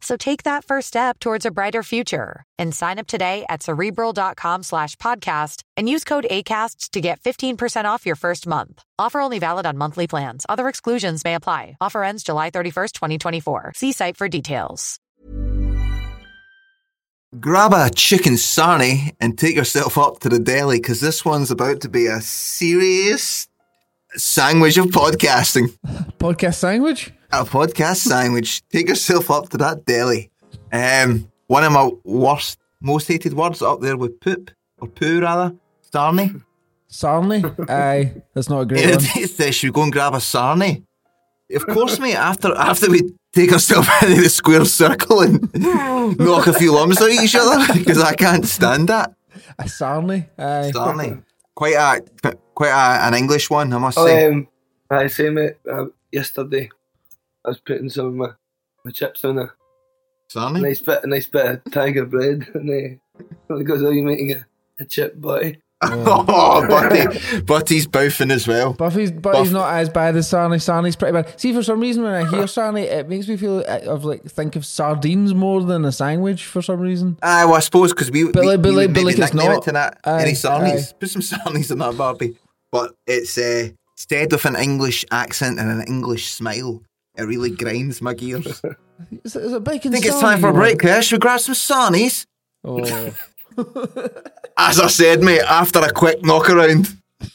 So 0.00 0.16
take 0.16 0.42
that 0.42 0.64
first 0.64 0.88
step 0.88 1.18
towards 1.18 1.46
a 1.46 1.50
brighter 1.50 1.82
future 1.82 2.44
and 2.58 2.74
sign 2.74 2.98
up 2.98 3.06
today 3.06 3.44
at 3.48 3.62
cerebral.com 3.62 4.62
slash 4.62 4.96
podcast 4.96 5.62
and 5.76 5.88
use 5.88 6.04
code 6.04 6.26
ACAST 6.30 6.90
to 6.90 7.00
get 7.00 7.20
15% 7.20 7.84
off 7.86 8.06
your 8.06 8.16
first 8.16 8.46
month. 8.46 8.82
Offer 8.98 9.20
only 9.20 9.38
valid 9.38 9.66
on 9.66 9.78
monthly 9.78 10.06
plans. 10.06 10.44
Other 10.48 10.68
exclusions 10.68 11.24
may 11.24 11.34
apply. 11.34 11.76
Offer 11.80 12.04
ends 12.04 12.22
July 12.22 12.50
31st, 12.50 12.92
2024. 12.92 13.72
See 13.74 13.92
site 13.92 14.16
for 14.16 14.28
details. 14.28 15.00
Grab 17.40 17.72
a 17.74 17.90
chicken 17.90 18.34
sarnie 18.34 19.14
and 19.20 19.36
take 19.36 19.56
yourself 19.56 19.98
up 19.98 20.20
to 20.20 20.28
the 20.28 20.38
deli 20.38 20.78
because 20.78 21.00
this 21.00 21.24
one's 21.24 21.50
about 21.50 21.80
to 21.80 21.88
be 21.88 22.06
a 22.06 22.20
serious 22.20 23.48
sandwich 24.14 24.78
of 24.78 24.86
podcasting. 24.86 25.76
Podcast 26.18 26.54
sandwich? 26.54 27.12
A 27.32 27.44
podcast 27.44 27.96
sandwich. 27.96 28.62
Take 28.68 28.88
yourself 28.88 29.30
up 29.30 29.48
to 29.50 29.56
that 29.58 29.84
deli. 29.84 30.30
Um, 30.72 31.30
one 31.48 31.64
of 31.64 31.72
my 31.72 31.90
worst, 32.04 32.58
most 32.80 33.08
hated 33.08 33.32
words 33.34 33.62
up 33.62 33.80
there 33.80 33.96
with 33.96 34.20
poop 34.20 34.50
or 34.78 34.88
poo 34.88 35.20
rather. 35.20 35.54
Sarnie. 35.92 36.42
Sarnie? 36.90 37.68
Aye, 37.70 38.22
that's 38.34 38.48
not 38.48 38.60
a 38.60 38.66
great 38.66 38.80
one. 38.84 38.90
Irritates 38.90 39.36
that 39.36 39.54
should 39.54 39.68
we 39.70 39.72
go 39.72 39.82
and 39.82 39.92
grab 39.92 40.14
a 40.14 40.18
sarnie? 40.18 40.84
Of 41.54 41.66
course, 41.66 41.98
mate. 41.98 42.14
After 42.16 42.54
after 42.56 42.90
we 42.90 43.00
take 43.32 43.52
ourselves 43.52 43.88
out 44.02 44.04
of 44.10 44.16
the 44.16 44.28
square 44.28 44.64
circle 44.64 45.20
and 45.20 45.48
knock 46.18 46.46
a 46.46 46.52
few 46.52 46.72
lumps 46.72 47.00
at 47.02 47.10
each 47.10 47.34
other 47.36 47.72
because 47.74 47.98
I 48.02 48.14
can't 48.14 48.44
stand 48.46 48.88
that. 48.88 49.14
A 49.58 49.64
sarnie? 49.64 50.26
Aye. 50.38 50.70
Sarnie. 50.74 51.22
Quite 51.54 51.74
a 51.74 52.02
quite 52.54 52.70
a, 52.70 53.06
an 53.06 53.14
English 53.14 53.50
one, 53.50 53.72
I 53.72 53.78
must 53.78 53.98
Oh, 53.98 54.06
say. 54.06 54.26
um, 54.26 54.48
I 54.90 55.06
say, 55.08 55.30
mate, 55.30 55.54
uh, 55.70 55.86
yesterday 56.12 56.70
I 57.46 57.50
was 57.50 57.60
putting 57.60 57.88
some 57.88 58.06
of 58.06 58.14
my, 58.14 58.28
my 58.84 58.90
chips 58.90 59.24
on 59.24 59.38
a 59.38 59.52
Sarnie. 60.34 60.60
nice 60.60 60.80
bit, 60.80 61.04
a 61.04 61.06
nice 61.06 61.26
bit 61.26 61.46
of 61.46 61.72
tiger 61.72 62.04
bread, 62.04 62.48
and 62.54 63.00
uh, 63.48 63.56
he 63.56 63.64
goes, 63.64 63.82
"Oh, 63.82 63.90
you 63.90 64.02
making 64.02 64.32
a, 64.32 64.46
a 64.80 64.84
chip 64.84 65.20
butty?" 65.20 65.58
Oh, 65.82 66.66
Butty. 66.66 67.40
Butty's 67.42 67.86
bouffing 67.86 68.30
as 68.30 68.48
well. 68.48 68.72
Buffy's, 68.72 69.10
but 69.12 69.34
Buff- 69.34 69.42
he's 69.44 69.52
not 69.52 69.74
as 69.74 69.90
bad 69.90 70.16
as 70.16 70.26
Sarnie. 70.26 70.56
Sarnie's 70.56 70.96
pretty 70.96 71.12
bad. 71.12 71.38
See, 71.38 71.52
for 71.52 71.62
some 71.62 71.80
reason, 71.80 72.02
when 72.02 72.14
I 72.14 72.28
hear 72.28 72.44
Sarnie, 72.44 72.84
it 72.84 73.08
makes 73.10 73.28
me 73.28 73.36
feel 73.36 73.58
uh, 73.68 73.80
of 73.86 74.02
like 74.06 74.24
think 74.24 74.56
of 74.56 74.64
sardines 74.64 75.34
more 75.34 75.62
than 75.62 75.84
a 75.84 75.92
sandwich 75.92 76.46
for 76.46 76.62
some 76.62 76.80
reason. 76.80 77.18
Aye, 77.22 77.44
well, 77.44 77.56
I 77.56 77.60
suppose 77.60 77.92
because 77.92 78.10
we, 78.10 78.24
But 78.24 78.40
we, 78.40 78.46
like- 78.48 78.62
but 78.62 78.70
we 78.70 78.76
like- 78.76 78.86
would 78.88 78.94
but 78.94 79.04
like 79.04 79.18
it's 79.18 79.34
not. 79.34 79.58
it 79.58 79.62
to 79.64 79.72
that. 79.72 80.00
Aye, 80.04 80.22
Any 80.22 80.32
sarnies? 80.32 80.92
aye. 80.92 80.96
Put 80.98 81.10
some 81.10 81.22
sarnies 81.40 81.70
in 81.70 81.78
that 81.78 81.96
Barbie. 81.96 82.36
But 82.72 82.94
it's 83.06 83.36
uh, 83.36 83.68
instead 83.94 84.32
of 84.32 84.44
an 84.46 84.56
English 84.56 85.04
accent 85.10 85.60
and 85.60 85.70
an 85.70 85.82
English 85.86 86.28
smile, 86.32 86.82
it 87.16 87.22
really 87.22 87.50
grinds 87.50 88.00
my 88.02 88.14
gears. 88.14 88.60
I 88.64 88.68
Is 89.24 89.36
it, 89.36 89.42
is 89.44 89.52
it 89.52 89.64
bacon? 89.64 89.92
I 89.92 89.94
think 89.96 90.06
it's 90.06 90.16
sarnie 90.16 90.20
time 90.20 90.40
for 90.40 90.48
a 90.48 90.52
break 90.52 90.74
want? 90.74 90.82
there. 90.82 91.02
Should 91.02 91.16
we 91.16 91.20
grab 91.20 91.40
some 91.40 91.54
sarnies? 91.54 92.26
Oh, 92.64 92.78
As 94.58 94.80
I 94.80 94.86
said, 94.88 95.22
mate, 95.22 95.42
after 95.42 95.80
a 95.80 95.92
quick 95.92 96.24
knock 96.24 96.48
around. 96.50 96.88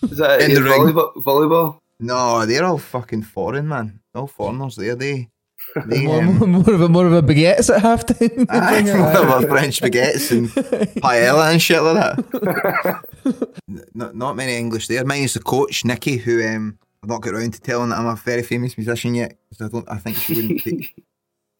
Is 0.04 0.18
that 0.18 0.42
In 0.42 0.54
the 0.56 0.62
ring. 0.64 0.72
volleyball? 0.82 1.14
volleyball? 1.24 1.78
No, 2.00 2.46
they're 2.46 2.66
all 2.66 2.78
fucking 2.80 3.24
foreign, 3.24 3.68
man. 3.68 4.00
All 4.16 4.28
foreigners 4.28 4.76
there. 4.76 4.96
They, 4.96 5.30
they 5.86 6.06
more, 6.06 6.20
um, 6.24 6.38
more, 6.40 6.48
more 6.48 6.74
of 6.74 6.82
a 6.82 6.90
more 6.90 7.06
of 7.08 7.14
a 7.14 7.22
baguettes 7.22 7.74
at 7.74 7.82
half 7.82 8.06
time. 8.06 8.46
Aye, 8.50 8.82
with 8.84 9.50
French 9.50 9.80
baguettes 9.82 10.32
and 10.32 10.50
paella 10.50 11.52
and 11.52 11.62
shit 11.62 11.82
like 11.82 11.96
that. 11.96 13.04
N- 13.70 13.84
not, 13.94 14.16
not 14.16 14.36
many 14.36 14.56
English 14.58 14.88
there. 14.88 15.06
Mine 15.06 15.24
is 15.24 15.36
the 15.36 15.40
coach, 15.42 15.86
Nikki, 15.86 16.18
who 16.18 16.44
um, 16.46 16.80
I've 17.04 17.10
not 17.10 17.22
got 17.22 17.34
around 17.34 17.54
to 17.56 17.62
telling 17.62 17.90
that 17.90 18.00
I'm 18.00 18.06
a 18.08 18.16
very 18.16 18.44
famous 18.44 18.78
musician 18.78 19.16
yet. 19.16 19.38
'cause 19.50 19.68
I 19.68 19.72
don't. 19.72 19.90
I 19.90 19.98
think 19.98 20.18
she 20.18 20.36
wouldn't. 20.36 20.64
Be, 20.64 20.94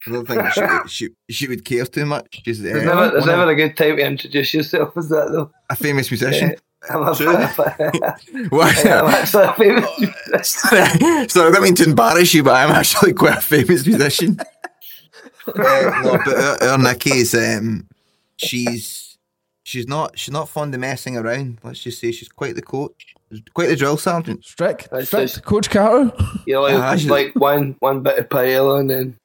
I 0.06 0.10
don't 0.10 0.26
think 0.26 0.42
she, 0.52 0.60
she, 0.88 1.08
she 1.30 1.48
would 1.48 1.64
care 1.64 1.84
too 1.84 2.06
much. 2.06 2.42
She's 2.44 2.60
uh, 2.60 2.64
There's 2.64 2.84
never, 2.84 3.10
there's 3.10 3.26
never 3.26 3.50
a 3.50 3.54
good 3.54 3.76
time 3.76 3.96
to 3.96 4.04
introduce 4.06 4.52
yourself 4.54 4.96
as 4.96 5.08
that 5.10 5.30
though. 5.32 5.50
a 5.70 5.76
famous 5.76 6.10
musician. 6.10 6.54
I'm, 6.90 7.02
a, 7.06 7.14
True. 7.14 7.28
I'm 8.60 9.06
actually 9.14 9.44
a 9.44 9.52
famous. 9.52 10.52
so 11.32 11.46
I 11.48 11.50
don't 11.52 11.62
mean 11.62 11.76
to 11.76 11.84
embarrass 11.84 12.34
you, 12.34 12.42
but 12.42 12.54
I'm 12.56 12.70
actually 12.74 13.12
quite 13.12 13.38
a 13.38 13.40
famous 13.40 13.86
musician. 13.86 14.36
uh, 15.46 16.00
no, 16.02 16.18
but 16.24 16.36
our, 16.62 16.70
our 16.70 16.78
Nikki 16.78 17.10
is 17.18 17.34
um, 17.34 17.86
she's 18.36 19.16
she's 19.62 19.86
not 19.86 20.18
she's 20.18 20.32
not 20.32 20.48
fond 20.48 20.74
of 20.74 20.80
messing 20.80 21.16
around. 21.16 21.58
Let's 21.62 21.80
just 21.80 22.00
say 22.00 22.10
she's 22.10 22.28
quite 22.28 22.56
the 22.56 22.62
coach, 22.62 23.11
quite 23.54 23.68
the 23.68 23.76
drill 23.76 23.96
sergeant. 23.96 24.44
Strict, 24.44 24.88
That's 24.90 25.06
strict. 25.08 25.32
just- 25.34 25.44
Coach 25.44 25.70
Carter. 25.70 26.12
You 26.46 26.54
know, 26.54 26.62
like, 26.62 26.98
she's- 26.98 27.10
like 27.10 27.34
one 27.34 27.76
one 27.80 28.02
bit 28.02 28.18
of 28.18 28.28
paella 28.28 28.80
and 28.80 28.90
then 28.90 29.16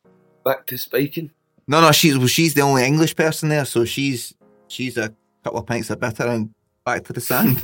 back 0.45 0.65
to 0.67 0.77
spiking. 0.77 1.31
No, 1.67 1.81
no, 1.81 1.91
she's 1.91 2.17
well, 2.17 2.27
she's 2.27 2.53
the 2.53 2.61
only 2.61 2.85
English 2.85 3.15
person 3.15 3.49
there, 3.49 3.65
so 3.65 3.83
she's 3.85 4.33
she's 4.67 4.97
a 4.97 5.13
couple 5.43 5.59
of 5.59 5.65
pints 5.65 5.89
of 5.89 5.99
bitter 5.99 6.25
and 6.27 6.53
back 6.85 7.03
to 7.05 7.13
the 7.13 7.21
sand. 7.21 7.61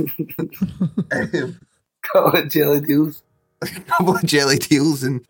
Um, 1.11 1.59
Couple 2.01 2.37
of 2.41 2.49
jelly 2.49 2.81
deals. 2.81 3.23
a 3.61 3.65
couple 3.87 4.15
of 4.17 4.23
jelly 4.25 4.57
deals 4.57 5.03
and 5.03 5.25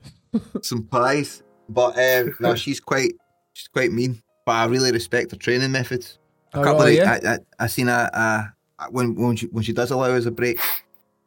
some 0.64 0.84
pies. 0.84 1.44
But 1.70 1.98
um, 2.00 2.34
no, 2.40 2.56
she's 2.56 2.80
quite 2.80 3.14
she's 3.54 3.68
quite 3.68 3.92
mean. 3.92 4.22
But 4.46 4.54
I 4.54 4.66
really 4.66 4.92
respect 4.92 5.32
her 5.32 5.38
training 5.38 5.72
methods. 5.72 6.18
A 6.54 6.60
Oh, 6.60 6.64
couple 6.64 6.82
right, 6.86 6.90
of 6.90 6.96
yeah? 6.96 7.20
I, 7.24 7.34
I, 7.34 7.38
I 7.66 7.68
seen 7.68 7.88
a, 7.90 8.10
a 8.12 8.88
when 8.90 9.14
when 9.16 9.36
she 9.36 9.46
when 9.48 9.64
she 9.64 9.72
does 9.72 9.92
allow 9.92 10.10
us 10.10 10.26
a 10.26 10.32
break. 10.32 10.60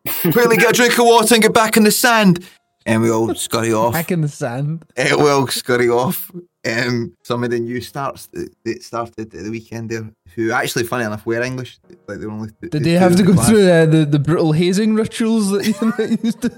Quickly 0.06 0.56
get 0.56 0.70
a 0.70 0.72
drink 0.72 0.98
of 0.98 1.04
water 1.06 1.34
and 1.34 1.42
get 1.42 1.52
back 1.52 1.76
in 1.76 1.84
the 1.84 1.90
sand. 1.90 2.44
And 2.84 3.02
we 3.02 3.10
all 3.10 3.34
scurry 3.34 3.72
off. 3.72 3.92
Back 3.92 4.12
in 4.12 4.20
the 4.20 4.28
sand. 4.28 4.84
We 4.96 5.28
all 5.28 5.48
scurry 5.48 5.88
off. 5.88 6.30
Um, 6.64 7.16
some 7.22 7.42
of 7.44 7.50
the 7.50 7.58
new 7.58 7.80
starts 7.80 8.28
that, 8.28 8.54
that 8.64 8.82
started 8.82 9.34
at 9.34 9.44
the 9.44 9.50
weekend 9.50 9.90
there, 9.90 10.08
who 10.34 10.52
actually, 10.52 10.84
funny 10.84 11.04
enough, 11.04 11.26
were 11.26 11.42
English. 11.42 11.78
Like 12.06 12.20
they 12.20 12.26
were 12.26 12.32
only. 12.32 12.50
Did 12.60 12.84
they 12.84 12.92
have 12.92 13.16
to 13.16 13.22
go 13.22 13.34
through 13.34 13.64
the, 13.64 13.86
the, 13.90 14.04
the 14.04 14.18
brutal 14.18 14.52
hazing 14.52 14.94
rituals 14.94 15.50
that 15.50 15.66
you 15.66 15.72
that 15.96 16.10
you 16.10 16.18
used 16.22 16.42
to? 16.42 16.50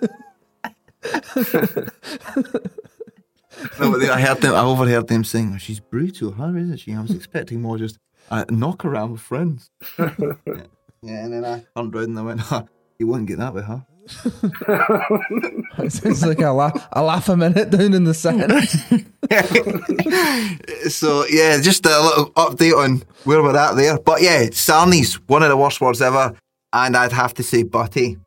No, 3.80 3.90
but 3.90 3.98
they, 3.98 4.08
I 4.08 4.20
heard 4.20 4.40
them. 4.40 4.54
I 4.54 4.60
overheard 4.60 5.08
them 5.08 5.24
saying, 5.24 5.52
oh, 5.54 5.58
"She's 5.58 5.80
brutal, 5.80 6.30
huh? 6.32 6.54
Isn't 6.54 6.76
she?" 6.78 6.94
I 6.94 7.00
was 7.00 7.10
expecting 7.10 7.60
more 7.60 7.76
just 7.76 7.98
a 8.30 8.44
knock 8.50 8.84
around 8.84 9.12
with 9.12 9.20
friends. 9.20 9.70
yeah. 9.98 10.14
yeah, 11.02 11.24
and 11.24 11.32
then 11.32 11.44
I 11.44 11.64
turned 11.76 11.94
round 11.94 12.08
and 12.08 12.18
I 12.18 12.22
went, 12.22 12.40
huh, 12.40 12.64
"You 12.98 13.06
wouldn't 13.06 13.28
get 13.28 13.38
that 13.38 13.54
with 13.54 13.64
her." 13.64 13.84
It 15.78 15.92
sounds 15.92 16.24
like 16.26 16.40
a 16.40 16.50
laugh, 16.50 16.88
a 16.92 17.02
laugh 17.02 17.28
a 17.28 17.36
minute 17.36 17.70
down 17.70 17.94
in 17.94 18.04
the 18.04 18.14
sand. 18.14 18.50
so 20.90 21.24
yeah, 21.26 21.60
just 21.60 21.86
a 21.86 22.00
little 22.00 22.30
update 22.32 22.76
on 22.76 23.02
where 23.24 23.42
we're 23.42 23.56
at 23.56 23.76
there. 23.76 23.98
But 23.98 24.20
yeah, 24.22 24.46
Sarnies, 24.46 25.14
one 25.28 25.42
of 25.42 25.48
the 25.50 25.56
worst 25.56 25.80
words 25.80 26.02
ever. 26.02 26.34
And 26.72 26.96
I'd 26.96 27.12
have 27.12 27.32
to 27.34 27.42
say 27.42 27.62
Butty 27.62 28.18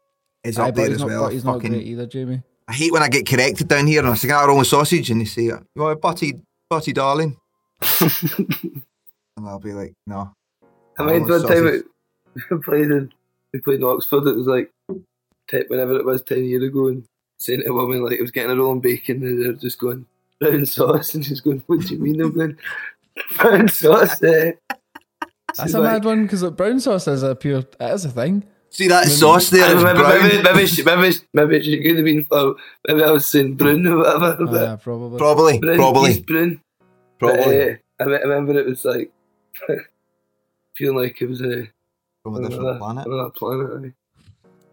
is 0.43 0.57
Aye, 0.57 0.69
up 0.69 0.75
there 0.75 0.91
as 0.91 0.99
not, 0.99 1.07
well. 1.07 1.23
but 1.25 1.33
he's 1.33 1.45
not 1.45 1.59
great 1.59 1.85
either, 1.85 2.07
Jamie. 2.07 2.41
I 2.67 2.73
hate 2.73 2.91
when 2.93 3.03
I 3.03 3.09
get 3.09 3.27
corrected 3.27 3.67
down 3.67 3.85
here 3.85 3.99
and 3.99 4.09
I 4.09 4.15
say, 4.15 4.31
"Ah, 4.31 4.45
wrong 4.45 4.57
with 4.59 4.67
sausage," 4.67 5.11
and 5.11 5.19
they 5.21 5.25
say, 5.25 5.43
"You 5.43 5.59
want 5.75 5.97
a 5.97 5.99
Butty, 5.99 6.39
Butty, 6.69 6.93
darling?" 6.93 7.37
and 7.99 8.81
I'll 9.45 9.59
be 9.59 9.73
like, 9.73 9.93
"No." 10.07 10.31
I 10.97 11.03
mean, 11.03 11.27
one 11.27 11.41
time 11.41 11.49
sausage." 11.49 11.83
it, 12.35 12.45
we 12.49 12.57
played 12.59 12.91
in 12.91 13.11
we 13.53 13.59
played 13.59 13.79
in 13.79 13.85
Oxford. 13.85 14.27
It 14.27 14.35
was 14.35 14.47
like 14.47 14.71
te- 15.49 15.65
whenever 15.67 15.95
it 15.97 16.05
was 16.05 16.21
ten 16.21 16.45
years 16.45 16.63
ago, 16.63 16.87
and 16.87 17.03
saying 17.39 17.61
to 17.61 17.69
a 17.69 17.73
woman 17.73 18.03
like 18.03 18.13
it 18.17 18.21
was 18.21 18.31
getting 18.31 18.55
her 18.55 18.61
own 18.63 18.79
bacon, 18.79 19.23
and 19.23 19.43
they're 19.43 19.53
just 19.53 19.79
going 19.79 20.05
brown 20.39 20.65
sauce, 20.65 21.13
and 21.15 21.25
she's 21.25 21.41
going, 21.41 21.63
"What 21.67 21.81
do 21.81 21.93
you 21.93 21.99
mean?" 21.99 22.21
I'm 22.21 22.33
going 22.33 22.57
brown 23.37 23.67
sauce. 23.67 24.21
Eh? 24.23 24.53
That's 25.57 25.73
a 25.73 25.79
like- 25.79 25.91
mad 25.91 26.05
one 26.05 26.23
because 26.23 26.43
brown 26.51 26.79
sauce 26.79 27.07
is 27.07 27.23
a 27.23 27.35
pure. 27.35 27.59
It 27.59 27.75
is 27.81 28.05
a 28.05 28.09
thing. 28.09 28.43
See 28.69 28.87
that 28.87 29.05
sauce 29.07 29.49
there? 29.49 29.75
Maybe, 29.75 29.99
brown. 29.99 30.21
maybe, 30.29 30.43
maybe, 30.43 30.65
she, 30.65 30.81
maybe, 30.81 31.13
maybe 31.33 31.61
she 31.61 31.83
could 31.83 31.97
have 31.97 32.05
been 32.05 32.23
for 32.23 32.55
maybe 32.87 33.03
I 33.03 33.11
was 33.11 33.27
saying 33.27 33.55
brown 33.55 33.85
or 33.85 33.97
whatever. 33.97 34.37
Oh, 34.39 34.55
yeah, 34.55 34.77
probably. 34.77 35.17
Probably, 35.17 35.59
brown, 35.59 35.75
probably, 35.75 36.11
East 36.11 36.25
brown. 36.25 36.61
probably. 37.19 37.77
But, 37.97 38.07
uh, 38.07 38.15
I 38.15 38.19
remember 38.21 38.57
it 38.57 38.65
was 38.65 38.85
like 38.85 39.11
feeling 40.75 40.95
like 40.97 41.21
it 41.21 41.27
was 41.27 41.41
a 41.41 41.67
From 42.23 42.35
a 42.35 42.49
different 42.49 42.79
planet. 42.79 43.07
another 43.07 43.29
planet. 43.31 43.93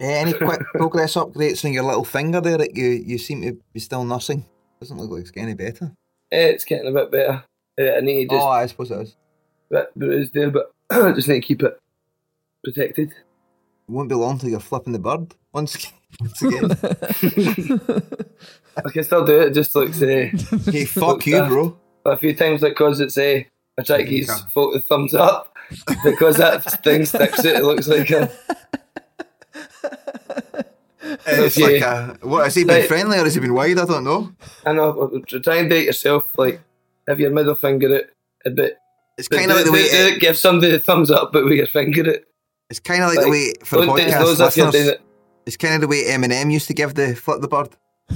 Eh, 0.00 0.06
any 0.06 0.32
quick 0.32 0.60
progress 0.74 1.14
updates 1.14 1.64
on 1.64 1.72
your 1.72 1.82
little 1.82 2.04
finger 2.04 2.40
there 2.40 2.58
that 2.58 2.76
you, 2.76 2.86
you 2.86 3.18
seem 3.18 3.42
to 3.42 3.58
be 3.72 3.80
still 3.80 4.04
nursing? 4.04 4.44
Doesn't 4.80 4.98
look 4.98 5.10
like 5.10 5.22
it's 5.22 5.30
getting 5.30 5.48
any 5.48 5.54
better. 5.54 5.92
Eh, 6.30 6.48
it's 6.48 6.64
getting 6.64 6.88
a 6.88 6.92
bit 6.92 7.10
better. 7.10 7.42
Eh, 7.78 7.96
I 7.96 8.00
need 8.00 8.28
to 8.28 8.36
just 8.36 8.46
oh, 8.46 8.48
I 8.48 8.66
suppose 8.66 8.90
it 8.90 9.00
is. 9.00 9.16
bit 9.70 9.94
bruised 9.96 10.34
there, 10.34 10.50
but 10.50 10.72
I 10.90 11.12
just 11.12 11.26
need 11.26 11.40
to 11.40 11.46
keep 11.46 11.62
it 11.62 11.80
protected. 12.62 13.10
It 13.10 13.90
won't 13.90 14.08
be 14.08 14.14
long 14.14 14.38
till 14.38 14.50
you're 14.50 14.60
flipping 14.60 14.92
the 14.92 14.98
bird 14.98 15.34
once, 15.52 15.90
once 16.20 16.42
again. 16.42 16.70
I 18.84 18.90
can 18.90 19.04
still 19.04 19.24
do 19.24 19.40
it, 19.40 19.54
just 19.54 19.74
like 19.74 19.94
say 19.94 20.32
hey, 20.70 20.84
fuck 20.84 21.26
you, 21.26 21.42
bro. 21.44 21.76
a 22.04 22.16
few 22.16 22.34
times 22.36 22.62
like 22.62 22.76
cause 22.76 23.00
it's 23.00 23.18
a 23.18 23.48
I 23.78 23.82
try 23.82 23.98
to 23.98 24.04
get 24.04 24.12
his 24.12 24.26
the 24.26 24.82
thumbs 24.86 25.14
up 25.14 25.56
because 26.04 26.36
that 26.36 26.64
thing 26.84 27.04
sticks 27.04 27.44
it. 27.44 27.56
It 27.56 27.64
looks 27.64 27.86
like 27.88 28.10
a 28.10 28.30
It's 31.26 31.56
Okay. 31.58 31.80
like 31.80 31.82
a, 31.82 32.18
what, 32.26 32.44
has 32.44 32.54
he 32.54 32.64
been 32.64 32.76
Right. 32.80 32.88
friendly 32.88 33.18
or 33.18 33.24
has 33.24 33.34
he 33.34 33.40
been 33.40 33.54
wide? 33.54 33.78
I 33.78 33.84
don't 33.86 34.04
know. 34.04 34.32
I 34.66 34.72
know. 34.72 35.22
Try 35.42 35.56
and 35.56 35.70
date 35.70 35.86
yourself. 35.86 36.24
Like 36.36 36.60
have 37.06 37.20
your 37.20 37.30
middle 37.30 37.54
finger 37.54 37.92
it 37.94 38.14
a 38.44 38.50
bit. 38.50 38.76
It's 39.16 39.28
kind 39.28 39.50
of 39.50 39.56
like 39.56 39.64
do- 39.64 39.70
the 39.70 39.76
way 39.76 39.84
do- 39.84 39.90
do 40.10 40.14
it, 40.14 40.20
give 40.20 40.36
somebody 40.36 40.72
the 40.72 40.78
thumbs 40.80 41.10
up, 41.10 41.32
but 41.32 41.44
with 41.44 41.54
your 41.54 41.66
finger 41.66 42.08
it. 42.08 42.26
it's 42.70 42.80
kind 42.80 43.02
of 43.02 43.08
like 43.10 43.20
the 43.20 43.30
way 43.30 43.52
for 43.64 43.80
the 43.80 43.86
Don't 43.86 43.98
podcast 43.98 44.18
those 44.20 44.40
if 44.40 44.56
you're 44.56 44.70
doing 44.70 44.84
listeners. 44.84 44.88
it. 45.00 45.00
It's 45.46 45.56
kind 45.56 45.74
of 45.74 45.80
the 45.80 45.88
way 45.88 46.04
Eminem 46.04 46.52
used 46.52 46.66
to 46.68 46.74
give 46.74 46.94
the 46.94 47.14
flip 47.14 47.40
the 47.40 47.48
bird. 47.48 47.70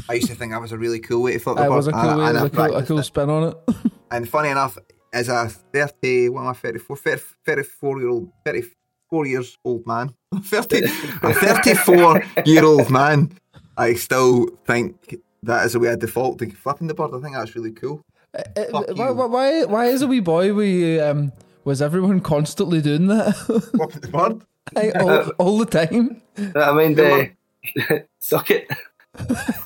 I 0.09 0.15
used 0.15 0.29
to 0.29 0.35
think 0.35 0.53
that 0.53 0.61
was 0.61 0.73
a 0.73 0.79
really 0.79 1.01
cool 1.01 1.23
way 1.23 1.33
to 1.35 1.39
flip 1.39 1.57
the 1.57 1.63
It 1.65 1.69
bird. 1.69 1.77
was 1.77 1.87
a 1.89 1.93
cool 1.93 2.01
and, 2.01 2.19
way, 2.21 2.27
and 2.27 2.37
it 2.37 2.43
was 2.43 2.53
a 2.53 2.57
cool, 2.57 2.77
a 2.77 2.83
cool 2.85 3.03
spin 3.03 3.31
on 3.31 3.49
it. 3.49 3.57
And 4.13 4.29
funny 4.29 4.51
enough, 4.51 4.77
as 5.13 5.29
a 5.29 5.49
30, 5.49 6.31
what 6.31 6.43
am 6.43 6.49
I, 6.49 6.53
34, 6.55 6.97
30, 6.97 7.23
34 7.45 8.01
year 8.01 8.09
old, 8.09 8.33
34 8.45 9.27
years 9.27 9.57
old 9.65 9.87
man, 9.87 10.15
30, 10.43 10.85
a 11.23 11.35
34 11.35 12.25
year 12.47 12.65
old 12.65 12.91
man, 12.91 13.33
I 13.77 13.95
still 13.95 14.47
think 14.67 15.17
that 15.43 15.67
is 15.67 15.73
the 15.73 15.81
way 15.81 15.91
I 15.91 15.97
default 15.97 16.39
to 16.39 16.51
flipping 16.51 16.87
the 16.87 16.95
bird. 16.95 17.11
I 17.15 17.21
think 17.21 17.35
that's 17.35 17.55
really 17.55 17.73
cool. 17.73 18.03
Uh, 18.35 18.43
Fuck 18.71 18.89
why, 18.97 19.11
why, 19.11 19.27
why, 19.27 19.65
why 19.65 19.87
is 19.87 20.01
a 20.03 20.07
wee 20.07 20.21
boy 20.21 20.55
we 20.55 20.99
um 20.99 21.33
was 21.65 21.83
everyone 21.83 22.21
constantly 22.21 22.81
doing 22.81 23.07
that 23.09 23.35
Flipping 23.37 24.01
the 24.01 24.09
bird? 24.09 24.43
Like, 24.75 24.95
all, 24.95 25.29
all 25.39 25.59
the 25.59 25.67
time? 25.67 26.23
I 26.55 26.73
mean, 26.73 26.99
uh, 26.99 27.99
suck 28.19 28.51
it. 28.51 28.71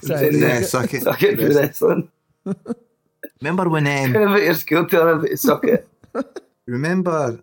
Sorry. 0.02 0.38
Yeah, 0.38 0.62
suck 0.62 0.92
it. 0.94 1.02
Suck 1.02 1.22
it 1.22 1.38
for 1.38 1.48
wrestling. 1.48 2.10
Remember 3.40 3.68
when, 3.68 3.86
um, 3.86 4.12
Kind 4.12 4.16
of 4.30 4.36
at 4.36 4.42
your 4.42 4.54
school 4.54 4.86
telling 4.86 5.08
everybody 5.08 5.30
to 5.30 5.36
suck 5.36 5.64
it. 5.64 5.88
remember, 6.66 7.40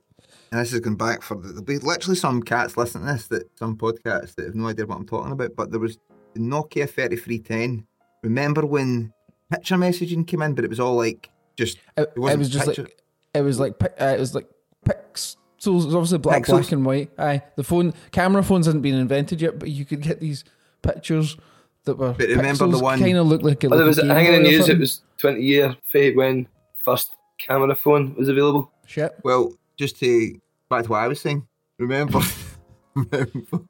and 0.51 0.61
this 0.61 0.73
is 0.73 0.79
going 0.79 0.97
back 0.97 1.21
for, 1.21 1.35
there'll 1.35 1.61
be 1.61 1.77
literally 1.77 2.15
some 2.15 2.41
cats 2.41 2.75
listening 2.77 3.05
to 3.07 3.13
this, 3.13 3.27
that 3.27 3.49
some 3.57 3.77
podcasts 3.77 4.35
that 4.35 4.45
have 4.45 4.55
no 4.55 4.67
idea 4.67 4.85
what 4.85 4.97
I'm 4.97 5.05
talking 5.05 5.31
about, 5.31 5.55
but 5.55 5.71
there 5.71 5.79
was 5.79 5.97
the 6.33 6.39
Nokia 6.39 6.89
3310. 6.89 7.85
Remember 8.23 8.65
when 8.65 9.13
picture 9.51 9.75
messaging 9.75 10.25
came 10.25 10.41
in, 10.41 10.55
but 10.55 10.63
it 10.63 10.69
was 10.69 10.79
all 10.79 10.95
like 10.95 11.29
just, 11.55 11.77
It, 11.97 12.01
It 12.01 12.13
it 12.15 12.19
wasn't 12.19 12.39
was 12.39 12.49
just 12.49 12.65
picture- 12.67 12.83
like 12.83 12.99
it 13.35 13.41
was 13.41 13.59
like 13.59 13.79
pic- 13.79 13.95
uh, 13.99 14.05
it 14.05 14.19
was 14.19 14.35
like 14.35 14.47
pixels. 14.87 15.35
It 15.65 15.69
was 15.69 15.95
obviously 15.95 16.17
black, 16.19 16.43
Pixels. 16.43 16.47
black 16.49 16.71
and 16.71 16.85
white. 16.85 17.11
Aye, 17.17 17.41
the 17.55 17.63
phone 17.63 17.93
camera 18.11 18.43
phones 18.43 18.65
hadn't 18.65 18.81
been 18.81 18.95
invented 18.95 19.41
yet, 19.41 19.57
but 19.59 19.69
you 19.69 19.85
could 19.85 20.01
get 20.01 20.19
these 20.19 20.43
pictures 20.81 21.37
that 21.85 21.95
were. 21.97 22.13
But 22.13 22.29
remember 22.29 22.67
the 22.67 22.79
one- 22.79 22.99
kind 22.99 23.17
of 23.17 23.27
looked 23.27 23.43
like 23.43 23.63
it. 23.63 23.69
Well, 23.69 23.79
there 23.79 23.87
was, 23.87 23.97
like 23.97 24.09
a 24.09 24.11
I 24.13 24.15
think 24.23 24.29
in 24.35 24.43
the 24.43 24.49
news 24.49 24.69
it 24.69 24.79
was 24.79 25.01
20 25.17 25.41
year 25.41 25.75
fate 25.89 26.15
when 26.15 26.47
first 26.83 27.15
camera 27.39 27.75
phone 27.75 28.15
was 28.15 28.29
available. 28.29 28.71
shit. 28.85 29.13
Well, 29.23 29.53
just 29.77 29.97
to 29.99 30.39
back 30.69 30.83
to 30.85 30.89
what 30.89 30.99
I 30.99 31.07
was 31.07 31.19
saying, 31.21 31.47
remember, 31.79 32.19
remember 32.95 33.61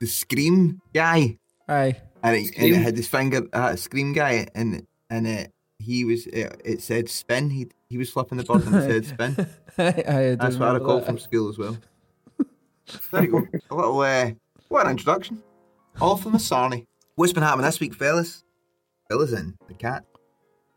the 0.00 0.06
Scream 0.06 0.80
guy, 0.92 1.38
Aye, 1.68 1.96
and 2.22 2.36
it, 2.36 2.54
and 2.56 2.66
it 2.74 2.76
had 2.82 2.96
this 2.96 3.08
finger, 3.08 3.42
uh, 3.52 3.74
Scream 3.76 4.12
guy, 4.12 4.46
and 4.54 4.86
and 5.10 5.26
it, 5.26 5.50
he 5.78 6.04
was, 6.04 6.26
it, 6.26 6.60
it 6.64 6.82
said 6.82 7.08
spin. 7.08 7.50
He 7.50 7.68
he 7.88 7.98
was 7.98 8.10
flipping 8.10 8.38
the 8.38 8.44
bird 8.44 8.66
and 8.66 8.74
it 8.76 9.04
said 9.04 9.06
spin. 9.06 9.46
aye, 9.78 10.04
aye, 10.06 10.26
I 10.26 10.30
do 10.30 10.36
That's 10.36 10.56
what 10.56 10.68
I 10.68 10.72
remember 10.72 10.78
recall 10.80 10.96
that. 11.00 11.06
from 11.06 11.18
school 11.18 11.48
as 11.48 11.58
well. 11.58 11.76
There 13.10 13.24
you 13.24 13.30
go. 13.30 13.38
A 13.70 13.74
little, 13.74 14.00
uh, 14.00 14.30
what 14.68 14.84
an 14.84 14.90
introduction. 14.92 15.42
All 16.02 16.18
from 16.18 16.32
the 16.32 16.38
Sarnie. 16.38 16.86
What's 17.16 17.32
been 17.32 17.42
happening 17.42 17.66
this 17.66 17.80
week, 17.80 17.94
fellas? 17.94 18.42
Fellas 19.08 19.32
in 19.32 19.54
the 19.68 19.74
cat 19.74 20.04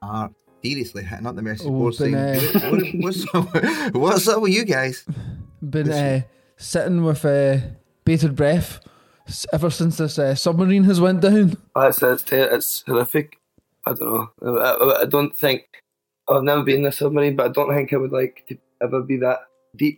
are 0.01 0.29
seriously 0.63 1.03
hitting 1.03 1.25
up 1.25 1.35
the 1.35 1.41
message 1.41 1.65
Oh, 1.67 1.71
board 1.71 1.95
saying, 1.95 2.13
uh, 2.15 2.39
"What- 2.69 2.83
what's, 2.95 3.25
up, 3.33 3.93
what's 3.95 4.27
up 4.27 4.41
with 4.41 4.53
you 4.53 4.65
guys? 4.65 5.05
Been 5.67 5.89
uh, 5.91 6.21
sitting 6.57 7.03
with 7.03 7.25
uh, 7.25 7.57
bated 8.05 8.35
breath 8.35 8.79
ever 9.51 9.71
since 9.71 9.97
this 9.97 10.19
uh, 10.19 10.35
submarine 10.35 10.83
has 10.83 11.01
went 11.01 11.21
down. 11.21 11.57
That's 11.75 12.03
it's, 12.03 12.21
te- 12.21 12.35
it's 12.35 12.83
horrific. 12.85 13.39
I 13.83 13.93
don't 13.93 14.13
know. 14.43 14.59
I, 14.61 14.73
I, 14.73 15.01
I 15.01 15.05
don't 15.05 15.35
think 15.35 15.63
I've 16.29 16.43
never 16.43 16.61
been 16.61 16.81
in 16.81 16.85
a 16.85 16.91
submarine, 16.91 17.35
but 17.35 17.47
I 17.47 17.49
don't 17.49 17.73
think 17.73 17.91
I 17.91 17.97
would 17.97 18.11
like 18.11 18.45
to 18.49 18.57
ever 18.83 19.01
be 19.01 19.17
that 19.17 19.39
deep. 19.75 19.97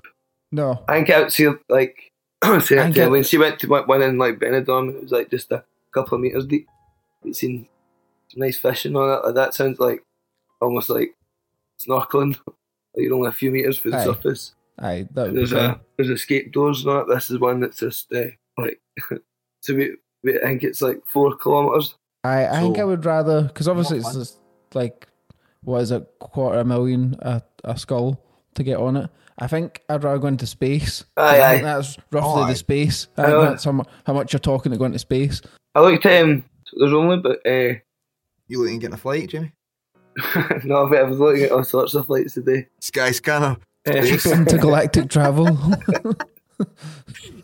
No, 0.54 0.82
I 0.88 0.94
think 0.96 1.10
I 1.10 1.20
would 1.20 1.34
see 1.34 1.50
like 1.68 2.10
see, 2.62 2.80
I 2.80 2.88
like, 2.88 3.12
when 3.12 3.24
she 3.24 3.38
went 3.38 3.60
to 3.60 3.68
one 3.68 3.84
one 3.84 4.02
in 4.02 4.18
like 4.18 4.40
Benidorm, 4.40 4.96
it 4.96 5.02
was 5.04 5.12
like 5.12 5.30
just 5.30 5.52
a 5.52 5.66
couple 5.94 6.16
of 6.16 6.22
meters 6.22 6.46
deep. 6.46 6.68
You'd 7.24 7.36
seen 7.36 7.68
some 8.30 8.42
nice 8.42 8.58
fishing 8.58 8.96
on 8.96 9.10
it. 9.10 9.26
Like, 9.26 9.36
that 9.36 9.54
sounds 9.54 9.80
like 9.80 10.04
almost 10.62 10.90
like 10.90 11.16
snorkeling. 11.80 12.38
Like 12.96 13.04
you're 13.04 13.14
only 13.14 13.28
a 13.28 13.32
few 13.32 13.52
meters 13.52 13.78
from 13.78 13.92
the 13.92 14.04
surface. 14.04 14.56
aye, 14.80 15.08
There's 15.12 15.54
a 15.54 15.80
there's 15.96 16.10
escape 16.10 16.52
doors 16.52 16.82
and 16.82 16.90
all 16.90 17.06
that. 17.06 17.14
This 17.14 17.30
is 17.30 17.38
one 17.38 17.60
that's 17.60 17.78
just 17.78 18.12
uh, 18.12 18.24
like 18.58 18.82
so 19.62 19.76
we, 19.76 19.96
we 20.24 20.40
I 20.40 20.46
think 20.46 20.64
it's 20.64 20.82
like 20.82 21.00
four 21.06 21.36
kilometers. 21.36 21.96
I, 22.24 22.48
I 22.48 22.62
think 22.62 22.80
I 22.80 22.84
would 22.84 23.06
rather 23.06 23.44
because 23.44 23.68
obviously 23.68 24.00
it's 24.00 24.16
just 24.16 24.40
like 24.74 25.08
what 25.62 25.82
is 25.82 25.92
it, 25.92 26.08
quarter 26.20 26.60
a 26.60 26.66
million 26.66 27.16
a, 27.20 27.44
a 27.64 27.78
skull 27.78 28.20
to 28.56 28.64
get 28.64 28.78
on 28.78 28.98
it. 28.98 29.10
I 29.38 29.48
think 29.48 29.82
I'd 29.88 30.04
rather 30.04 30.20
go 30.20 30.28
into 30.28 30.48
space. 30.48 31.06
Aye, 31.16 31.42
I 31.42 31.54
think 31.54 31.68
aye. 31.68 31.76
that's 31.76 31.98
roughly 32.12 32.44
aye. 32.44 32.50
the 32.50 32.56
space. 32.56 33.08
I 33.18 33.26
I 33.26 33.30
that's 33.30 33.64
how, 33.64 33.84
how 34.06 34.14
much 34.14 34.34
you're 34.34 34.40
talking 34.40 34.72
to 34.72 34.78
go 34.78 34.86
into 34.86 35.00
space. 35.00 35.42
I 35.76 35.82
looked 35.82 36.06
at 36.06 36.24
um, 36.24 36.44
there's 36.78 36.94
only 36.94 37.18
but 37.18 37.46
uh, 37.46 37.76
You 38.48 38.60
looking 38.60 38.76
at 38.76 38.82
getting 38.82 38.94
a 38.94 38.98
flight, 38.98 39.30
Jimmy? 39.30 39.54
no, 40.66 40.88
but 40.88 40.98
I 41.00 41.04
was 41.04 41.20
looking 41.20 41.44
at 41.44 41.52
all 41.52 41.64
sorts 41.64 41.94
of 41.94 42.08
flights 42.08 42.34
today. 42.34 42.68
Skyscanner. 42.82 43.58
Uh, 43.88 43.92
Intergalactic 44.32 45.10
travel. 45.10 45.58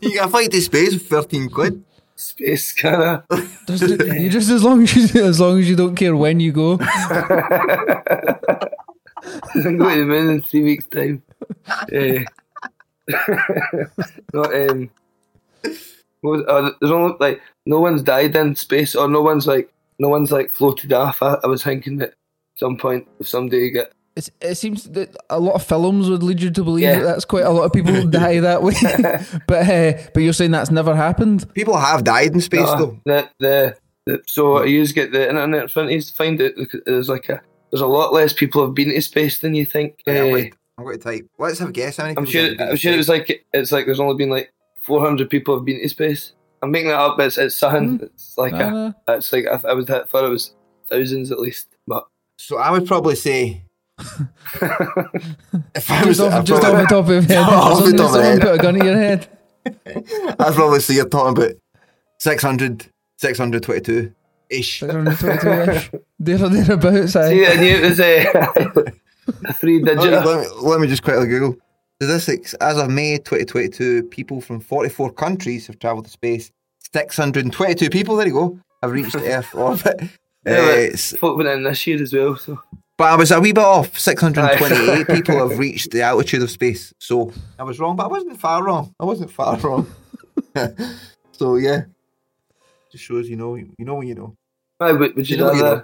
You 0.02 0.14
got 0.14 0.28
a 0.28 0.30
flight 0.30 0.50
to 0.50 0.60
space 0.60 0.92
with 0.92 1.08
13 1.08 1.48
quid. 1.48 1.82
space 2.16 2.66
scanner. 2.66 3.24
Just, 3.66 3.82
you 3.88 4.28
just 4.28 4.50
as 4.50 4.62
long 4.62 4.82
as 4.82 4.94
you 4.94 5.24
as 5.24 5.40
long 5.40 5.58
as 5.58 5.70
you 5.70 5.74
don't 5.74 5.94
care 5.96 6.14
when 6.14 6.38
you 6.38 6.52
go. 6.52 6.78
I'm 9.54 9.78
going 9.78 9.94
to 9.94 10.00
the 10.00 10.04
moon 10.06 10.30
in 10.30 10.42
three 10.42 10.62
weeks' 10.64 10.84
time. 10.84 11.22
Uh, 11.66 12.24
not, 14.34 14.54
um, 14.54 14.90
what 14.90 14.90
was, 14.90 14.98
uh, 16.34 16.70
there's 16.80 16.92
only 16.92 17.14
like 17.20 17.40
no 17.66 17.80
one's 17.80 18.02
died 18.02 18.34
in 18.36 18.54
space, 18.56 18.94
or 18.94 19.08
no 19.08 19.22
one's 19.22 19.46
like 19.46 19.72
no 19.98 20.08
one's 20.08 20.30
like 20.32 20.50
floated 20.50 20.92
off. 20.92 21.22
I, 21.22 21.38
I 21.42 21.46
was 21.46 21.62
thinking 21.64 21.98
that 21.98 22.14
some 22.56 22.76
point 22.76 23.06
if 23.20 23.32
you 23.32 23.70
get 23.70 23.92
It's, 24.16 24.30
it 24.40 24.54
seems 24.56 24.84
that 24.90 25.14
a 25.28 25.38
lot 25.38 25.54
of 25.56 25.62
films 25.66 26.08
would 26.08 26.22
lead 26.22 26.40
you 26.40 26.50
to 26.50 26.64
believe 26.64 26.84
Yeah. 26.84 26.98
that 27.00 27.04
that's 27.04 27.24
quite 27.26 27.44
a 27.44 27.50
lot 27.50 27.64
of 27.64 27.72
people 27.72 28.06
die 28.10 28.40
that 28.40 28.62
way. 28.62 28.74
but 29.46 29.68
uh, 29.68 29.92
but 30.14 30.20
you're 30.22 30.32
saying 30.32 30.50
that's 30.52 30.70
never 30.70 30.94
happened. 30.96 31.52
People 31.54 31.76
have 31.76 32.04
died 32.04 32.32
in 32.32 32.40
space, 32.40 32.60
No, 32.66 32.76
though. 32.78 33.00
the, 33.04 33.30
the 33.38 33.76
the 34.06 34.22
so 34.26 34.62
you 34.64 34.82
just 34.82 34.94
get 34.94 35.12
the 35.12 35.28
internet 35.28 35.62
in 35.62 35.68
front 35.68 35.88
of 35.88 35.92
you 35.92 36.00
to 36.00 36.14
find 36.14 36.40
it. 36.40 36.54
There's 36.86 37.08
like 37.08 37.28
a 37.28 37.40
there's 37.70 37.80
a 37.82 37.86
lot 37.86 38.12
less 38.12 38.32
people 38.32 38.64
have 38.64 38.74
been 38.74 38.88
to 38.90 39.02
space 39.02 39.38
than 39.40 39.54
you 39.54 39.66
think. 39.66 40.00
Yeah, 40.06 40.22
Uh, 40.22 40.28
wait, 40.32 40.54
I'm 40.78 40.84
going 40.84 40.98
to 40.98 41.02
type. 41.04 41.26
Let's 41.38 41.58
have 41.58 41.70
a 41.70 41.72
guess 41.72 41.96
how 41.96 42.04
many 42.04 42.16
I'm 42.16 42.24
sure. 42.24 42.50
I'm 42.60 42.76
sure 42.76 42.92
it 42.92 42.96
was 42.98 43.08
like 43.08 43.44
it's 43.52 43.72
like 43.72 43.84
there's 43.86 44.00
only 44.00 44.16
been 44.16 44.30
like 44.30 44.52
400 44.86 45.28
people 45.30 45.54
have 45.56 45.64
been 45.64 45.80
to 45.80 45.88
space. 45.88 46.32
I'm 46.62 46.70
making 46.70 46.88
that 46.88 46.98
up. 47.00 47.18
It's 47.20 47.36
it's 47.38 47.54
something. 47.56 48.00
It's 48.02 48.36
like 48.38 48.54
Ah, 48.54 48.94
a, 49.06 49.14
it's 49.16 49.32
like 49.32 49.46
I, 49.46 49.60
I 49.68 49.72
was 49.74 49.88
I 49.90 50.04
thought 50.04 50.24
it 50.24 50.28
was 50.30 50.54
thousands 50.88 51.30
at 51.30 51.38
least, 51.40 51.66
but 51.86 52.06
So 52.38 52.58
I 52.58 52.70
would 52.70 52.86
probably 52.86 53.14
say. 53.16 53.62
if 53.98 55.90
I 55.90 56.04
was, 56.04 56.18
Just, 56.18 56.20
off, 56.20 56.32
I'd 56.34 56.46
just 56.46 56.62
probably- 56.62 56.82
off 56.82 56.88
the 56.88 56.94
top 56.94 57.04
of 57.04 57.10
your 57.10 57.22
head. 57.22 57.38
Off 57.38 57.84
the 57.84 57.92
top 57.92 57.92
of 57.92 57.96
the 57.96 58.08
someone 58.08 58.22
head. 58.24 58.40
put 58.40 58.54
a 58.54 58.58
gun 58.58 58.74
to 58.74 58.84
your 58.84 58.96
head. 58.96 59.28
I'd 60.38 60.54
probably 60.54 60.80
say 60.80 60.94
you're 60.94 61.08
talking 61.08 61.36
about 61.42 61.52
600, 62.20 62.86
622 63.18 64.12
ish. 64.50 64.80
622-ish. 64.80 65.90
There 66.18 66.44
or 66.44 66.48
thereabouts. 66.48 67.16
aye. 67.16 67.28
see, 67.30 67.46
I 67.46 67.54
knew 67.56 67.76
it 67.76 67.82
was 67.88 68.00
a, 68.00 68.26
a 69.48 69.52
three 69.54 69.80
digit. 69.82 69.98
let, 69.98 70.24
me, 70.40 70.46
let 70.62 70.80
me 70.80 70.86
just 70.86 71.02
quickly 71.02 71.26
Google. 71.26 71.56
Statistics 72.00 72.52
as 72.54 72.76
of 72.76 72.90
May 72.90 73.16
2022, 73.16 74.04
people 74.04 74.40
from 74.42 74.60
44 74.60 75.12
countries 75.12 75.66
have 75.66 75.78
travelled 75.78 76.04
to 76.04 76.10
space. 76.10 76.50
622 76.92 77.88
people, 77.88 78.16
there 78.16 78.26
you 78.26 78.32
go, 78.34 78.60
have 78.82 78.92
reached 78.92 79.14
Earth 79.16 79.54
orbit. 79.54 80.02
Uh, 80.02 80.08
Yeah, 80.44 80.88
Folk 81.18 81.38
went 81.38 81.48
in 81.48 81.62
this 81.62 81.86
year 81.86 82.02
as 82.02 82.12
well, 82.12 82.36
so 82.36 82.60
but 82.98 83.04
I 83.12 83.16
was 83.16 83.30
a 83.30 83.40
wee 83.40 83.52
bit 83.52 83.64
off. 83.64 83.98
628 83.98 85.06
people 85.06 85.48
have 85.48 85.58
reached 85.66 85.90
the 85.90 86.02
altitude 86.02 86.42
of 86.42 86.50
space. 86.50 86.94
So 86.98 87.32
I 87.58 87.62
was 87.62 87.78
wrong, 87.78 87.96
but 87.96 88.04
I 88.04 88.08
wasn't 88.08 88.38
far 88.40 88.62
wrong. 88.62 88.94
I 89.00 89.04
wasn't 89.04 89.30
far 89.30 89.56
wrong. 89.60 89.86
so 91.32 91.56
yeah, 91.56 91.82
just 92.90 93.04
shows 93.04 93.28
you 93.28 93.36
know 93.36 93.54
you 93.56 93.68
know 93.78 93.96
when 93.96 94.08
you 94.08 94.14
know. 94.14 94.36
Aye, 94.80 94.92
would, 94.92 95.16
you 95.16 95.24
You 95.24 95.36
know 95.36 95.52
you 95.52 95.62
know. 95.62 95.82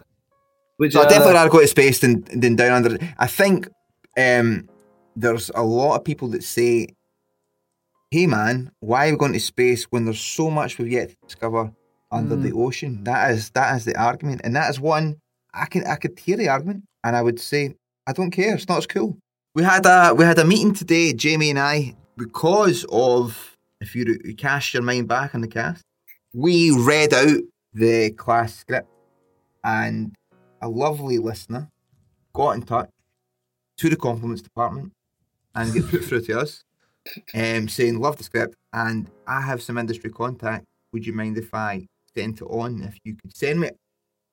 Would 0.79 0.95
you 0.95 1.01
So 1.01 1.07
I 1.07 1.09
definitely 1.09 1.35
rather 1.35 1.51
go 1.51 1.61
to 1.61 1.67
space 1.67 1.99
than 2.01 2.23
than 2.35 2.57
down 2.57 2.85
under. 2.85 2.99
I 3.19 3.27
think 3.27 3.69
um, 4.17 4.69
there's 5.17 5.51
a 5.55 5.63
lot 5.63 5.97
of 5.97 6.05
people 6.05 6.29
that 6.29 6.45
say, 6.45 6.89
"Hey 8.11 8.27
man, 8.27 8.71
why 8.81 9.09
are 9.09 9.13
we 9.13 9.19
going 9.19 9.33
to 9.33 9.41
space 9.41 9.85
when 9.85 10.05
there's 10.05 10.21
so 10.21 10.51
much 10.51 10.79
we've 10.79 10.93
yet 10.93 11.11
to 11.11 11.17
discover 11.27 11.73
under 12.11 12.37
the 12.37 12.51
mm. 12.51 12.67
ocean?" 12.67 13.05
That 13.05 13.31
is 13.31 13.51
that 13.51 13.77
is 13.77 13.85
the 13.85 13.97
argument, 14.01 14.43
and 14.45 14.55
that 14.57 14.71
is 14.71 14.81
one 14.81 15.17
I 15.55 15.67
can 15.67 15.85
I 15.87 15.97
could 15.97 16.19
hear 16.19 16.37
the 16.37 16.49
argument, 16.49 16.85
and 17.05 17.17
I 17.17 17.23
would 17.23 17.41
say 17.41 17.75
I 18.07 18.13
don't 18.13 18.31
care. 18.31 18.55
It's 18.55 18.69
not 18.69 18.79
as 18.79 18.87
cool. 18.87 19.19
We 19.55 19.63
had 19.63 19.85
a 19.87 20.15
we 20.15 20.25
had 20.25 20.39
a 20.39 20.45
meeting 20.45 20.75
today, 20.75 21.13
Jamie 21.13 21.51
and 21.51 21.59
I, 21.59 21.95
because 22.17 22.87
of 22.91 23.57
if 23.81 23.95
you, 23.95 24.19
you 24.25 24.35
cast 24.35 24.73
your 24.73 24.83
mind 24.83 25.09
back 25.09 25.35
on 25.35 25.41
the 25.41 25.49
cast, 25.49 25.83
we 26.33 26.71
read 26.71 27.13
out 27.13 27.43
the 27.75 28.11
class 28.11 28.55
script, 28.55 28.89
and 29.65 30.15
a 30.61 30.69
lovely 30.69 31.19
listener 31.19 31.69
got 32.33 32.53
in 32.53 32.63
touch 32.63 32.89
to 33.79 33.91
the 33.91 33.97
compliments 33.97 34.43
department 34.43 34.93
and 35.55 35.73
get 35.73 35.89
put 35.89 36.05
through 36.05 36.23
to 36.23 36.41
us, 36.41 36.65
um, 37.35 37.69
saying 37.69 37.99
love 37.99 38.17
the 38.17 38.25
script 38.25 38.57
and 38.73 39.11
I 39.27 39.41
have 39.41 39.63
some 39.63 39.79
industry 39.79 40.11
contact. 40.11 40.67
Would 40.93 41.07
you 41.07 41.13
mind 41.13 41.39
if 41.39 41.53
I 41.55 41.87
sent 42.15 42.41
it 42.41 42.45
on? 42.45 42.83
If 42.83 42.99
you 43.05 43.17
could 43.17 43.37
send 43.37 43.61
me 43.61 43.69
it. 43.69 43.77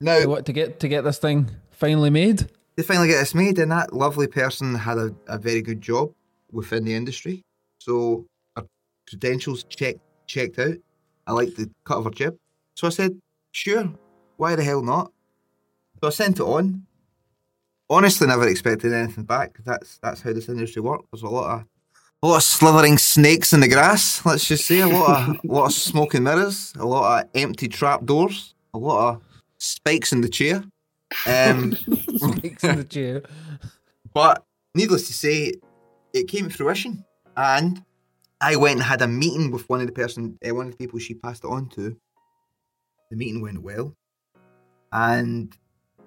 Now 0.02 0.26
What 0.28 0.46
to 0.46 0.54
get 0.54 0.80
to 0.80 0.88
get 0.88 1.04
this 1.04 1.18
thing 1.20 1.50
finally 1.72 2.10
made? 2.10 2.50
they 2.76 2.84
finally 2.84 3.10
get 3.10 3.20
this 3.20 3.36
made, 3.36 3.60
and 3.60 3.72
that 3.74 3.92
lovely 3.92 4.28
person 4.28 4.74
had 4.74 4.98
a, 4.98 5.14
a 5.28 5.38
very 5.38 5.62
good 5.62 5.82
job 5.82 6.14
within 6.52 6.86
the 6.86 6.96
industry. 6.96 7.44
So 7.80 8.26
her 8.56 8.64
credentials 9.10 9.66
checked 9.66 10.00
checked 10.28 10.58
out. 10.60 10.76
I 11.28 11.34
liked 11.34 11.58
the 11.58 11.70
cut 11.84 11.98
of 11.98 12.06
her 12.06 12.12
jib. 12.12 12.38
So 12.76 12.88
I 12.88 12.92
said, 12.92 13.20
sure, 13.52 13.92
why 14.38 14.56
the 14.56 14.64
hell 14.64 14.82
not? 14.82 15.12
So 16.00 16.08
I 16.08 16.12
sent 16.12 16.40
it 16.40 16.44
on. 16.44 16.86
Honestly 17.90 18.28
never 18.28 18.48
expected 18.48 18.94
anything 18.94 19.24
back. 19.24 19.58
That's 19.66 19.98
that's 19.98 20.22
how 20.22 20.34
this 20.34 20.50
industry 20.50 20.82
works. 20.82 21.06
There's 21.12 21.24
a 21.24 21.30
lot 21.30 21.60
of 21.60 21.66
a 22.22 22.28
lot 22.28 22.38
of 22.38 22.44
slithering 22.44 22.98
snakes 22.98 23.54
in 23.54 23.62
the 23.62 23.68
grass, 23.68 24.26
let's 24.26 24.46
just 24.48 24.66
say, 24.66 24.80
a 24.80 24.88
lot 24.88 25.30
of 25.30 25.36
a 25.50 25.54
lot 25.54 25.66
of 25.68 25.74
smoke 25.74 26.14
and 26.14 26.26
mirrors, 26.26 26.74
a 26.78 26.86
lot 26.86 27.24
of 27.24 27.30
empty 27.34 27.68
trap 27.68 28.06
doors, 28.06 28.54
a 28.74 28.78
lot 28.78 29.16
of 29.16 29.22
spikes 29.58 30.12
in 30.12 30.22
the 30.22 30.30
chair. 30.30 30.64
Um 31.26 31.76
Snakes 32.18 32.64
in 32.64 32.78
the 32.78 32.84
chair. 32.88 33.24
but 34.14 34.44
needless 34.76 35.08
to 35.08 35.14
say, 35.14 35.54
it 36.14 36.28
came 36.28 36.50
to 36.50 36.56
fruition, 36.56 37.06
and 37.38 37.84
I 38.42 38.56
went 38.56 38.76
and 38.76 38.84
had 38.84 39.02
a 39.02 39.08
meeting 39.08 39.50
with 39.52 39.68
one 39.70 39.82
of 39.82 39.88
the 39.88 39.94
person, 39.94 40.38
uh, 40.48 40.54
one 40.54 40.68
of 40.68 40.72
the 40.74 40.78
people 40.78 41.00
she 41.00 41.14
passed 41.14 41.44
it 41.44 41.48
on 41.50 41.70
to. 41.70 41.98
The 43.10 43.18
meeting 43.18 43.42
went 43.42 43.64
well, 43.64 43.96
and 44.92 45.56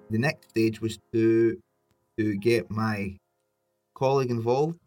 the 0.09 0.17
next 0.17 0.49
stage 0.49 0.79
was 0.79 0.99
to 1.11 1.59
to 2.17 2.35
get 2.37 2.69
my 2.69 3.17
colleague 3.95 4.29
involved, 4.31 4.79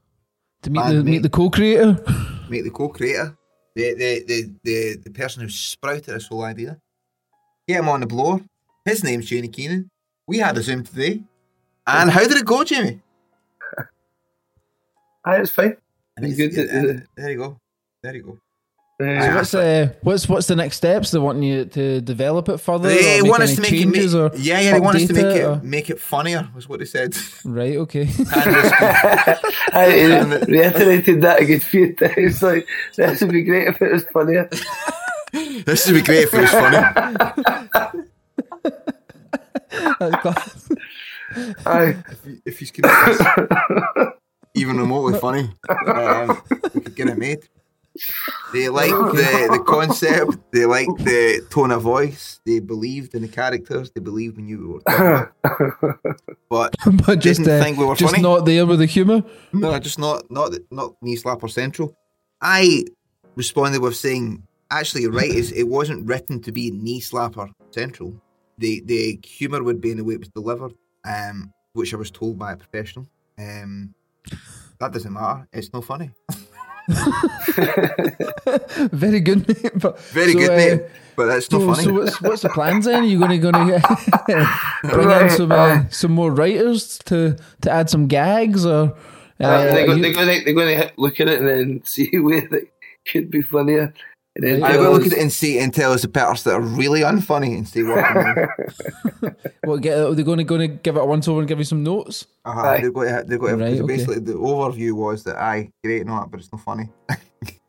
To 0.63 0.71
meet 0.71 0.85
the 0.89 0.95
mate. 0.95 1.05
meet 1.05 1.23
the 1.23 1.29
co-creator. 1.31 1.99
make 2.49 2.65
the 2.65 2.71
co-creator, 2.71 3.37
the 3.75 3.95
the 3.95 4.25
the 4.27 4.53
the, 4.65 4.97
the 5.05 5.11
person 5.11 5.43
who 5.43 5.49
sprouted 5.49 6.05
this 6.15 6.27
whole 6.29 6.43
idea. 6.45 6.79
Get 7.69 7.81
him 7.81 7.89
on 7.89 8.01
the 8.01 8.07
blower. 8.07 8.41
His 8.85 9.03
name's 9.03 9.27
Jamie 9.27 9.49
Keenan. 9.49 9.89
We 10.29 10.39
had 10.39 10.57
a 10.57 10.63
Zoom 10.63 10.85
today, 10.85 11.25
and 11.87 12.11
how 12.11 12.21
did 12.21 12.37
it 12.37 12.45
go, 12.47 12.63
Jamie? 12.65 13.01
Aye, 13.79 13.85
ah, 15.25 15.33
it's 15.35 15.51
fine. 15.51 15.77
And 16.17 16.27
It's 16.27 16.39
it's- 16.39 16.55
good 16.57 16.69
that- 16.69 17.07
there 17.17 17.31
you 17.31 17.39
go. 17.39 17.59
There 18.03 18.15
you 18.15 18.23
go. 18.23 18.39
So 18.99 19.35
what's 19.35 19.53
uh, 19.53 19.93
what's 20.01 20.27
what's 20.27 20.47
the 20.47 20.57
next 20.57 20.79
steps? 20.79 21.11
They 21.11 21.19
wanting 21.19 21.43
you 21.43 21.67
to 21.67 22.01
develop 22.01 22.49
it 22.49 22.57
further. 22.59 22.89
They 22.89 23.21
or 23.21 23.29
want 23.29 23.43
us 23.43 23.55
to 23.57 23.61
make 23.61 23.73
it. 23.73 23.77
changes 23.83 24.15
ma- 24.15 24.23
or 24.23 24.31
yeah, 24.37 24.59
yeah. 24.61 24.73
They 24.73 24.81
want 24.81 24.97
us 24.97 25.07
to 25.09 25.13
make 25.13 25.37
it 25.37 25.45
or- 25.45 25.61
make 25.63 25.91
it 25.91 26.01
funnier. 26.01 26.49
Was 26.55 26.67
what 26.67 26.79
they 26.79 26.87
said. 26.87 27.15
Right. 27.45 27.77
Okay. 27.77 28.09
I 28.31 29.39
reiterated 30.49 31.21
that 31.21 31.43
a 31.43 31.45
good 31.45 31.63
few 31.63 31.93
times. 31.95 32.43
Like 32.43 32.67
this 32.97 33.21
would 33.21 33.33
be 33.33 33.43
great 33.43 33.69
if 33.69 33.83
it 33.83 33.93
was 33.93 34.05
funnier. 34.05 34.49
this 35.67 35.87
would 35.87 35.97
be 35.97 36.01
great 36.03 36.29
if 36.29 36.33
it 36.33 36.41
was 36.41 36.51
funny. 36.51 36.79
That's 40.01 40.17
class. 40.23 40.69
Aye, 41.67 41.97
If 42.11 42.25
you, 42.27 42.41
if 42.47 42.61
you 42.63 42.67
could 42.69 42.87
make 42.87 43.19
this 43.19 43.27
even 44.55 44.79
remotely 44.79 45.19
funny, 45.21 45.51
um, 45.87 46.41
we 46.73 46.81
could 46.81 46.95
get 46.97 47.09
it 47.09 47.19
made. 47.19 47.47
They 48.53 48.69
like 48.69 48.91
the, 48.91 49.49
the 49.53 49.63
concept. 49.67 50.39
They 50.53 50.65
like 50.65 50.89
the 50.99 51.45
tone 51.51 51.71
of 51.71 51.83
voice. 51.83 52.41
They 52.47 52.61
believed 52.61 53.15
in 53.15 53.23
the 53.23 53.29
characters. 53.29 53.91
They 53.91 54.01
believed 54.01 54.39
in 54.39 54.49
you. 54.49 54.81
we 54.87 54.95
were. 54.95 55.35
But 56.49 56.75
but 57.07 57.19
just 57.19 57.41
Didn't 57.43 57.61
uh, 57.61 57.65
think 57.65 57.79
we 57.79 57.85
were 57.85 57.97
just 57.97 58.13
funny. 58.15 58.23
not 58.23 58.47
there 58.47 58.65
with 58.67 58.79
the 58.79 58.87
humour. 58.87 59.23
No, 59.53 59.79
just 59.79 59.99
not 59.99 60.31
not 60.31 60.53
not 60.71 60.95
knee 61.03 61.17
slapper 61.17 61.51
central. 61.51 61.97
I 62.41 62.85
responded 63.35 63.83
with 63.83 63.97
saying, 63.97 64.47
actually, 64.71 65.03
you're 65.03 65.13
right. 65.13 65.31
It's, 65.31 65.51
it 65.51 65.65
wasn't 65.65 66.07
written 66.07 66.41
to 66.43 66.53
be 66.53 66.71
knee 66.71 67.01
slapper 67.01 67.51
central. 67.71 68.15
The 68.59 68.81
the 68.87 69.19
humour 69.25 69.63
would 69.63 69.81
be 69.81 69.91
in 69.91 69.97
the 69.99 70.05
way 70.05 70.15
it 70.15 70.21
was 70.21 70.29
delivered, 70.29 70.73
um, 71.05 71.53
which 71.73 71.93
I 71.93 71.97
was 71.97 72.11
told 72.11 72.39
by 72.39 72.53
a 72.53 72.57
professional. 72.57 73.07
Um, 73.39 73.95
that 74.79 74.93
doesn't 74.93 75.13
matter. 75.13 75.49
It's 75.53 75.73
not 75.73 75.85
funny. 75.85 76.11
Very 78.93 79.21
good, 79.21 79.47
mate. 79.49 79.73
But 79.77 79.99
Very 80.01 80.33
so, 80.33 80.39
good, 80.39 80.51
uh, 80.51 80.57
mate. 80.57 80.83
But 81.17 81.27
that's 81.27 81.51
not 81.51 81.61
So, 81.61 81.75
funny. 81.75 81.85
so 81.85 81.93
what's 81.95 82.21
what's 82.21 82.43
the 82.43 82.49
plans 82.51 82.85
then? 82.85 83.03
Are 83.03 83.07
you 83.07 83.19
going 83.19 83.31
to 83.31 83.39
going 83.39 83.55
to 83.81 84.49
bring 84.83 85.11
in 85.11 85.31
some 85.31 85.53
uh, 85.53 85.85
some 85.91 86.13
more 86.13 86.31
writers 86.31 86.99
to 87.07 87.37
to 87.63 87.71
add 87.71 87.91
some 87.91 88.07
gags 88.07 88.65
or? 88.67 88.95
Uh, 89.41 89.45
Uh, 89.45 89.63
they're, 89.65 89.85
are 89.85 89.87
go- 89.87 89.95
you- 89.95 90.03
they're 90.03 90.13
going 90.15 90.39
to 90.39 90.45
they're 90.45 90.55
going 90.55 90.81
to 90.81 90.93
look 90.97 91.21
at 91.21 91.29
it 91.29 91.41
and 91.41 91.49
then 91.49 91.83
see 91.85 92.11
where 92.19 92.45
it 92.55 92.69
could 93.11 93.31
be 93.31 93.43
funnier. 93.43 93.93
And 94.37 94.45
then 94.45 94.61
Right. 94.61 94.73
I 94.73 94.75
tell 94.75 94.85
will 94.85 94.93
look 94.93 95.07
at 95.07 95.13
it 95.15 95.19
and 95.19 95.33
see 95.33 95.59
and 95.59 95.73
tell 95.73 95.93
us 95.95 96.03
the 96.03 96.09
parts 96.09 96.43
that 96.43 96.53
are 96.55 96.61
really 96.61 97.01
unfunny 97.01 97.57
and 97.57 97.67
see 97.67 97.83
what. 97.83 98.05
what 99.65 99.81
get? 99.81 99.99
Are 99.99 100.15
they 100.15 100.23
going 100.23 100.39
to 100.39 100.45
going 100.45 100.61
to 100.61 100.69
give 100.69 100.97
it 100.97 101.01
a 101.01 101.05
once 101.07 101.27
over 101.27 101.41
and 101.41 101.49
give 101.49 101.57
you 101.59 101.65
some 101.65 101.83
notes? 101.83 102.27
Uh-huh, 102.45 102.77
they're 102.79 102.91
going 102.91 103.09
to, 103.09 103.25
they're 103.27 103.39
going 103.39 103.57
to, 103.59 103.65
Right, 103.65 103.71
because 103.73 103.85
okay. 103.85 103.97
basically 103.97 104.19
the 104.21 104.35
overview 104.35 104.93
was 104.93 105.25
that 105.25 105.37
I 105.37 105.71
great 105.83 106.05
not, 106.07 106.31
but 106.31 106.41
it's 106.41 106.53
not 106.53 106.61
funny. 106.61 106.91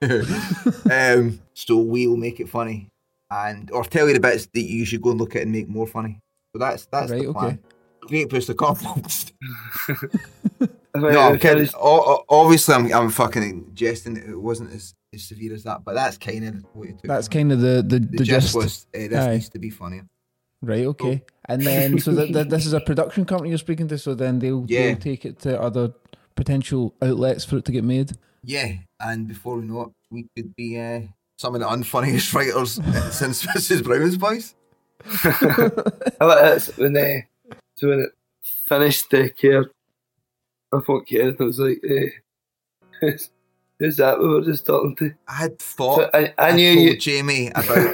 um, 0.91 1.39
so 1.53 1.77
we'll 1.77 2.17
make 2.17 2.39
it 2.39 2.49
funny, 2.49 2.89
and 3.31 3.71
or 3.71 3.83
tell 3.83 4.07
you 4.07 4.13
the 4.13 4.19
bits 4.19 4.47
that 4.53 4.61
you 4.61 4.85
should 4.85 5.01
go 5.01 5.11
and 5.11 5.19
look 5.19 5.35
at 5.35 5.43
and 5.43 5.51
make 5.51 5.67
more 5.69 5.87
funny. 5.87 6.19
So 6.53 6.59
that's 6.59 6.85
that's 6.87 7.11
Right, 7.11 7.21
the 7.23 7.27
okay. 7.29 7.39
plan. 7.39 7.59
Great 8.01 8.29
boost 8.29 8.49
of 8.49 8.57
confidence. 8.57 9.31
Right, 10.95 11.13
no, 11.13 11.19
I'm 11.19 11.39
kidding. 11.39 11.69
O- 11.75 12.13
o- 12.15 12.25
obviously, 12.29 12.73
I'm 12.75 12.91
I'm 12.93 13.09
fucking 13.09 13.71
jesting. 13.73 14.17
It 14.17 14.39
wasn't 14.39 14.73
as, 14.73 14.93
as 15.13 15.23
severe 15.23 15.53
as 15.53 15.63
that, 15.63 15.83
but 15.83 15.95
that's 15.95 16.17
kind 16.17 16.45
of 16.45 16.65
what 16.73 16.89
it 16.89 16.91
took. 16.99 17.03
That's 17.07 17.27
kind 17.27 17.51
of 17.51 17.61
the 17.61 17.83
the, 17.85 17.99
the 17.99 18.17
the 18.17 18.23
gist 18.23 18.47
gist. 18.47 18.55
was 18.55 18.87
uh, 18.95 18.99
this 18.99 19.13
Aye. 19.13 19.31
needs 19.33 19.49
to 19.49 19.59
be 19.59 19.69
funnier. 19.69 20.05
Right. 20.61 20.85
Okay. 20.85 21.23
And 21.45 21.61
then 21.61 21.99
so 21.99 22.11
that, 22.13 22.33
that 22.33 22.49
this 22.49 22.65
is 22.65 22.73
a 22.73 22.79
production 22.81 23.25
company 23.25 23.49
you're 23.49 23.57
speaking 23.59 23.87
to. 23.89 23.97
So 23.97 24.15
then 24.15 24.39
they'll 24.39 24.65
Yeah. 24.67 24.87
they'll 24.87 24.95
take 24.97 25.25
it 25.25 25.39
to 25.39 25.59
other 25.61 25.93
potential 26.35 26.95
outlets 27.01 27.45
for 27.45 27.57
it 27.57 27.65
to 27.65 27.71
get 27.71 27.83
made. 27.83 28.11
Yeah, 28.43 28.73
and 28.99 29.27
before 29.27 29.57
we 29.57 29.65
know 29.65 29.81
it, 29.81 29.89
we 30.09 30.27
could 30.35 30.55
be 30.55 30.79
uh, 30.79 31.01
some 31.37 31.53
of 31.55 31.61
the 31.61 31.67
unfunniest 31.67 32.33
writers 32.35 32.73
since 33.15 33.45
Mrs. 33.45 33.83
Brown's 33.83 34.17
Boys. 34.17 34.55
I 35.05 36.25
like 36.25 36.41
that's 36.41 36.77
when 36.77 36.93
they 36.93 37.25
so 37.75 37.89
when 37.89 37.99
it 37.99 38.09
finished 38.65 39.09
the 39.11 39.29
care 39.29 39.65
I 40.73 40.79
thought 40.79 41.07
care 41.07 41.29
it 41.29 41.39
was 41.39 41.59
like 41.59 41.79
eh, 41.87 42.09
Who's 43.79 43.97
that 43.97 44.17
what 44.17 44.27
we 44.27 44.33
were 44.33 44.41
just 44.41 44.65
talking 44.65 44.95
to? 44.95 45.13
I 45.27 45.33
had 45.35 45.59
thought 45.59 45.97
So 45.99 46.09
I, 46.13 46.33
I 46.39 46.49
I 46.49 46.51
knew 46.53 46.71
you. 46.71 46.97
Jamie 46.97 47.47
about 47.55 47.93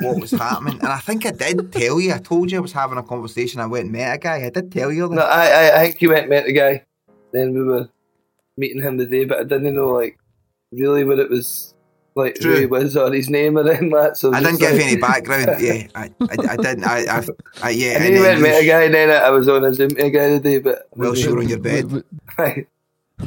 what 0.00 0.20
was 0.20 0.30
happening, 0.30 0.78
and 0.78 0.86
I 0.88 0.98
think 0.98 1.26
I 1.26 1.32
did 1.32 1.72
tell 1.72 1.98
you. 2.00 2.14
I 2.14 2.18
told 2.18 2.52
you 2.52 2.58
I 2.58 2.60
was 2.60 2.72
having 2.72 2.98
a 2.98 3.02
conversation. 3.02 3.60
I 3.60 3.66
went 3.66 3.84
and 3.84 3.92
met 3.92 4.14
a 4.14 4.18
guy. 4.18 4.44
I 4.46 4.50
did 4.50 4.70
tell 4.70 4.92
you 4.92 5.08
No. 5.08 5.22
I, 5.22 5.46
I, 5.46 5.80
I 5.80 5.84
think 5.86 6.00
you 6.02 6.10
went 6.10 6.20
and 6.22 6.30
met 6.30 6.44
the 6.46 6.52
guy. 6.52 6.84
Then 7.32 7.52
we 7.54 7.64
were 7.64 7.88
meeting 8.56 8.80
him 8.82 8.96
the 8.96 9.06
day, 9.06 9.24
but 9.24 9.40
I 9.40 9.42
didn't 9.42 9.74
know 9.74 9.90
like 9.90 10.16
really 10.70 11.02
what 11.02 11.18
it 11.18 11.28
was 11.28 11.74
like 12.14 12.36
True. 12.36 12.52
who 12.54 12.60
he 12.60 12.66
was 12.66 12.96
or 12.96 13.12
his 13.12 13.28
name 13.28 13.58
or 13.58 13.62
anything 13.68 13.90
like 13.90 14.10
that. 14.10 14.16
So 14.16 14.32
I 14.32 14.38
didn't 14.40 14.60
give 14.60 14.74
you 14.74 14.78
like- 14.78 14.86
any 14.92 15.00
background. 15.00 15.50
Yeah, 15.60 15.88
I, 15.96 16.04
I, 16.20 16.36
I 16.50 16.56
didn't. 16.56 16.84
I, 16.84 16.98
I, 17.18 17.24
I 17.64 17.70
yeah. 17.70 17.88
I 17.88 17.94
and 17.94 18.04
you 18.04 18.10
then 18.12 18.20
went 18.22 18.32
and 18.34 18.42
met 18.42 18.62
a 18.62 18.66
guy, 18.66 18.82
and 18.84 18.94
then 18.94 19.10
I 19.10 19.30
was 19.30 19.48
on 19.48 19.64
a 19.64 19.74
Zoom 19.74 19.90
to 19.90 20.04
a 20.04 20.10
guy 20.10 20.28
today, 20.28 20.60
but 20.60 20.88
Well, 20.94 21.16
sure 21.16 21.36
on 21.40 21.48
your 21.48 21.58
bed, 21.58 22.04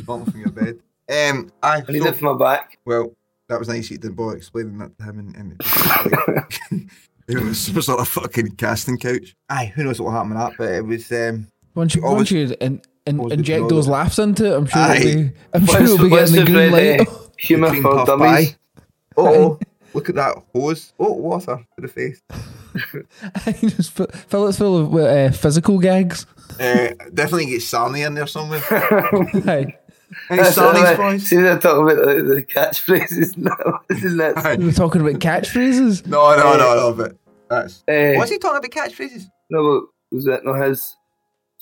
bump 0.05 0.31
from 0.31 0.39
your 0.39 0.51
bed. 0.51 0.79
Um, 1.09 1.51
I, 1.63 1.81
need 1.89 2.03
so- 2.03 2.09
it 2.09 2.15
for 2.17 2.33
my 2.33 2.37
back. 2.37 2.79
well, 2.85 3.13
that 3.49 3.59
was 3.59 3.69
nice. 3.69 3.89
You 3.89 3.97
didn't 3.97 4.15
bother 4.17 4.35
explaining 4.37 4.77
that 4.79 4.97
to 4.97 5.03
him, 5.05 5.19
and, 5.19 5.35
and 5.37 5.51
it 5.53 5.59
just, 5.61 6.27
like, 6.27 6.59
it 7.29 7.43
was 7.43 7.59
some 7.59 7.81
sort 7.81 7.99
of 8.01 8.07
fucking 8.09 8.51
casting 8.57 8.97
couch. 8.97 9.35
Aye, 9.49 9.71
who 9.75 9.83
knows 9.85 10.01
what 10.01 10.07
will 10.07 10.11
happen 10.13 10.29
with 10.31 10.37
that? 10.39 10.53
But 10.57 10.69
it 10.73 10.85
was. 10.85 11.11
Um, 11.11 11.47
Once 11.75 11.95
you, 11.95 12.03
Always- 12.03 12.17
once 12.17 12.31
you 12.31 12.55
in, 12.59 12.81
in, 13.05 13.19
always 13.19 13.35
good 13.37 13.45
to 13.45 13.53
inject 13.53 13.69
those 13.69 13.85
that. 13.85 13.91
laughs 13.93 14.19
into 14.19 14.45
it, 14.53 14.57
I'm 14.57 14.65
sure 14.65 14.81
Aye. 14.81 14.95
it'll 14.97 15.21
be, 15.23 15.31
I'm 15.53 15.65
sure 15.65 15.81
it'll 15.81 15.97
be 15.97 16.09
getting 16.09 16.35
the 16.35 16.39
the 16.41 16.45
green 16.51 16.73
red, 16.73 16.99
light. 16.99 17.07
uh, 17.07 17.13
humour 17.37 17.69
cream 17.69 17.83
for 17.83 18.05
dummies? 18.05 18.57
Oh, 19.15 19.59
look 19.93 20.09
at 20.09 20.15
that 20.15 20.43
hose. 20.53 20.91
Oh, 20.99 21.13
water 21.13 21.55
to 21.75 21.81
the 21.81 21.87
face. 21.87 22.21
I 23.45 23.53
Just 23.53 23.91
fill, 23.91 24.07
fill 24.07 24.47
it 24.49 24.55
full 24.55 24.77
of 24.77 24.93
uh, 24.95 25.31
physical 25.31 25.79
gags. 25.79 26.25
Uh, 26.59 26.89
definitely 27.13 27.45
get 27.47 27.61
Sarny 27.61 28.05
in 28.05 28.13
there 28.13 28.27
somewhere. 28.27 28.59
Aye. 30.11 30.15
Any 30.33 30.41
That's 30.43 30.55
Sarny's 30.55 30.81
what 30.81 30.85
I- 30.93 30.95
boys? 30.95 31.23
See, 31.27 31.35
they're 31.37 31.59
talking 31.59 31.83
about 31.83 32.05
the, 32.05 32.23
the 32.23 32.43
catchphrases. 32.43 33.37
No, 33.37 33.53
isn't 33.89 34.17
that? 34.17 34.37
Aye. 34.37 34.55
We're 34.57 34.71
talking 34.71 35.01
about 35.01 35.19
catchphrases. 35.21 36.05
No, 36.07 36.35
no, 36.35 36.57
no, 36.57 36.75
no, 36.75 36.93
but 36.93 37.15
that's. 37.49 37.83
Uh, 37.87 38.13
What's 38.17 38.31
he 38.31 38.37
talking 38.37 38.57
about 38.57 38.71
catchphrases? 38.89 39.25
No, 39.49 39.63
but 40.11 40.15
was 40.15 40.25
that 40.25 40.45
not 40.45 40.61
his? 40.61 40.95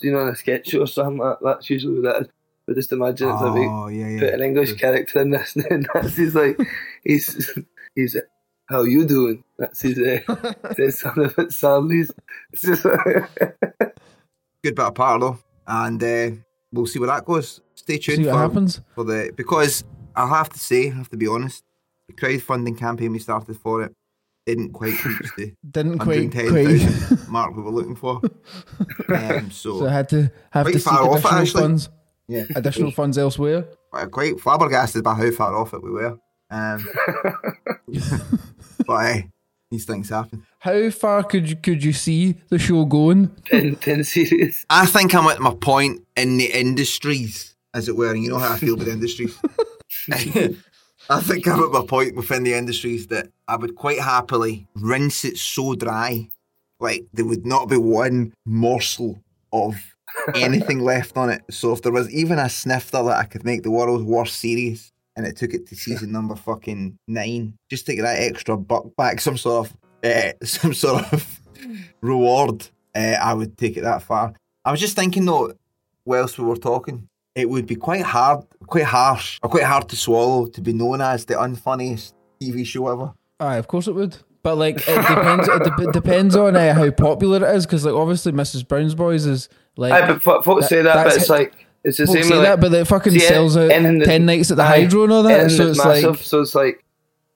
You 0.02 0.12
know, 0.12 0.22
in 0.24 0.28
a 0.30 0.36
sketch 0.36 0.68
show 0.70 0.82
or 0.82 0.88
something 0.88 1.18
like 1.20 1.40
that. 1.40 1.46
That's 1.46 1.70
usually 1.70 2.00
what 2.02 2.14
that 2.14 2.22
is. 2.24 2.28
But 2.68 2.76
just 2.76 2.92
imagine 2.92 3.30
it's 3.30 3.42
a 3.42 3.52
big 3.52 3.68
Oh, 3.70 3.88
yeah, 3.88 4.08
yeah. 4.10 4.20
put 4.22 4.34
an 4.34 4.42
English 4.42 4.74
character 4.74 5.22
in 5.22 5.30
this, 5.30 5.56
and 5.70 5.88
that's 5.94 6.16
he's 6.18 6.34
like 6.36 6.58
he's 7.04 7.58
he's 7.96 8.18
how 8.68 8.82
you 8.84 9.06
doing? 9.06 9.44
That's 9.60 9.82
his 9.82 10.00
uh, 10.00 10.74
says 10.76 11.00
something 11.00 11.26
about 11.26 11.52
Sally's. 11.54 12.12
It's 12.52 12.64
just 12.64 12.84
Good 12.84 14.76
bit 14.76 14.80
of 14.80 14.96
part 14.96 15.22
though, 15.22 15.38
and 15.68 16.04
uh, 16.04 16.32
we'll 16.76 16.86
see 16.86 17.00
where 17.00 17.08
that 17.08 17.26
goes. 17.26 17.62
Stay 17.76 17.98
tuned 17.98 18.18
See 18.20 18.26
what 18.26 18.34
for, 18.34 18.40
happens. 18.40 18.82
for 18.96 19.04
the 19.04 19.32
because 19.36 19.84
I 20.16 20.28
have 20.28 20.50
to 20.50 20.60
say, 20.60 20.90
I 20.92 20.94
have 20.96 21.10
to 21.10 21.18
be 21.18 21.28
honest, 21.28 21.64
the 22.08 22.14
crowdfunding 22.14 22.78
campaign 22.78 23.12
we 23.12 23.20
started 23.20 23.58
for 23.58 23.84
it 23.84 23.94
didn't 24.46 24.74
quite 24.74 25.04
reach 25.04 25.30
the 25.38 25.54
Didn't 25.72 25.98
quite, 26.00 26.32
quite. 26.32 26.52
110,000 26.54 27.28
mark 27.32 27.56
we 27.56 27.64
were 27.64 27.72
looking 27.72 27.96
for. 27.96 28.22
Um, 29.10 29.50
so, 29.52 29.80
So 29.80 29.88
I 29.88 29.92
had 29.92 30.10
to 30.10 30.32
have 30.52 30.66
Quite 30.66 30.74
to 30.74 30.80
seek 30.80 30.88
far 30.94 31.02
off 31.10 31.18
it, 31.20 31.26
additional 31.26 31.40
actually. 31.42 31.62
funds. 31.62 31.90
yeah, 32.28 32.44
Additional 32.56 32.92
funds 32.92 33.18
elsewhere. 33.18 33.66
quite- 33.92 34.12
quite 34.12 34.40
flabbergasted 34.40 35.04
by 35.04 35.14
how 35.16 35.32
far 35.32 35.56
off 35.56 35.74
it 35.74 35.82
we 35.84 35.92
were. 35.92 36.18
Um, 36.52 36.86
but 38.88 39.04
hey, 39.14 39.30
these 39.76 39.86
things 39.86 40.10
happen. 40.10 40.46
How 40.60 40.90
far 40.90 41.24
could 41.24 41.50
you 41.50 41.56
could 41.56 41.84
you 41.84 41.94
see 41.94 42.36
the 42.50 42.58
show 42.58 42.86
going? 42.86 43.30
10, 43.46 43.76
10 43.76 44.04
series. 44.04 44.66
I 44.70 44.86
think 44.86 45.14
I'm 45.14 45.28
at 45.28 45.40
my 45.40 45.54
point 45.54 46.02
in 46.16 46.38
the 46.38 46.52
industries, 46.52 47.56
as 47.74 47.88
it 47.88 47.96
were, 47.96 48.12
and 48.12 48.24
you 48.24 48.30
know 48.30 48.40
how 48.40 48.54
I 48.54 48.58
feel 48.58 48.76
about 48.76 48.86
the 48.86 48.92
industries. 48.92 49.38
I 51.10 51.22
think 51.22 51.48
I'm 51.48 51.64
at 51.64 51.72
my 51.72 51.86
point 51.86 52.16
within 52.16 52.44
the 52.44 52.54
industries 52.54 53.08
that 53.08 53.28
I 53.48 53.58
would 53.58 53.76
quite 53.76 54.00
happily 54.00 54.68
rinse 54.76 55.24
it 55.24 55.38
so 55.38 55.76
dry, 55.76 56.30
like 56.80 57.06
there 57.14 57.26
would 57.26 57.46
not 57.46 57.70
be 57.70 57.78
one 57.78 58.34
morsel 58.46 59.22
of 59.54 59.76
anything 60.36 60.80
left 60.80 61.16
on 61.16 61.30
it. 61.30 61.44
So 61.52 61.74
if 61.74 61.82
there 61.82 61.92
was 61.92 62.10
even 62.12 62.40
a 62.40 62.50
snifter 62.50 63.04
that 63.04 63.18
I 63.18 63.26
could 63.26 63.46
make 63.46 63.64
the 63.64 63.72
world's 63.72 64.04
worst 64.04 64.40
series, 64.40 64.92
and 65.16 65.26
it 65.26 65.36
took 65.38 65.54
it 65.54 65.68
to 65.68 65.76
season 65.76 66.12
number 66.12 66.36
fucking 66.36 66.98
nine, 67.08 67.58
just 67.70 67.86
to 67.86 67.96
get 67.96 68.02
that 68.04 68.20
extra 68.22 68.58
buck 68.58 68.96
back, 68.98 69.22
some 69.22 69.38
sort 69.38 69.68
of 69.68 69.78
uh, 70.04 70.32
some 70.46 70.74
sort 70.74 71.12
of 71.14 71.40
reward, 72.02 72.68
uh, 72.96 73.18
I 73.22 73.34
would 73.34 73.58
take 73.58 73.78
it 73.78 73.82
that 73.82 74.04
far. 74.04 74.34
I 74.64 74.72
was 74.72 74.80
just 74.80 74.96
thinking 74.96 75.26
though, 75.26 75.54
whilst 76.06 76.38
we 76.40 76.46
were 76.46 76.58
talking, 76.58 77.08
it 77.36 77.50
would 77.50 77.66
be 77.68 77.76
quite 77.76 78.04
hard, 78.04 78.46
quite 78.68 78.86
harsh, 78.86 79.40
or 79.44 79.50
quite 79.50 79.64
hard 79.64 79.90
to 79.90 79.96
swallow 79.96 80.48
to 80.48 80.62
be 80.62 80.74
known 80.74 81.02
as 81.02 81.26
the 81.26 81.36
unfunniest 81.36 82.14
TV 82.42 82.66
show 82.66 82.88
ever. 82.88 83.14
Aye, 83.40 83.58
of 83.58 83.68
course 83.68 83.88
it 83.88 83.94
would. 83.96 84.18
But 84.44 84.58
like, 84.58 84.78
it 84.78 84.86
depends. 84.86 85.48
it 85.48 85.64
dep 85.64 85.92
depends 85.94 86.36
on 86.36 86.56
uh, 86.56 86.74
how 86.74 86.92
popular 86.92 87.38
it 87.50 87.56
is, 87.56 87.66
because 87.66 87.84
like 87.84 87.96
obviously 87.96 88.32
Mrs. 88.32 88.68
Brown's 88.68 88.94
Boys 88.96 89.26
is 89.26 89.50
like. 89.76 89.92
Aye, 89.92 90.20
but 90.24 90.44
folks 90.44 90.66
that- 90.66 90.70
say 90.70 90.82
that, 90.84 91.04
but 91.04 91.16
it's 91.16 91.26
it. 91.26 91.34
like 91.34 91.66
it's 91.86 91.98
the 91.98 92.06
Folks 92.08 92.20
same. 92.22 92.30
say 92.30 92.36
with, 92.38 92.46
that, 92.46 92.60
but 92.60 92.74
it 92.74 92.86
fucking 92.86 93.14
see, 93.14 93.26
eh, 93.26 93.30
sells 93.30 93.56
out 93.56 93.72
anything 93.72 94.00
that- 94.00 94.06
ten 94.06 94.26
nights 94.26 94.52
at 94.52 94.58
the 94.58 94.64
aye, 94.64 94.82
Hydro 94.82 95.04
and 95.04 95.12
all 95.14 95.24
that. 95.24 95.40
anything 95.40 95.58
So 95.58 95.68
it's 95.70 95.78
massive. 95.86 96.10
like, 96.12 96.20
so 96.20 96.42
it's 96.42 96.56
like 96.56 96.84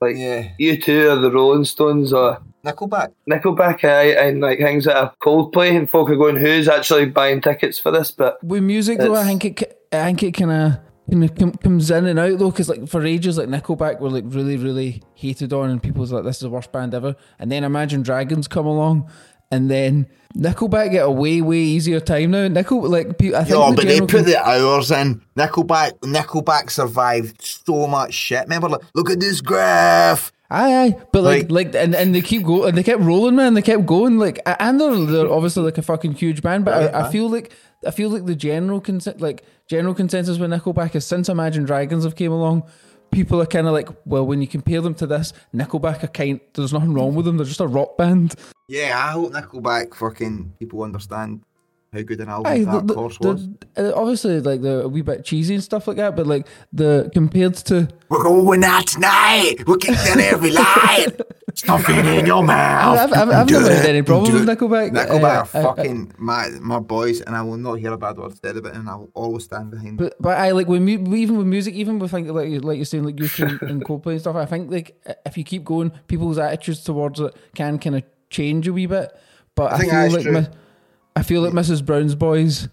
like 0.01 0.15
Yeah, 0.17 0.47
U2 0.59 1.11
or 1.11 1.15
the 1.17 1.31
Rolling 1.31 1.65
Stones 1.65 2.13
or 2.13 2.39
Nickelback. 2.65 3.11
Nickelback, 3.29 3.83
aye, 3.83 4.11
and 4.11 4.41
like 4.41 4.59
things 4.59 4.85
that 4.85 4.97
are 4.97 5.13
Coldplay, 5.21 5.75
and 5.77 5.89
folk 5.89 6.09
are 6.09 6.15
going, 6.15 6.35
"Who's 6.37 6.67
actually 6.67 7.05
buying 7.05 7.41
tickets 7.41 7.79
for 7.79 7.91
this?" 7.91 8.11
But 8.11 8.43
with 8.43 8.63
music 8.63 8.97
though, 8.97 9.13
I 9.15 9.21
It's- 9.21 9.27
think 9.27 9.61
it, 9.61 9.77
I 9.93 10.05
think 10.05 10.23
it 10.23 10.31
kind 10.33 10.51
of 10.51 10.77
kind 11.09 11.23
of 11.23 11.59
comes 11.61 11.89
in 11.89 12.05
and 12.05 12.19
out 12.19 12.37
though, 12.37 12.51
because 12.51 12.69
like 12.69 12.87
for 12.87 13.05
ages, 13.05 13.37
like 13.37 13.47
Nickelback 13.49 13.99
were 13.99 14.09
like 14.09 14.25
really, 14.27 14.57
really 14.57 15.01
hated 15.15 15.51
on, 15.53 15.69
and 15.69 15.81
people 15.83 16.01
was 16.01 16.11
like, 16.11 16.23
"This 16.23 16.35
is 16.37 16.41
the 16.43 16.49
worst 16.49 16.71
band 16.71 16.93
ever." 16.93 17.15
And 17.39 17.51
then 17.51 17.63
Imagine 17.63 18.01
Dragons 18.03 18.47
come 18.47 18.65
along, 18.65 19.09
and 19.51 19.69
then 19.69 20.07
Nickelback 20.35 20.91
get 20.91 21.05
a 21.05 21.11
way, 21.11 21.41
way 21.41 21.57
easier 21.57 21.99
time 21.99 22.31
now. 22.31 22.47
Nickel, 22.47 22.81
like 22.87 23.17
pe- 23.17 23.33
I 23.33 23.39
think, 23.43 23.49
No, 23.49 23.69
the 23.71 23.75
but 23.77 23.87
they 23.87 23.99
put 24.01 24.25
the 24.25 24.37
hours 24.37 24.91
in. 24.91 25.21
Nickelback, 25.35 25.99
Nickelback 26.01 26.69
survived 26.69 27.41
so 27.41 27.87
much 27.87 28.13
shit. 28.13 28.43
Remember, 28.43 28.69
like, 28.69 28.81
look 28.93 29.09
at 29.09 29.19
this 29.19 29.41
graph. 29.41 30.31
Aye, 30.51 30.73
aye, 30.87 30.97
but 31.11 31.23
like, 31.23 31.49
Like- 31.51 31.73
like, 31.73 31.75
and, 31.83 31.95
and 31.95 32.13
they 32.15 32.21
keep 32.21 32.43
going, 32.43 32.69
and 32.69 32.77
they 32.77 32.83
kept 32.83 33.01
rolling, 33.01 33.35
man. 33.35 33.53
They 33.53 33.61
kept 33.61 33.85
going, 33.85 34.17
like, 34.19 34.39
and 34.45 34.79
they're, 34.79 34.95
they're 35.05 35.31
obviously 35.31 35.63
like 35.63 35.77
a 35.77 35.83
fucking 35.83 36.13
huge 36.13 36.41
band. 36.41 36.65
But 36.65 36.85
Right, 36.85 36.93
I, 36.95 37.07
I 37.07 37.11
feel 37.11 37.29
like, 37.29 37.51
I 37.85 37.91
feel 37.91 38.09
like 38.09 38.25
the 38.25 38.35
general 38.35 38.81
consen- 38.81 39.19
like 39.21 39.43
general 39.67 39.93
consensus 39.93 40.37
with 40.37 40.49
Nickelback 40.51 40.95
is 40.95 41.05
since 41.05 41.29
Imagine 41.29 41.65
Dragons 41.65 42.03
have 42.03 42.15
came 42.15 42.31
along, 42.31 42.63
people 43.11 43.41
are 43.41 43.45
kind 43.45 43.67
of 43.67 43.73
like, 43.73 43.89
well, 44.05 44.25
when 44.25 44.41
you 44.41 44.47
compare 44.47 44.81
them 44.81 44.93
to 44.95 45.07
this, 45.07 45.33
Nickelback 45.55 46.03
are 46.03 46.07
kind. 46.07 46.39
There's 46.55 46.73
nothing 46.73 46.93
wrong 46.93 47.15
with 47.15 47.25
them. 47.25 47.37
They're 47.37 47.45
just 47.45 47.61
a 47.61 47.67
rock 47.67 47.97
band. 47.97 48.35
Yeah, 48.69 48.93
I 49.03 49.11
hope 49.11 49.33
Nickelback 49.33 49.95
fucking 49.95 50.53
people 50.59 50.83
understand 50.83 51.41
how 51.91 52.03
good 52.03 52.21
an 52.21 52.29
album 52.29 52.51
Aye, 52.53 52.63
that 52.65 52.85
the- 52.85 52.93
course 52.93 53.17
the- 53.17 53.27
was. 53.29 53.47
uh, 53.75 53.91
obviously, 53.95 54.39
like 54.41 54.61
the 54.61 54.83
a 54.83 54.87
wee 54.87 55.01
bit 55.01 55.25
cheesy 55.25 55.55
and 55.55 55.63
stuff 55.63 55.87
like 55.87 55.97
that. 55.97 56.15
But 56.15 56.27
like 56.27 56.45
the 56.71 57.09
compared 57.15 57.55
to 57.65 57.87
We're 58.09 58.21
going 58.23 58.63
out 58.63 58.85
tonight. 58.85 59.55
We're 59.65 59.77
kicking 59.77 60.21
every 60.21 60.51
light. 60.51 61.07
Stuff 61.55 61.89
it 61.89 62.05
in 62.05 62.27
your 62.27 62.43
mouth. 62.43 62.99
I've, 62.99 63.11
I've, 63.11 63.29
I've 63.29 63.49
never 63.49 63.73
had 63.73 63.85
any 63.87 64.03
problem 64.03 64.31
with 64.31 64.47
it. 64.47 64.59
Nickelback. 64.59 64.91
Nickelback 64.91 65.55
Uh, 65.55 65.57
are 65.57 65.57
I- 65.57 65.59
I- 65.59 65.63
fucking 65.63 66.13
my 66.19 66.49
my 66.61 66.77
boys, 66.79 67.21
and 67.21 67.35
I 67.35 67.41
will 67.41 67.57
not 67.57 67.79
hear 67.79 67.91
a 67.91 67.97
bad 67.97 68.17
word 68.17 68.37
said 68.39 68.55
about 68.55 68.73
it, 68.75 68.77
and 68.77 68.87
I 68.87 68.95
will 68.95 69.09
always 69.15 69.45
stand 69.45 69.71
behind. 69.71 69.97
But 69.97 70.13
but 70.21 70.37
I 70.37 70.51
like 70.51 70.67
when 70.67 70.85
mu- 70.85 71.15
even 71.15 71.37
with 71.37 71.47
music, 71.47 71.73
even 71.73 71.97
with 71.97 72.13
like 72.13 72.27
like 72.27 72.49
you- 72.49 72.59
like 72.59 72.75
you're 72.77 72.85
saying 72.85 73.03
like 73.03 73.15
U2 73.15 73.63
and 73.63 73.83
Coldplay 73.87 74.11
and 74.11 74.21
stuff. 74.21 74.35
I 74.35 74.45
think 74.45 74.69
like 74.71 74.95
if 75.25 75.37
you 75.39 75.43
keep 75.43 75.63
going, 75.65 75.89
people's 76.07 76.37
attitudes 76.37 76.83
towards 76.83 77.19
it 77.19 77.35
can 77.55 77.79
kind 77.79 77.95
of 77.95 78.03
change 78.29 78.67
a 78.67 78.73
wee 78.73 78.85
bit. 78.85 79.11
But 79.55 79.73
I, 79.73 79.77
think 79.79 79.91
feel 79.91 80.11
like 80.11 80.21
true. 80.23 80.31
Mi- 80.33 80.47
I 81.15 81.23
feel 81.23 81.41
like 81.41 81.53
Mrs. 81.53 81.85
Brown's 81.85 82.15
Boys 82.15 82.69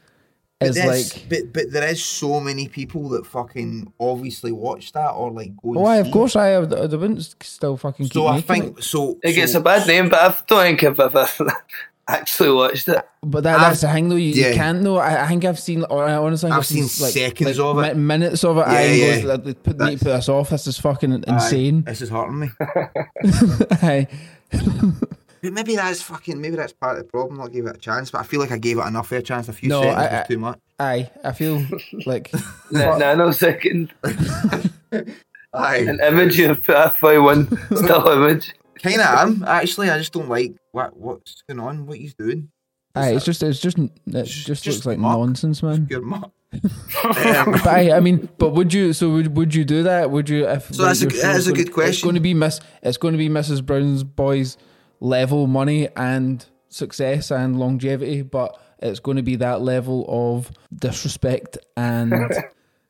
But 0.60 0.68
is 0.68 0.74
there's- 0.76 1.14
like. 1.16 1.28
but 1.28 1.52
but 1.52 1.72
there 1.72 1.88
is 1.88 2.04
so 2.04 2.40
many 2.40 2.68
people 2.68 3.08
that 3.10 3.26
fucking 3.26 3.92
obviously 3.98 4.52
watch 4.52 4.92
that 4.92 5.10
or 5.10 5.30
like 5.32 5.56
go. 5.56 5.74
Oh, 5.78 5.86
aye, 5.86 6.00
see 6.02 6.08
of 6.08 6.12
course, 6.12 6.36
I 6.36 6.46
have. 6.48 6.70
They 6.70 6.96
wouldn't 6.96 7.34
still 7.42 7.76
fucking 7.76 8.06
it. 8.06 8.08
keep 8.10 8.14
So 8.14 8.26
I 8.28 8.40
think 8.40 8.78
it. 8.78 8.84
so. 8.84 9.18
it 9.22 9.32
gets 9.32 9.52
so- 9.52 9.58
a 9.60 9.62
bad 9.62 9.86
name. 9.88 10.08
But 10.08 10.20
I 10.20 10.36
don't 10.46 10.78
think 10.78 10.84
I've 10.84 11.00
ever 11.00 11.26
actually 12.08 12.52
watched 12.52 12.86
it. 12.86 13.04
But 13.22 13.42
that, 13.42 13.56
I've- 13.56 13.64
that's 13.64 13.80
the 13.80 13.88
thing, 13.92 14.08
though. 14.10 14.14
You, 14.16 14.30
yeah. 14.32 14.48
you 14.50 14.54
can't 14.54 14.82
know. 14.82 14.98
I, 14.98 15.24
I 15.24 15.26
think 15.26 15.44
I've 15.44 15.58
seen, 15.58 15.82
or 15.90 16.04
I 16.04 16.14
honestly, 16.14 16.50
I've 16.52 16.58
I've, 16.58 16.66
seen 16.66 16.82
like, 16.82 16.90
seconds 17.12 17.58
like, 17.58 17.66
of 17.66 17.78
it. 17.82 17.96
minutes 17.96 18.44
of 18.44 18.58
it. 18.58 18.60
Yeah, 18.60 18.72
aye, 18.72 18.80
and 18.82 18.98
yeah. 19.00 19.14
goes, 19.16 19.24
like, 19.24 19.44
they 19.44 19.54
put, 19.54 19.78
need 19.80 19.98
to 19.98 20.04
put 20.04 20.12
us 20.14 20.28
off. 20.28 20.50
This 20.50 20.68
is 20.68 20.78
fucking 20.78 21.24
Aye, 21.26 21.34
insane. 21.34 21.82
this 21.82 22.00
is 22.02 22.10
hurting 22.10 22.38
me. 22.38 22.48
Aye. 23.82 24.06
But 25.42 25.52
maybe 25.52 25.76
that's 25.76 26.02
fucking. 26.02 26.40
Maybe 26.40 26.56
that's 26.56 26.72
part 26.72 26.98
of 26.98 27.04
the 27.04 27.10
problem. 27.10 27.38
Not 27.38 27.52
give 27.52 27.66
it 27.66 27.76
a 27.76 27.78
chance, 27.78 28.10
but 28.10 28.20
I 28.20 28.24
feel 28.24 28.40
like 28.40 28.50
I 28.52 28.58
gave 28.58 28.78
it 28.78 28.86
enough 28.86 29.12
of 29.12 29.18
a 29.18 29.22
chance. 29.22 29.48
A 29.48 29.52
few 29.52 29.68
No, 29.68 29.82
seconds 29.82 29.98
I- 29.98 30.02
was 30.02 30.12
I- 30.12 30.26
too 30.26 30.38
much. 30.38 30.58
Aye, 30.78 31.10
I 31.24 31.32
feel 31.32 31.64
like 32.06 32.30
No, 32.70 32.98
no, 33.14 33.30
second. 33.30 33.92
Aye, 35.54 35.76
An 35.88 36.00
image 36.00 36.38
you 36.38 36.54
put 36.54 36.74
up 36.76 37.00
by 37.00 37.18
one 37.18 37.46
still 37.74 38.06
image. 38.08 38.52
kind 38.82 39.00
of 39.00 39.06
am 39.06 39.44
actually. 39.46 39.88
I 39.90 39.98
just 39.98 40.12
don't 40.12 40.28
like 40.28 40.54
what 40.72 40.96
what's 40.96 41.42
going 41.48 41.60
on. 41.60 41.86
What 41.86 41.96
he's 41.98 42.14
doing. 42.14 42.50
Aye, 42.94 43.14
it's 43.14 43.24
just 43.24 43.42
it's 43.42 43.60
just 43.60 43.78
it 43.78 43.90
just, 44.24 44.46
just 44.46 44.66
looks 44.66 44.86
like 44.86 44.98
muck. 44.98 45.18
nonsense, 45.18 45.62
man. 45.62 45.86
Your 45.90 46.02
muck. 46.02 46.30
But 46.52 47.26
um, 47.36 47.54
I, 47.66 47.92
I 47.92 48.00
mean, 48.00 48.28
but 48.38 48.50
would 48.50 48.72
you? 48.72 48.92
So 48.92 49.10
would, 49.10 49.36
would 49.36 49.54
you 49.54 49.64
do 49.64 49.82
that? 49.84 50.10
Would 50.10 50.28
you? 50.28 50.46
If 50.48 50.74
So 50.74 50.84
that's 50.84 51.02
a- 51.02 51.06
that 51.06 51.36
is 51.36 51.48
a 51.48 51.52
good 51.52 51.72
question. 51.72 51.90
It's 51.90 52.02
going 52.02 52.14
to 52.14 52.20
be 52.20 52.34
Miss. 52.34 52.60
It's 52.82 52.96
going 52.98 53.12
to 53.12 53.18
be 53.18 53.28
Mrs. 53.28 53.64
Brown's 53.64 54.04
boys 54.04 54.56
level 55.00 55.46
money 55.46 55.88
and 55.96 56.44
success 56.68 57.30
and 57.30 57.58
longevity, 57.58 58.22
but 58.22 58.60
it's 58.80 59.00
going 59.00 59.16
to 59.16 59.22
be 59.22 59.36
that 59.36 59.60
level 59.62 60.04
of 60.08 60.50
disrespect 60.74 61.58
and 61.76 62.12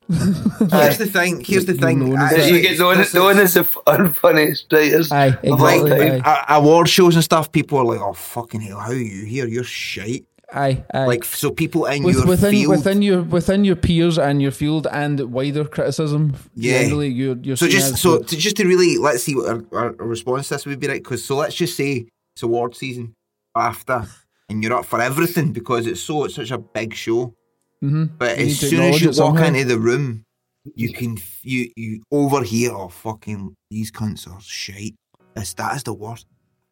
Here's 0.08 0.98
the 0.98 1.08
thing. 1.12 1.42
Here's 1.44 1.64
the 1.64 1.74
thing. 1.74 1.98
known 1.98 2.18
as 2.18 2.32
I- 2.34 2.46
you 2.48 2.60
get 2.60 2.78
known, 2.78 2.96
this 2.98 3.08
is- 3.08 3.14
known 3.14 3.38
as 3.38 3.54
the 3.54 3.64
unfunniest 3.64 4.72
writers. 4.72 5.10
Aye, 5.10 5.36
exactly, 5.42 5.90
time. 5.90 6.22
aye. 6.24 6.44
a- 6.48 6.58
award 6.58 6.88
shows 6.88 7.16
and 7.16 7.24
stuff, 7.24 7.50
people 7.50 7.78
are 7.78 7.84
like, 7.84 8.00
"Oh 8.00 8.12
fucking 8.12 8.60
hell, 8.60 8.78
how 8.78 8.90
are 8.90 8.94
you 8.94 9.24
here? 9.26 9.46
You're 9.48 9.64
shite." 9.64 10.24
Aye, 10.52 10.84
aye. 10.94 11.06
Like, 11.06 11.24
so 11.24 11.50
people 11.50 11.86
in 11.86 12.02
With, 12.02 12.16
your 12.16 12.26
within 12.26 12.50
field, 12.50 12.70
within 12.76 13.02
your 13.02 13.22
within 13.22 13.64
your 13.64 13.76
peers 13.76 14.18
and 14.18 14.40
your 14.42 14.52
field 14.52 14.86
and 14.90 15.20
wider 15.32 15.64
criticism, 15.64 16.34
Yeah. 16.54 16.82
generally 16.82 17.08
you're 17.08 17.36
you're 17.42 17.56
So 17.56 17.68
just 17.68 17.96
so 17.98 18.18
to, 18.22 18.36
just 18.36 18.56
to 18.56 18.64
really 18.66 18.96
let's 18.98 19.22
see 19.22 19.34
what 19.34 19.48
our, 19.48 19.64
our, 19.72 19.92
response 20.06 20.48
to 20.48 20.54
this 20.54 20.66
would 20.66 20.80
be 20.80 20.88
right. 20.88 21.02
Because 21.02 21.24
so 21.24 21.36
let's 21.36 21.54
just 21.54 21.76
say 21.76 22.06
it's 22.34 22.42
award 22.42 22.74
season 22.76 23.14
after, 23.56 24.04
and 24.48 24.62
you're 24.62 24.74
up 24.74 24.84
for 24.86 25.00
everything 25.00 25.52
because 25.52 25.86
it's 25.86 26.00
so 26.00 26.24
it's 26.24 26.34
such 26.36 26.50
a 26.50 26.58
big 26.58 26.94
show. 26.94 27.34
Mhm. 27.82 28.12
But 28.18 28.38
You 28.38 28.46
as 28.46 28.58
soon 28.60 28.80
as 28.82 29.00
you 29.00 29.08
walk 29.08 29.14
somehow. 29.16 29.44
into 29.46 29.64
the 29.64 29.78
room, 29.78 30.24
you 30.74 30.92
can 30.92 31.18
you 31.42 31.70
you 31.76 32.02
overhear 32.10 32.72
oh 32.72 32.88
fucking 32.88 33.54
these 33.70 33.90
cunts 33.90 34.26
are 34.30 34.40
shite. 34.40 34.94
This 35.34 35.54
that 35.54 35.76
is 35.76 35.82
the 35.82 35.92
worst. 35.94 36.26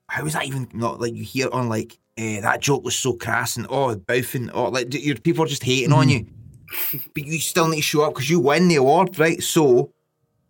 How 0.09 0.25
is 0.27 0.33
that 0.35 0.47
even 0.47 0.69
not 0.73 1.01
like 1.01 1.15
you 1.15 1.25
hear 1.25 1.47
it 1.47 1.53
on 1.53 1.69
like 1.69 1.99
eh, 2.17 2.41
that 2.41 2.61
joke 2.61 2.85
was 2.85 2.97
so 2.97 3.13
crass 3.15 3.57
and 3.57 3.67
oh 3.71 3.95
bouffing 3.97 4.51
oh 4.55 4.69
like 4.71 4.93
your 4.95 5.17
people 5.17 5.45
are 5.45 5.49
just 5.49 5.63
hating 5.65 5.93
on 5.93 6.09
you, 6.09 6.27
but 7.15 7.25
you 7.25 7.39
still 7.41 7.69
need 7.69 7.77
to 7.77 7.83
show 7.83 8.03
up 8.03 8.15
because 8.15 8.29
you 8.31 8.41
win 8.41 8.69
the 8.69 8.77
award, 8.77 9.19
right? 9.19 9.43
So 9.43 9.93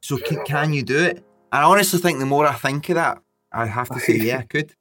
so 0.00 0.16
can, 0.18 0.44
can 0.44 0.72
you 0.72 0.82
do 0.82 0.98
it? 1.02 1.16
And 1.16 1.24
I 1.52 1.62
honestly 1.62 1.98
think 1.98 2.18
the 2.18 2.26
more 2.26 2.46
I 2.46 2.54
think 2.54 2.88
of 2.90 2.96
that, 2.96 3.18
I 3.52 3.66
have 3.66 3.88
to 3.90 4.00
say 4.00 4.16
yeah, 4.18 4.38
I 4.38 4.42
could. 4.42 4.74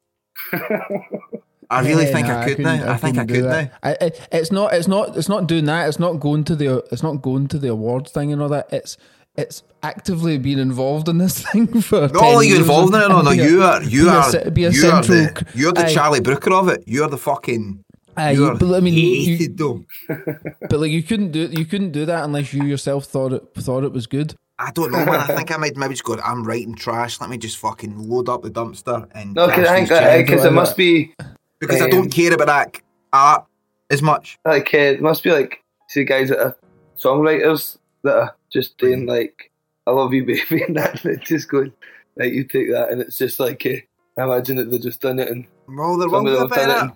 I 1.69 1.81
really 1.81 2.05
Yeah, 2.05 2.11
think 2.11 2.27
nah, 2.27 2.39
I 2.39 2.43
could 2.45 2.57
couldn't- 2.57 2.63
now. 2.79 2.91
I, 2.91 2.97
think 2.97 3.17
I 3.17 3.25
couldn't 3.25 3.45
now. 3.49 3.69
I, 3.83 3.91
it, 4.01 4.27
it's 4.31 4.51
not. 4.51 4.73
It's 4.73 4.87
not. 4.87 5.15
It's 5.15 5.29
not 5.29 5.47
doing 5.47 5.65
that. 5.65 5.87
It's 5.87 5.99
not 5.99 6.13
going 6.19 6.43
to 6.45 6.55
the. 6.55 6.83
It's 6.91 7.03
not 7.03 7.21
going 7.21 7.47
to 7.49 7.57
the 7.57 7.69
awards 7.69 8.11
thing 8.11 8.31
and 8.33 8.41
all 8.41 8.49
that. 8.49 8.67
It's. 8.73 8.97
It's 9.35 9.63
actively 9.81 10.37
been 10.37 10.59
involved 10.59 11.09
in 11.09 11.17
this 11.17 11.41
thing 11.51 11.81
for. 11.81 12.01
Not 12.01 12.13
10 12.13 12.23
only 12.23 12.47
you 12.47 12.53
years 12.53 12.61
involved 12.67 12.93
in 12.93 13.01
it, 13.01 13.07
no, 13.09 13.21
no, 13.21 13.31
be 13.31 13.39
a- 13.39 13.49
you 13.49 13.63
are, 13.63 13.83
you 13.83 14.03
be 14.03 14.09
are, 14.09 14.23
ce- 14.31 14.49
be 14.53 14.65
a 14.65 14.69
you 14.69 14.85
are 14.89 15.01
the, 15.01 15.45
you're 15.55 15.71
the 15.73 15.85
aye. 15.85 15.93
Charlie 15.93 16.19
Brooker 16.21 16.53
of 16.53 16.67
it. 16.69 16.83
You're 16.85 17.07
the 17.09 17.17
fucking, 17.17 17.83
Aye, 18.15 18.31
you're 18.31 18.55
but 18.55 18.75
I 18.75 18.79
mean, 18.79 18.93
you- 18.93 19.35
hated 19.37 19.57
though. 19.57 19.83
But 20.69 20.79
like, 20.79 20.91
you 20.91 21.01
couldn't 21.01 21.31
do. 21.31 21.47
You 21.51 21.65
couldn't 21.65 21.91
do 21.91 22.05
that 22.05 22.23
unless 22.23 22.53
you 22.53 22.63
yourself 22.63 23.05
thought 23.05 23.33
it 23.33 23.43
thought 23.55 23.83
it 23.83 23.91
was 23.91 24.05
good. 24.05 24.35
I 24.59 24.69
don't 24.71 24.91
know, 24.91 25.03
man. 25.03 25.15
I 25.15 25.35
think 25.35 25.51
I 25.51 25.57
might 25.57 25.75
maybe 25.75 25.95
just 25.95 26.03
go. 26.03 26.15
I'm 26.23 26.43
writing 26.43 26.75
trash. 26.75 27.19
Let 27.19 27.29
me 27.31 27.39
just 27.39 27.57
fucking 27.57 28.07
load 28.07 28.29
up 28.29 28.43
the 28.43 28.51
dumpster 28.51 29.09
and 29.15 29.33
No, 29.33 29.47
because 29.47 29.67
I 29.67 29.75
think 29.77 29.89
these 29.89 30.41
that 30.43 30.45
it 30.47 30.53
must 30.53 30.77
be 30.77 31.11
because 31.59 31.81
I 31.81 31.85
um, 31.85 31.89
don't 31.89 32.09
care 32.11 32.31
about 32.33 32.47
that 32.47 32.81
art 33.11 33.45
as 33.89 34.03
much. 34.03 34.37
like 34.45 34.71
uh, 34.75 34.77
it 34.77 35.01
must 35.01 35.23
be 35.23 35.31
like 35.31 35.63
see 35.89 36.03
guys 36.03 36.29
that 36.29 36.39
are 36.39 36.55
songwriters 36.97 37.77
that 38.03 38.15
are 38.15 38.35
just 38.53 38.77
doing 38.77 39.05
like 39.05 39.51
"I 39.87 39.91
love 39.91 40.13
you, 40.13 40.25
baby" 40.25 40.63
and 40.63 40.77
that, 40.77 41.03
and 41.03 41.15
it's 41.17 41.27
just 41.27 41.49
going 41.49 41.73
like 42.15 42.31
you 42.31 42.43
take 42.43 42.71
that 42.71 42.89
and 42.91 43.01
it's 43.01 43.17
just 43.17 43.39
like 43.39 43.65
uh, 43.65 44.21
I 44.21 44.25
imagine 44.25 44.57
that 44.57 44.69
they've 44.69 44.81
just 44.81 45.01
done 45.01 45.19
it 45.19 45.29
and 45.29 45.45
Well, 45.67 45.97
there 45.97 46.07
will 46.07 46.17
some 46.19 46.25
be 46.25 46.31
of 46.31 46.37
a 46.37 46.39
them 46.41 46.49
bit 46.49 46.57
have 46.59 46.69
of 46.69 46.69
done 46.69 46.69
it. 46.69 46.73
that. 46.73 46.81
And 46.83 46.91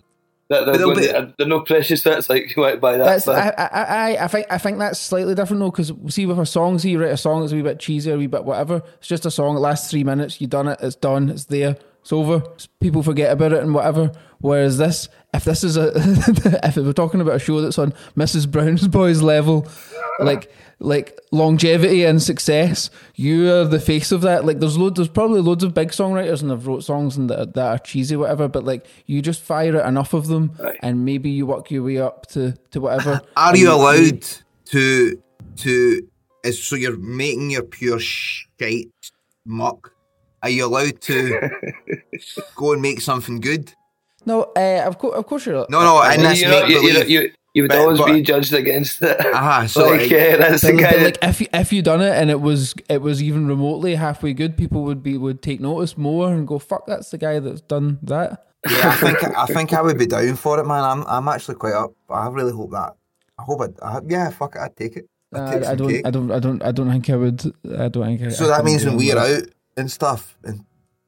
that 0.49 0.63
they're, 0.65 0.65
But 0.65 0.77
there'll 0.77 0.95
going, 0.95 1.25
be- 1.27 1.33
they're 1.39 1.47
no 1.47 1.59
precious. 1.61 2.03
That's 2.03 2.29
like 2.29 2.43
you 2.55 2.63
might 2.63 2.79
buy 2.79 2.95
that. 2.97 3.03
That's 3.03 3.27
I, 3.27 3.49
I, 3.49 3.67
I, 4.13 4.23
I 4.23 4.27
think 4.29 4.47
I 4.49 4.57
think 4.57 4.77
that's 4.79 4.97
slightly 4.99 5.35
different 5.35 5.59
though 5.59 5.71
because 5.71 5.91
see 6.07 6.25
with 6.25 6.39
a 6.39 6.45
song, 6.45 6.79
see 6.79 6.91
you 6.91 7.01
write 7.01 7.11
a 7.11 7.17
song, 7.17 7.43
it's 7.43 7.51
a 7.51 7.55
wee 7.57 7.63
bit 7.63 7.79
cheesy, 7.79 8.11
a 8.11 8.17
wee 8.17 8.27
bit 8.27 8.45
whatever. 8.45 8.81
It's 8.99 9.07
just 9.09 9.25
a 9.25 9.31
song. 9.31 9.57
It 9.57 9.59
lasts 9.59 9.91
three 9.91 10.05
minutes. 10.05 10.39
You've 10.39 10.51
done 10.51 10.67
it. 10.69 10.79
It's 10.81 10.95
done. 10.95 11.29
It's 11.29 11.45
there. 11.45 11.75
It's 12.01 12.13
over. 12.13 12.41
People 12.79 13.03
forget 13.03 13.33
about 13.33 13.51
it 13.51 13.61
and 13.63 13.73
whatever. 13.73 14.11
Whereas 14.39 14.77
this, 14.77 15.09
if 15.37 15.43
this 15.45 15.63
is 15.63 15.77
a, 15.77 15.91
if 16.63 16.75
we're 16.75 16.91
talking 16.93 17.21
about 17.21 17.35
a 17.35 17.39
show 17.39 17.61
that's 17.61 17.77
on 17.77 17.93
Mrs. 18.17 18.49
Brown's 18.49 18.87
Boys 18.87 19.21
level, 19.21 19.67
like 20.19 20.51
like 20.79 21.19
longevity 21.31 22.03
and 22.03 22.21
success, 22.21 22.89
you 23.15 23.51
are 23.51 23.63
the 23.63 23.79
face 23.79 24.11
of 24.11 24.21
that. 24.21 24.45
Like 24.45 24.59
there's 24.59 24.77
loads, 24.77 24.95
there's 24.95 25.07
probably 25.07 25.41
loads 25.41 25.63
of 25.63 25.73
big 25.73 25.89
songwriters 25.89 26.41
and 26.41 26.51
they've 26.51 26.67
wrote 26.67 26.83
songs 26.83 27.17
and 27.17 27.29
that, 27.29 27.53
that 27.53 27.67
are 27.67 27.77
cheesy, 27.77 28.15
whatever. 28.15 28.47
But 28.47 28.65
like 28.65 28.85
you 29.05 29.21
just 29.21 29.41
fire 29.41 29.75
it 29.75 29.85
enough 29.85 30.13
of 30.13 30.27
them, 30.27 30.57
and 30.81 31.05
maybe 31.05 31.29
you 31.29 31.45
work 31.45 31.71
your 31.71 31.83
way 31.83 31.99
up 31.99 32.25
to 32.27 32.53
to 32.71 32.81
whatever. 32.81 33.21
Are 33.37 33.49
And 33.49 33.57
you 33.59 33.71
allowed 33.71 34.27
to 34.65 35.21
to? 35.57 36.07
Is, 36.43 36.63
so 36.63 36.75
you're 36.75 36.97
making 36.97 37.51
your 37.51 37.63
pure 37.63 37.99
shite 37.99 39.11
muck. 39.45 39.93
Are 40.43 40.49
you 40.49 40.65
allowed 40.65 41.01
to 41.01 41.49
go 42.55 42.73
and 42.73 42.81
make 42.81 43.01
something 43.01 43.39
good? 43.39 43.73
No, 44.27 44.51
uh, 44.55 44.83
of 44.85 44.97
course, 44.97 45.15
of 45.15 45.25
course 45.25 45.45
you're. 45.45 45.55
Not. 45.55 45.69
No, 45.69 45.79
no. 45.81 46.01
In 46.11 46.19
you, 46.19 46.27
this 46.27 46.41
you, 46.41 46.49
make 46.49 46.67
you, 46.69 46.81
you, 46.81 47.03
you, 47.13 47.31
you 47.53 47.63
would 47.63 47.69
But- 47.69 47.77
always 47.79 47.97
but- 47.97 48.07
be 48.13 48.21
judged 48.21 48.53
against 48.53 49.01
it. 49.01 49.17
Uh-huh, 49.19 49.65
so 49.75 49.87
like 49.87 50.01
like- 50.01 50.11
yeah, 50.11 50.35
that's 50.37 50.61
the 50.61 50.73
But, 50.73 50.81
guy. 50.81 50.91
but 50.91 50.97
that, 50.99 51.03
like 51.05 51.17
if 51.23 51.41
you, 51.41 51.47
if 51.53 51.73
you 51.73 51.81
done 51.81 52.01
it 52.01 52.11
and 52.19 52.29
it 52.29 52.41
was 52.41 52.75
it 52.89 53.01
was 53.01 53.23
even 53.23 53.47
remotely 53.47 53.95
halfway 53.95 54.33
good, 54.33 54.57
people 54.57 54.83
would 54.83 55.01
be 55.01 55.17
would 55.17 55.41
take 55.41 55.59
notice 55.61 55.97
more 55.97 56.33
and 56.33 56.45
go, 56.47 56.59
"Fuck, 56.59 56.85
that's 56.87 57.09
the 57.09 57.17
guy 57.17 57.39
that's 57.39 57.61
done 57.61 57.99
that." 58.03 58.43
Yeah, 58.69 58.89
I 58.89 58.95
think 58.97 59.23
I 59.23 59.45
think 59.45 59.73
I 59.73 59.81
would 59.81 59.97
be 59.97 60.07
down 60.07 60.35
for 60.35 60.59
it, 60.59 60.65
man. 60.67 60.83
I'm 60.83 61.03
I'm 61.07 61.27
actually 61.29 61.55
quite 61.55 61.73
up. 61.73 61.93
I 62.09 62.27
really 62.27 62.51
hope 62.51 62.71
that. 62.71 62.93
I 63.39 63.43
hope 63.43 63.61
I. 63.61 63.69
I 63.87 64.01
yeah, 64.07 64.29
fuck 64.29 64.55
it. 64.57 64.61
I'd 64.61 64.75
take 64.75 64.97
it. 64.97 65.05
I'd 65.33 65.39
Uh, 65.39 65.51
take 65.53 65.61
I 65.63 65.65
some 65.67 65.77
don't, 65.77 65.89
cake. 65.89 66.05
I 66.05 66.09
don't, 66.11 66.31
I 66.31 66.39
don't, 66.39 66.63
I 66.63 66.71
don't 66.73 66.91
think 66.91 67.09
I 67.09 67.15
would. 67.15 67.41
I 67.79 67.87
don't 67.87 68.05
think. 68.05 68.21
I, 68.23 68.29
So 68.29 68.47
that 68.47 68.57
couldn't 68.57 68.65
means 68.65 68.83
when 68.85 68.97
we're 68.97 69.17
out 69.17 69.43
and 69.77 69.89
stuff, 69.89 70.37
and 70.43 70.65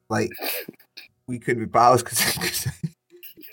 like 0.10 0.32
we 1.27 1.38
couldn't 1.39 1.63
be 1.65 1.69
pals 1.69 2.01
because 2.03 2.67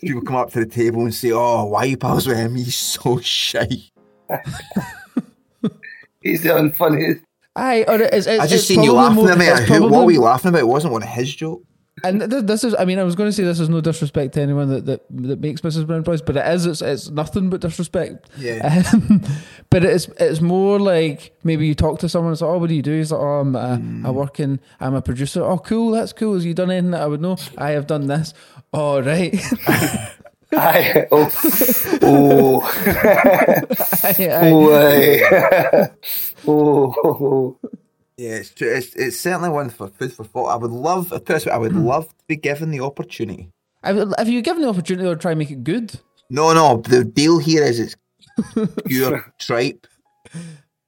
people 0.00 0.22
come 0.22 0.36
up 0.36 0.50
to 0.52 0.60
the 0.60 0.66
table 0.66 1.02
and 1.02 1.14
say, 1.14 1.30
"Oh, 1.32 1.64
why 1.66 1.80
are 1.80 1.86
you 1.86 1.96
pals 1.96 2.26
with 2.26 2.36
him? 2.36 2.54
He's 2.54 2.76
so 2.76 3.18
shy." 3.22 3.66
he's 6.22 6.42
the 6.42 6.50
unfunniest. 6.50 7.22
Aye, 7.54 7.84
or 7.88 8.00
it's, 8.02 8.26
it's, 8.26 8.28
I 8.28 8.46
just 8.46 8.52
it's 8.54 8.66
seen 8.66 8.82
you 8.82 8.92
laughing 8.92 9.16
more- 9.16 9.30
at 9.32 9.38
me. 9.38 9.46
it's 9.46 9.60
Who, 9.60 9.72
what 9.82 9.88
probably- 9.88 10.04
were 10.06 10.12
you 10.12 10.20
laughing 10.20 10.50
about? 10.50 10.60
It 10.60 10.68
wasn't 10.68 10.92
one 10.92 11.02
of 11.02 11.08
his 11.08 11.34
jokes. 11.34 11.64
And 12.04 12.20
th- 12.30 12.44
this 12.44 12.62
is, 12.62 12.74
I 12.78 12.84
mean, 12.84 12.98
I 12.98 13.04
was 13.04 13.14
going 13.14 13.28
to 13.28 13.32
say 13.32 13.42
this 13.42 13.58
is 13.58 13.70
no 13.70 13.80
disrespect 13.80 14.34
to 14.34 14.42
anyone 14.42 14.68
that, 14.68 14.84
that, 14.84 15.04
that 15.10 15.40
makes 15.40 15.62
Mrs. 15.62 15.86
Brown 15.86 16.02
Boys, 16.02 16.20
but 16.20 16.36
it 16.36 16.46
is. 16.46 16.66
It's, 16.66 16.82
it's 16.82 17.08
nothing 17.08 17.48
but 17.48 17.62
disrespect. 17.62 18.28
Yeah. 18.36 18.82
Um, 18.92 19.22
but 19.70 19.82
it's 19.82 20.06
it's 20.20 20.42
more 20.42 20.78
like 20.78 21.34
maybe 21.42 21.66
you 21.66 21.74
talk 21.74 21.98
to 22.00 22.08
someone 22.08 22.32
and 22.32 22.38
say, 22.38 22.44
"Oh, 22.44 22.58
what 22.58 22.68
do 22.68 22.74
you 22.74 22.82
do?" 22.82 22.96
He's 22.98 23.12
like, 23.12 23.20
"Oh, 23.20 23.40
I'm 23.40 23.56
uh, 23.56 23.78
I 24.06 24.10
work 24.10 24.38
in. 24.40 24.60
I'm 24.78 24.94
a 24.94 25.00
producer." 25.00 25.42
Oh, 25.42 25.58
cool. 25.58 25.90
That's 25.92 26.12
cool. 26.12 26.34
Has 26.34 26.44
you 26.44 26.52
done 26.52 26.70
anything 26.70 26.90
that 26.90 27.00
I 27.00 27.06
would 27.06 27.22
know? 27.22 27.38
I 27.56 27.70
have 27.70 27.86
done 27.86 28.06
this. 28.08 28.34
Oh, 28.72 29.00
right. 29.00 29.34
Aye, 30.52 31.06
oh, 31.10 31.30
oh, 32.02 32.60
Aye, 34.04 34.28
aye. 34.28 34.50
oh, 34.50 34.72
aye. 34.74 35.88
oh, 36.46 37.58
Yeah, 38.16 38.36
it's 38.36 38.50
true. 38.50 38.74
It's, 38.74 38.94
it's 38.94 39.20
certainly 39.20 39.50
one 39.50 39.68
for 39.68 39.88
food 39.88 40.12
for 40.12 40.24
thought. 40.24 40.46
I 40.46 40.56
would 40.56 40.70
love. 40.70 41.12
I 41.12 41.18
tell 41.18 41.38
you 41.38 41.50
I 41.50 41.58
would 41.58 41.72
hmm. 41.72 41.84
love 41.84 42.08
to 42.08 42.24
be 42.26 42.36
given 42.36 42.70
the 42.70 42.80
opportunity. 42.80 43.50
Have, 43.84 44.14
have 44.16 44.28
you 44.28 44.40
given 44.42 44.62
the 44.62 44.68
opportunity 44.68 45.08
to 45.08 45.16
try 45.16 45.32
and 45.32 45.38
make 45.38 45.50
it 45.50 45.62
good? 45.62 45.98
No, 46.30 46.52
no. 46.54 46.78
The 46.78 47.04
deal 47.04 47.38
here 47.38 47.62
is 47.62 47.78
it's 47.78 47.96
pure 48.86 49.32
tripe. 49.38 49.86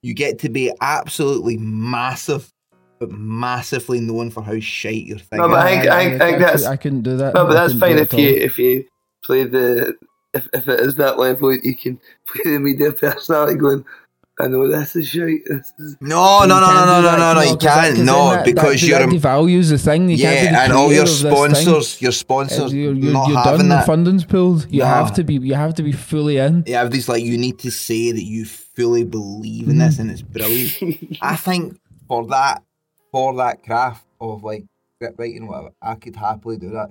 You 0.02 0.14
get 0.14 0.38
to 0.40 0.48
be 0.48 0.72
absolutely 0.80 1.58
massive, 1.58 2.52
but 2.98 3.10
massively 3.10 4.00
known 4.00 4.30
for 4.30 4.42
how 4.42 4.58
shite 4.58 5.04
your 5.04 5.18
thing 5.18 5.38
No, 5.38 5.48
but 5.48 5.66
I 5.66 5.70
is. 5.70 5.76
think- 5.76 5.92
I 5.92 6.08
think- 6.08 6.22
I 6.22 6.38
that's- 6.38 6.64
I 6.64 6.76
couldn't 6.76 7.02
do 7.02 7.16
that. 7.18 7.34
No, 7.34 7.46
but 7.46 7.52
that's 7.52 7.74
fine 7.74 7.98
if 7.98 8.12
you 8.14 8.30
if 8.30 8.58
you 8.58 8.84
play 9.22 9.44
the 9.44 9.94
if, 10.34 10.48
if 10.52 10.68
it 10.68 10.80
is 10.80 10.96
that 10.96 11.18
level, 11.18 11.54
you 11.54 11.74
can 11.74 12.00
play 12.26 12.52
the 12.52 12.58
media 12.58 12.92
personality 12.92 13.58
going. 13.58 13.84
I 14.40 14.46
know 14.46 14.68
this 14.68 14.94
is. 14.94 15.12
This 15.12 15.72
is 15.78 15.96
No, 16.00 16.40
no, 16.46 16.60
no, 16.60 16.60
no, 16.60 16.84
no, 16.86 17.00
no, 17.02 17.16
no, 17.16 17.34
no. 17.34 17.40
You 17.40 17.48
'cause 17.56 17.58
that- 17.62 17.74
'cause 17.74 17.94
can't. 17.96 17.98
No, 18.06 18.30
that- 18.30 18.44
because 18.44 18.80
that, 18.80 18.88
that 18.88 19.08
devalues 19.08 19.70
the 19.70 19.78
thing. 19.78 20.08
You 20.08 20.16
can't 20.18 20.52
yeah, 20.52 20.64
and 20.64 20.72
all 20.72 20.92
your 20.92 21.02
of 21.02 21.08
this 21.08 21.22
thing. 21.22 21.32
sponsors, 21.32 22.00
your 22.02 22.12
sponsors, 22.12 22.72
You're, 22.72 22.94
you're, 22.94 23.12
not 23.12 23.28
you're 23.28 23.38
having 23.38 23.58
done. 23.60 23.68
The 23.70 23.74
that. 23.76 23.86
funding's 23.86 24.24
pulled. 24.24 24.66
You 24.70 24.80
Nah. 24.82 24.86
have 24.86 25.14
to 25.14 25.24
be. 25.24 25.34
You 25.34 25.54
have 25.54 25.74
to 25.74 25.82
be 25.82 25.92
fully 25.92 26.36
in. 26.38 26.62
Yeah, 26.66 26.84
these 26.84 27.08
like 27.08 27.24
you 27.24 27.36
need 27.36 27.58
to 27.60 27.70
say 27.70 28.12
that 28.12 28.22
you 28.24 28.44
fully 28.44 29.04
believe 29.04 29.68
in 29.68 29.78
this, 29.78 29.96
mm. 29.96 30.00
and 30.00 30.10
it's 30.12 30.22
brilliant. 30.22 31.18
I 31.20 31.34
think 31.36 31.78
for 32.06 32.24
that, 32.28 32.62
for 33.10 33.34
that 33.36 33.64
craft 33.64 34.04
of 34.20 34.44
like 34.44 34.64
script 34.96 35.18
writing, 35.18 35.46
whatever, 35.48 35.70
I 35.82 35.94
could 35.96 36.14
happily 36.16 36.58
do 36.58 36.70
that. 36.70 36.90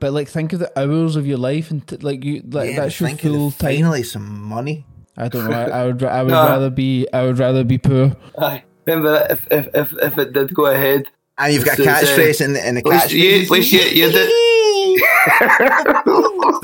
But 0.00 0.12
like, 0.12 0.28
think 0.28 0.52
of 0.52 0.60
the 0.60 0.78
hours 0.80 1.16
of 1.16 1.26
your 1.26 1.38
life 1.38 1.70
and 1.70 1.86
t- 1.86 1.96
like 1.96 2.24
you. 2.24 2.42
Like 2.48 2.70
Yeah, 2.70 2.80
that's 2.80 3.00
your 3.00 3.10
the- 3.10 3.16
full 3.16 3.50
time. 3.50 3.74
Finally, 3.76 4.02
some 4.04 4.42
money. 4.42 4.86
I 5.16 5.28
don't 5.28 5.48
know. 5.48 5.56
I, 5.56 5.64
I 5.82 5.86
would. 5.86 6.02
I 6.02 6.22
would 6.24 6.30
Nah. 6.32 6.46
rather 6.46 6.70
be. 6.70 7.06
I 7.12 7.22
would 7.24 7.38
rather 7.38 7.64
be 7.64 7.78
poor. 7.78 8.16
Aye. 8.38 8.62
Remember 8.86 9.26
if 9.30 9.46
if 9.50 9.68
if, 9.74 9.92
if 10.02 10.18
it 10.18 10.32
did 10.32 10.52
go 10.54 10.66
ahead, 10.66 11.06
And 11.38 11.54
you've 11.54 11.64
got 11.64 11.78
a 11.78 11.82
So 11.84 11.90
it's, 11.90 11.90
uh, 12.02 12.16
catchphrase, 12.16 12.44
and 12.44 12.56
the, 12.56 12.66
and 12.66 12.76
the 12.76 12.80
at 12.80 12.86
least 12.86 13.12
you, 13.12 13.46
least 13.50 13.72
you, 13.72 13.80
you 13.80 14.10
did. 14.12 14.30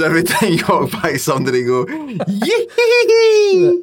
Every 0.04 0.22
time 0.24 0.52
you 0.52 0.64
walk 0.68 0.90
by 1.02 1.16
somebody, 1.16 1.64
go, 1.64 1.86
yee 2.28 2.68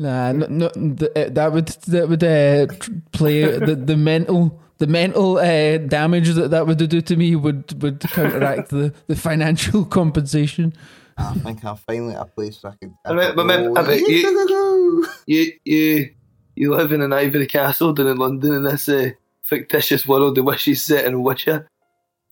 Nah, 0.00 0.30
no, 0.32 0.46
no 0.46 0.68
th- 0.68 1.10
uh, 1.16 1.28
that 1.30 1.52
would 1.52 1.66
that 1.66 2.08
would 2.08 2.22
uh, 2.22 2.66
play 3.12 3.42
the 3.58 3.74
the 3.74 3.96
mental 3.96 4.60
the 4.78 4.86
mental 4.86 5.38
uh, 5.38 5.76
damage 5.78 6.30
that 6.34 6.50
that 6.52 6.66
would 6.68 6.78
do 6.88 7.00
to 7.00 7.16
me 7.16 7.34
would 7.34 7.82
would 7.82 8.00
counteract 8.00 8.70
the 8.70 8.94
the 9.08 9.16
financial 9.16 9.84
compensation. 9.98 10.72
I 11.18 11.34
think 11.34 11.64
I'm 11.64 11.76
finally 11.76 12.14
at 12.14 12.22
a 12.22 12.24
place 12.26 12.62
where 12.62 12.72
I 12.72 12.76
can. 12.76 12.96
I 13.04 13.12
mean- 13.12 13.34
but 13.36 13.44
maybe- 13.44 13.72
I 13.76 15.12
you, 15.26 15.52
you, 15.64 16.10
you 16.54 16.74
live 16.74 16.92
in 16.92 17.02
an 17.02 17.12
ivory 17.12 17.46
castle 17.46 17.92
down 17.92 18.06
in 18.06 18.16
London 18.16 18.52
in 18.54 18.62
this 18.62 18.88
uh, 18.88 19.10
fictitious 19.44 20.06
world 20.06 20.38
of 20.38 20.44
wishes 20.44 20.84
set 20.84 21.04
in 21.04 21.22
Wisher. 21.22 21.68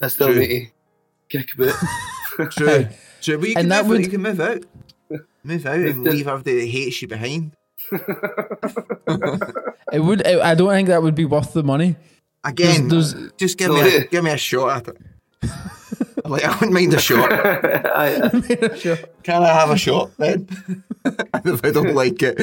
I 0.00 0.08
still 0.08 0.28
True. 0.28 0.38
need 0.40 0.72
to 1.30 1.38
kick 1.38 1.54
a 1.54 1.56
bit. 1.56 1.74
True. 2.52 2.86
True, 3.22 3.38
but 3.38 3.48
you 3.48 3.54
And 3.56 3.62
can, 3.64 3.68
that 3.70 3.82
move, 3.84 3.88
would- 3.90 4.04
you 4.04 4.08
can 4.10 4.22
move 4.22 4.40
out. 4.40 4.64
Move 5.42 5.64
out 5.66 5.78
and 5.78 6.02
leave 6.04 6.26
everybody 6.26 6.60
that 6.60 6.66
hates 6.66 7.00
you 7.02 7.08
behind. 7.08 7.52
It 9.92 10.00
would. 10.00 10.26
I 10.26 10.50
I 10.50 10.54
don't 10.54 10.70
think 10.70 10.88
that 10.88 11.02
would 11.02 11.14
be 11.14 11.24
worth 11.24 11.52
the 11.52 11.62
money. 11.62 11.96
Again, 12.44 12.88
There's- 12.88 13.12
there's- 13.12 13.32
just 13.36 13.56
give 13.58 13.70
me 13.70 13.80
a, 13.96 14.04
give 14.06 14.24
me 14.24 14.30
a 14.32 14.36
shot 14.36 14.88
at 14.88 14.88
it. 14.88 15.50
like 16.30 16.44
I 16.44 16.52
wouldn't 16.54 16.72
mind 16.72 16.94
a 16.94 16.98
shot. 16.98 17.30
Aye. 17.32 18.30
Can 19.22 19.42
I 19.42 19.48
have 19.48 19.70
a 19.70 19.76
shot 19.76 20.10
then? 20.18 20.48
if 21.04 21.64
I 21.64 21.70
don't 21.70 21.94
like 21.94 22.22
it, 22.22 22.36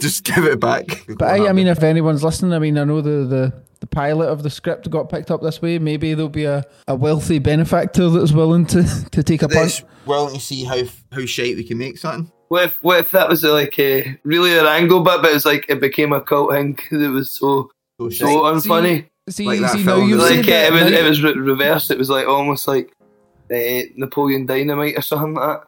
just 0.00 0.24
give 0.24 0.44
it 0.44 0.60
back. 0.60 1.04
But 1.08 1.28
I, 1.28 1.48
I 1.48 1.52
mean, 1.52 1.66
if 1.66 1.82
anyone's 1.82 2.22
listening, 2.24 2.52
I 2.52 2.58
mean, 2.58 2.78
I 2.78 2.84
know 2.84 3.00
the, 3.00 3.26
the, 3.26 3.52
the 3.80 3.86
pilot 3.86 4.26
of 4.26 4.42
the 4.42 4.50
script 4.50 4.88
got 4.90 5.08
picked 5.08 5.30
up 5.30 5.42
this 5.42 5.60
way. 5.62 5.78
Maybe 5.78 6.14
there'll 6.14 6.28
be 6.28 6.44
a, 6.44 6.64
a 6.88 6.94
wealthy 6.94 7.38
benefactor 7.38 8.08
that's 8.10 8.32
willing 8.32 8.66
to, 8.66 8.84
to 9.12 9.22
take 9.22 9.42
a 9.42 9.46
that's 9.46 9.80
punt. 9.80 9.90
willing 10.06 10.34
to 10.34 10.40
see 10.40 10.64
how 10.64 10.82
how 11.12 11.24
shite 11.26 11.56
we 11.56 11.64
can 11.64 11.78
make 11.78 11.98
something. 11.98 12.30
What 12.48 12.64
if, 12.64 12.82
what 12.82 12.98
if 12.98 13.10
that 13.12 13.28
was 13.28 13.44
uh, 13.44 13.52
like 13.52 13.78
a 13.78 14.18
really 14.24 14.58
an 14.58 14.66
angle 14.66 15.02
bit, 15.04 15.22
but 15.22 15.30
it 15.30 15.34
was 15.34 15.46
like 15.46 15.66
it 15.68 15.80
became 15.80 16.12
a 16.12 16.20
cult 16.20 16.50
thing 16.50 16.72
because 16.72 17.00
it 17.00 17.08
was 17.08 17.30
so 17.30 17.70
So 17.98 18.08
so 18.10 18.26
unfunny. 18.42 19.06
See, 19.28 19.46
Like 19.46 19.60
see 19.70 19.84
now 19.84 19.96
you've 19.98 20.18
like 20.18 20.44
said 20.44 20.44
uh, 20.44 20.46
that, 20.46 20.66
it 20.66 20.72
was 20.72 20.90
now- 20.90 20.98
it 20.98 21.08
was 21.08 21.22
re- 21.22 21.32
reversed. 21.38 21.90
It 21.92 21.98
was 21.98 22.10
like 22.10 22.26
almost 22.26 22.66
like 22.66 22.92
uh, 23.50 23.82
Napoleon 23.96 24.46
Dynamite 24.46 24.96
or 24.98 25.02
something 25.02 25.34
like 25.34 25.60
that. 25.60 25.66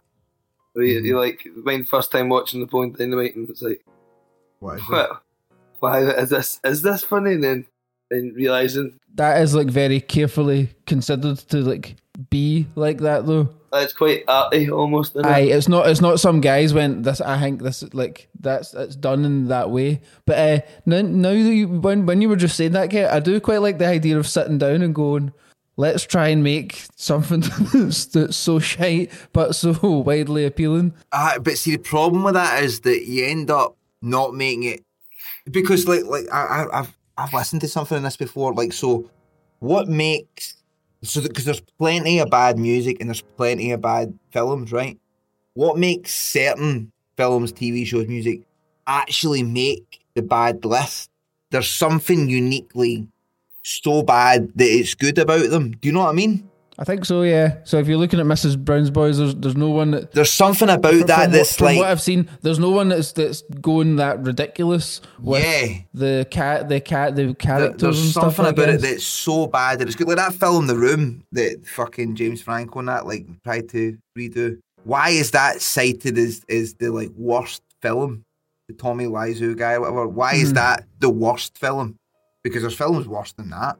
Where 0.75 0.85
you, 0.85 1.01
you 1.01 1.19
like 1.19 1.47
my 1.57 1.83
first 1.83 2.11
time 2.13 2.29
watching 2.29 2.61
Napoleon 2.61 2.95
Dynamite 2.99 3.37
and 3.37 3.49
it's 3.51 3.63
like, 3.63 3.85
What 4.61 4.77
is 4.79 4.83
it? 4.83 4.91
what? 4.91 5.23
Why 5.81 6.01
is 6.03 6.31
this 6.31 6.61
is 6.65 6.83
this 6.83 7.03
funny? 7.05 7.33
And 7.35 7.45
then 7.45 7.67
then 8.11 8.33
realizing 8.37 8.99
that 9.15 9.41
is 9.43 9.55
like 9.55 9.69
very 9.69 10.01
carefully 10.01 10.71
considered 10.87 11.39
to 11.39 11.59
like 11.59 11.97
be 12.31 12.67
like 12.75 12.99
that 12.99 13.27
though. 13.27 13.49
that 13.73 13.83
it's 13.83 13.93
quite 13.93 14.23
arty 14.29 14.71
almost. 14.71 15.17
Isn't 15.17 15.27
Aye, 15.27 15.41
it? 15.41 15.57
it's 15.57 15.69
not. 15.69 15.89
It's 15.89 16.01
not. 16.01 16.21
Some 16.21 16.41
guys 16.41 16.73
went. 16.73 17.03
This. 17.03 17.21
I 17.21 17.41
think 17.41 17.63
this. 17.63 17.83
Like 17.95 18.29
that's. 18.39 18.75
It's 18.75 18.97
done 18.97 19.25
in 19.25 19.49
that 19.49 19.71
way. 19.71 20.01
But 20.27 20.39
uh, 20.39 20.61
now, 20.87 21.01
now 21.03 21.31
that 21.31 21.55
you 21.55 21.69
when 21.69 22.07
when 22.07 22.21
you 22.23 22.29
were 22.29 22.37
just 22.37 22.57
saying 22.57 22.73
that, 22.73 22.91
Kate, 22.91 23.07
I 23.07 23.19
do 23.19 23.41
quite 23.41 23.63
like 23.63 23.79
the 23.79 23.87
idea 23.87 24.19
of 24.19 24.29
sitting 24.29 24.59
down 24.59 24.83
and 24.83 24.95
going. 24.95 25.33
Let's 25.77 26.05
try 26.05 26.29
and 26.29 26.45
make 26.45 26.85
something 26.97 27.41
that's, 27.73 28.37
so 28.37 28.59
shite 28.59 29.11
but 29.33 29.55
so 29.55 29.73
widely 30.07 30.45
appealing. 30.45 30.93
Uh, 31.11 31.39
but 31.39 31.57
see, 31.57 31.73
the 31.73 31.79
problem 31.79 32.25
with 32.25 32.35
that 32.35 32.63
is 32.63 32.81
that 32.81 33.07
you 33.07 33.25
end 33.25 33.51
up 33.51 33.77
not 34.03 34.35
making 34.35 34.65
it 34.65 34.85
because, 35.51 35.89
like, 35.89 36.05
like 36.05 36.27
I, 36.33 36.67
I've 36.73 36.99
I've 37.17 37.33
listened 37.33 37.63
to 37.63 37.69
something 37.69 37.97
in 37.97 38.03
this 38.03 38.17
before. 38.17 38.53
Like, 38.55 38.73
so 38.73 39.11
what 39.61 39.89
makes 39.89 40.57
so 41.03 41.21
because 41.23 41.45
there's 41.45 41.61
plenty 41.79 42.19
of 42.21 42.31
bad 42.31 42.59
music 42.59 42.99
and 43.01 43.09
there's 43.09 43.23
plenty 43.23 43.73
of 43.73 43.81
bad 43.81 44.19
films, 44.31 44.73
right? 44.73 44.99
What 45.55 45.79
makes 45.79 46.15
certain 46.15 46.93
films, 47.17 47.53
TV 47.53 47.87
shows, 47.87 48.09
music 48.09 48.43
actually 48.87 49.43
make 49.43 50.01
the 50.15 50.23
bad 50.23 50.65
list? 50.65 51.11
There's 51.51 51.69
something 51.69 52.29
uniquely 52.29 53.09
so 53.63 54.03
bad 54.03 54.51
that 54.57 54.65
it's 54.69 54.95
good 54.95 55.19
about 55.19 55.51
them. 55.51 55.73
Do 55.73 55.89
you 55.89 55.93
know 55.93 56.01
what 56.01 56.09
I 56.11 56.13
mean? 56.13 56.49
I 56.79 56.85
think 56.85 57.05
so. 57.05 57.23
Yeah. 57.23 57.59
So 57.65 57.79
if 57.79 57.87
you're 57.87 57.99
looking 57.99 58.19
at 58.19 58.25
Mrs. 58.27 58.59
Brown's 58.59 58.91
Boys, 58.91 59.19
there's 59.19 59.35
there's 59.37 59.57
no 59.57 59.69
one 59.69 59.91
that. 59.93 60.13
There's 60.13 60.33
something 60.33 60.71
about 60.71 60.93
from 60.95 61.07
that 61.07 61.19
what- 61.29 61.31
that's 61.33 61.57
from 61.57 61.67
like 61.67 61.77
what 61.79 61.89
I've 61.89 62.01
seen, 62.01 62.29
there's 62.41 62.59
no 62.59 62.71
one 62.71 62.89
that's 62.89 63.13
that's 63.13 63.43
going 63.61 63.97
that 63.97 64.23
ridiculous 64.25 65.01
with 65.21 65.45
Yeah. 65.45 65.79
the 65.93 66.27
cat, 66.31 66.69
the 66.71 66.81
cat, 66.81 67.15
the 67.15 67.25
There- 67.27 67.35
characters 67.35 67.81
There's 67.83 68.01
and 68.01 68.11
stuff. 68.11 68.37
something 68.37 68.47
about 68.47 68.69
it 68.71 68.81
that's 68.81 69.05
so 69.05 69.47
bad 69.47 69.79
that 69.79 69.87
it's 69.87 69.97
good. 69.97 70.09
Like 70.09 70.17
that 70.17 70.35
film, 70.35 70.67
The 70.67 70.77
Room, 70.77 71.23
that 71.33 71.65
fucking 71.67 72.15
James 72.17 72.41
Franco 72.41 72.79
and 72.79 72.89
that 72.89 73.07
like 73.07 73.27
tried 73.45 73.69
to 73.69 73.99
redo. 74.19 74.59
Why 74.85 75.11
is 75.11 75.31
that 75.33 75.61
cited 75.61 76.17
as 76.19 76.41
as 76.49 76.75
the 76.75 76.91
like 76.91 77.11
worst 77.17 77.63
film? 77.83 78.23
The 78.69 78.75
Tommy 78.75 79.05
Wiseau 79.05 79.57
guy, 79.57 79.75
or 79.75 79.81
whatever. 79.83 80.09
Why 80.09 80.37
Hmm. 80.37 80.43
is 80.43 80.53
that 80.55 80.85
the 81.01 81.11
worst 81.11 81.59
film? 81.59 81.97
Because 82.43 82.63
there's 82.63 82.75
films 82.77 83.07
worse 83.07 83.33
than 83.33 83.51
that. 83.51 83.77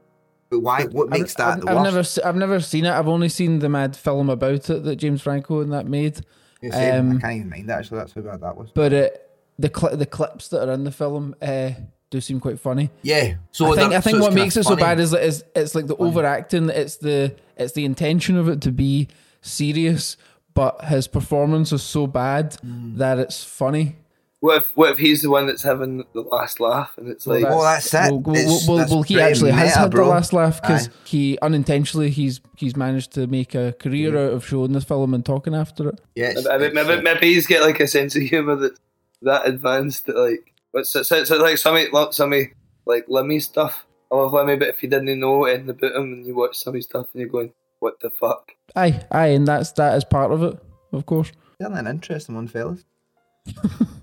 But 0.49 0.59
why? 0.59 0.83
What 0.85 1.09
makes 1.09 1.33
that 1.35 1.57
I've, 1.57 1.61
the 1.61 1.71
I've 1.71 1.83
never, 1.83 2.03
I've 2.25 2.35
never 2.35 2.59
seen 2.59 2.85
it. 2.85 2.91
I've 2.91 3.07
only 3.07 3.29
seen 3.29 3.59
the 3.59 3.69
mad 3.69 3.95
film 3.95 4.29
about 4.29 4.69
it 4.69 4.83
that 4.83 4.95
James 4.97 5.21
Franco 5.21 5.61
and 5.61 5.73
that 5.73 5.87
made. 5.87 6.21
Yeah, 6.61 6.71
same. 6.71 7.11
um, 7.11 7.17
I 7.17 7.21
can't 7.21 7.33
even 7.37 7.49
mind 7.49 7.69
that. 7.69 7.79
Actually, 7.79 7.97
that's 7.99 8.13
how 8.13 8.21
bad 8.21 8.41
that 8.41 8.55
was. 8.55 8.69
But 8.73 8.93
it, 8.93 9.29
the 9.59 9.69
cli 9.69 9.95
the 9.95 10.05
clips 10.05 10.47
that 10.49 10.67
are 10.67 10.73
in 10.73 10.83
the 10.83 10.91
film 10.91 11.35
uh, 11.41 11.71
do 12.09 12.21
seem 12.21 12.39
quite 12.39 12.59
funny. 12.59 12.89
Yeah. 13.01 13.35
So 13.51 13.73
I 13.73 13.75
think 13.75 13.93
I 13.93 14.01
think 14.01 14.17
so 14.17 14.21
what 14.21 14.33
makes 14.33 14.55
it 14.55 14.63
so 14.63 14.75
bad 14.75 14.99
is 14.99 15.11
that 15.11 15.23
it's, 15.25 15.43
it's 15.55 15.75
like 15.75 15.87
the 15.87 15.95
overacting. 15.95 16.69
It's 16.69 16.97
the 16.97 17.35
it's 17.57 17.73
the 17.73 17.83
intention 17.85 18.37
of 18.37 18.47
it 18.47 18.61
to 18.61 18.71
be 18.71 19.07
serious, 19.41 20.15
but 20.53 20.85
his 20.85 21.07
performance 21.07 21.71
is 21.71 21.81
so 21.83 22.07
bad 22.07 22.51
Mm. 22.65 22.97
that 22.97 23.19
it's 23.19 23.43
funny. 23.43 23.97
What 24.43 24.57
if 24.57 24.75
what 24.75 24.91
if 24.91 24.97
he's 24.97 25.21
the 25.21 25.29
one 25.29 25.47
that's 25.47 25.63
having 25.63 26.03
the 26.13 26.19
last 26.19 26.59
laugh 26.59 26.97
and 26.97 27.07
it's 27.07 27.25
like 27.25 27.45
Well, 27.45 27.61
that's 27.61 27.93
it. 27.93 28.11
Well, 28.11 28.19
well, 28.19 28.35
It's- 28.35 28.67
well, 28.67 28.77
that's 28.77 28.91
well, 28.91 29.01
he 29.01 29.13
pretty 29.13 29.29
actually 29.31 29.51
has 29.51 29.73
had 29.73 29.91
bro. 29.91 30.03
the 30.03 30.09
last 30.09 30.33
laugh 30.33 30.61
because 30.61 30.89
he 31.05 31.39
unintentionally 31.41 32.09
he's 32.09 32.41
he's 32.57 32.75
managed 32.75 33.13
to 33.13 33.25
make 33.27 33.55
a 33.55 33.71
career 33.79 34.09
out 34.17 34.33
of 34.33 34.45
showing 34.45 34.73
this 34.73 34.83
film 34.83 35.13
and 35.13 35.25
talking 35.25 35.55
after 35.55 35.87
it. 35.87 36.01
Yeah, 36.15 36.31
it's- 36.31 36.43
maybe, 36.45 36.65
it's, 36.65 36.75
maybe, 36.75 37.01
maybe 37.01 37.33
he's 37.33 37.47
got 37.47 37.61
like 37.61 37.79
a 37.79 37.87
sense 37.87 38.17
of 38.17 38.23
humour 38.23 38.57
that's 38.57 38.81
that 39.21 39.47
advanced 39.47 40.07
that 40.07 40.17
like 40.17 40.51
it's, 40.73 40.93
it's, 40.93 41.09
it's 41.13 41.31
like 41.31 41.57
some 41.57 41.77
of 41.77 42.13
some 42.13 42.33
like 42.85 43.05
Lemmy 43.07 43.39
stuff. 43.39 43.85
I 44.11 44.15
love 44.17 44.33
Lemmy, 44.33 44.57
but 44.57 44.67
if 44.67 44.83
you 44.83 44.89
didn't 44.89 45.21
know 45.21 45.45
anything 45.45 45.69
about 45.69 45.95
him 45.95 46.11
and 46.11 46.25
you 46.25 46.35
watch 46.35 46.57
some 46.57 46.71
of 46.71 46.75
his 46.75 46.83
stuff 46.83 47.07
and 47.13 47.21
you're 47.21 47.29
going, 47.29 47.53
What 47.79 48.01
the 48.01 48.09
fuck? 48.09 48.51
Aye, 48.75 49.05
aye, 49.09 49.27
and 49.27 49.47
that's 49.47 49.71
that 49.73 49.95
is 49.95 50.03
part 50.03 50.33
of 50.33 50.43
it, 50.43 50.59
of 50.91 51.05
course. 51.05 51.31
Isn't 51.61 51.71
that 51.75 51.79
an 51.79 51.87
interesting 51.87 52.35
one, 52.35 52.49
fellas? 52.49 52.83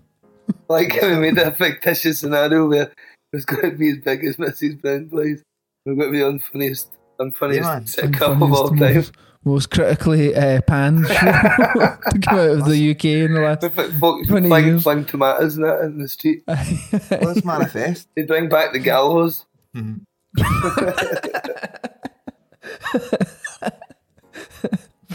Like 0.70 0.96
we 1.02 1.16
made 1.16 1.36
a 1.36 1.50
fictitious 1.52 2.20
scenario 2.20 2.68
where 2.68 2.92
it's 3.32 3.44
going 3.44 3.72
to 3.72 3.76
be 3.76 3.90
as 3.90 3.98
big 3.98 4.24
as 4.24 4.36
Mrs. 4.36 4.80
Brown's 4.80 5.10
Boys. 5.10 5.42
We're 5.84 5.96
going 5.96 6.12
to 6.12 6.12
be 6.12 6.18
the 6.20 6.24
unfunniest, 6.30 6.90
unfunniest 7.20 7.56
Yeah, 7.56 7.62
man. 7.62 7.84
sitcom 7.84 8.42
of 8.44 8.52
all 8.52 8.68
time. 8.68 8.94
most, 8.94 9.12
most 9.44 9.70
critically 9.72 10.32
uh, 10.34 10.60
panned 10.68 11.08
show 11.08 11.14
to 11.14 12.18
come 12.22 12.38
out 12.38 12.50
of 12.50 12.64
the 12.66 12.90
UK 12.94 13.04
in 13.06 13.34
the 13.34 13.40
last. 13.40 13.62
With 13.62 13.98
folk 13.98 14.24
20 14.28 14.48
fling, 14.48 14.64
years. 14.66 14.82
fling 14.84 15.04
tomatoes 15.06 15.56
and 15.56 15.64
that 15.64 15.80
in 15.80 15.98
the 15.98 16.06
street. 16.08 16.44
Well, 16.48 17.20
let's 17.34 17.44
manifest. 17.44 18.06
They 18.14 18.22
bring 18.22 18.48
back 18.48 18.72
the 18.72 18.78
gallows. 18.78 19.46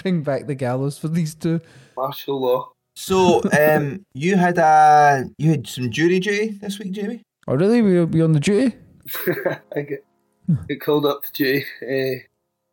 Bring 0.02 0.24
back 0.24 0.46
the 0.48 0.56
gallows 0.56 0.98
for 0.98 1.08
these 1.08 1.34
two. 1.34 1.62
Martial 1.96 2.40
law. 2.42 2.72
So, 2.96 3.42
um, 3.52 4.06
you 4.14 4.38
had 4.38 4.58
a 4.58 5.26
you 5.38 5.52
had 5.52 5.68
some 5.68 5.92
jury 5.92 6.20
duty 6.20 6.58
this 6.62 6.80
week, 6.80 6.94
Jamie. 6.94 7.22
Oh, 7.48 7.56
really? 7.56 7.82
We'll 7.82 8.06
be 8.08 8.22
on 8.22 8.32
the 8.32 8.40
duty? 8.40 8.76
I 9.76 9.82
get, 9.82 10.06
get 10.68 10.82
called 10.82 11.06
up 11.06 11.24
to 11.24 11.32
duty. 11.34 11.66
Uh, 11.82 12.24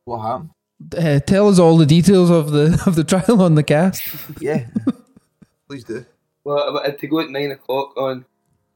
What 0.04 0.18
happened? 0.20 0.50
Uh, 0.96 1.20
tell 1.20 1.48
us 1.48 1.58
all 1.58 1.76
the 1.76 1.86
details 1.86 2.30
of 2.30 2.50
the 2.50 2.80
of 2.86 2.94
the 2.96 3.04
trial 3.04 3.42
on 3.42 3.54
the 3.54 3.62
cast. 3.62 4.02
Yeah, 4.40 4.66
please 5.68 5.84
do. 5.84 6.04
well, 6.44 6.78
I 6.78 6.86
had 6.86 6.98
to 7.00 7.06
go 7.06 7.20
at 7.20 7.30
nine 7.30 7.50
o'clock 7.52 7.96
on. 7.96 8.24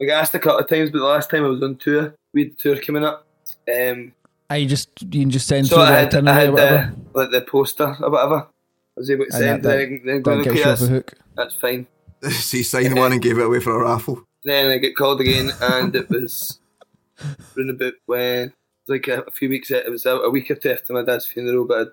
I 0.01 0.05
got 0.05 0.21
asked 0.21 0.35
a 0.35 0.39
couple 0.39 0.59
of 0.59 0.67
times, 0.69 0.91
but 0.91 0.99
the 0.99 1.05
last 1.05 1.29
time 1.29 1.43
I 1.43 1.47
was 1.47 1.61
on 1.63 1.75
tour, 1.77 2.13
we 2.33 2.43
had 2.43 2.51
the 2.51 2.55
tour 2.55 2.81
coming 2.81 3.03
up. 3.03 3.25
Um, 3.73 4.13
I 4.49 4.63
just 4.65 4.89
you 5.01 5.21
can 5.21 5.29
just 5.31 5.47
send 5.47 5.67
so 5.67 5.75
through 5.75 5.83
I 5.85 6.05
the 6.05 6.15
had, 6.15 6.27
I 6.27 6.33
had 6.39 6.49
or 6.49 6.51
whatever. 6.53 6.77
uh, 6.77 6.89
like 7.13 7.31
the 7.31 7.41
poster 7.41 7.95
or 8.01 8.09
whatever. 8.09 8.47
I 8.97 8.99
was 8.99 9.11
able 9.11 9.25
to 9.25 9.33
and 9.33 9.39
send. 9.43 9.63
that, 9.63 9.69
then, 9.77 10.01
then 10.05 10.21
go, 10.23 10.31
that 10.37 10.47
okay, 10.47 10.49
gets 10.49 10.57
you 10.59 10.63
that's, 10.65 10.87
hook. 10.87 11.13
that's 11.35 11.53
fine. 11.55 11.87
so 12.31 12.57
you 12.57 12.63
signed 12.63 12.95
one 12.97 13.11
and 13.13 13.21
gave 13.21 13.37
it 13.37 13.45
away 13.45 13.59
for 13.59 13.79
a 13.79 13.83
raffle. 13.83 14.23
Then 14.43 14.71
I 14.71 14.77
get 14.79 14.95
called 14.95 15.21
again, 15.21 15.51
and 15.61 15.95
it 15.95 16.09
was 16.09 16.59
round 17.55 17.69
about 17.69 17.93
when 18.07 18.53
like 18.87 19.07
a, 19.07 19.21
a 19.21 19.31
few 19.31 19.49
weeks. 19.49 19.69
It 19.71 19.89
was 19.91 20.05
a, 20.05 20.15
a 20.15 20.29
week 20.29 20.49
or 20.49 20.55
two 20.55 20.71
after 20.71 20.93
my 20.93 21.03
dad's 21.03 21.25
funeral, 21.27 21.65
but 21.65 21.87
I 21.87 21.91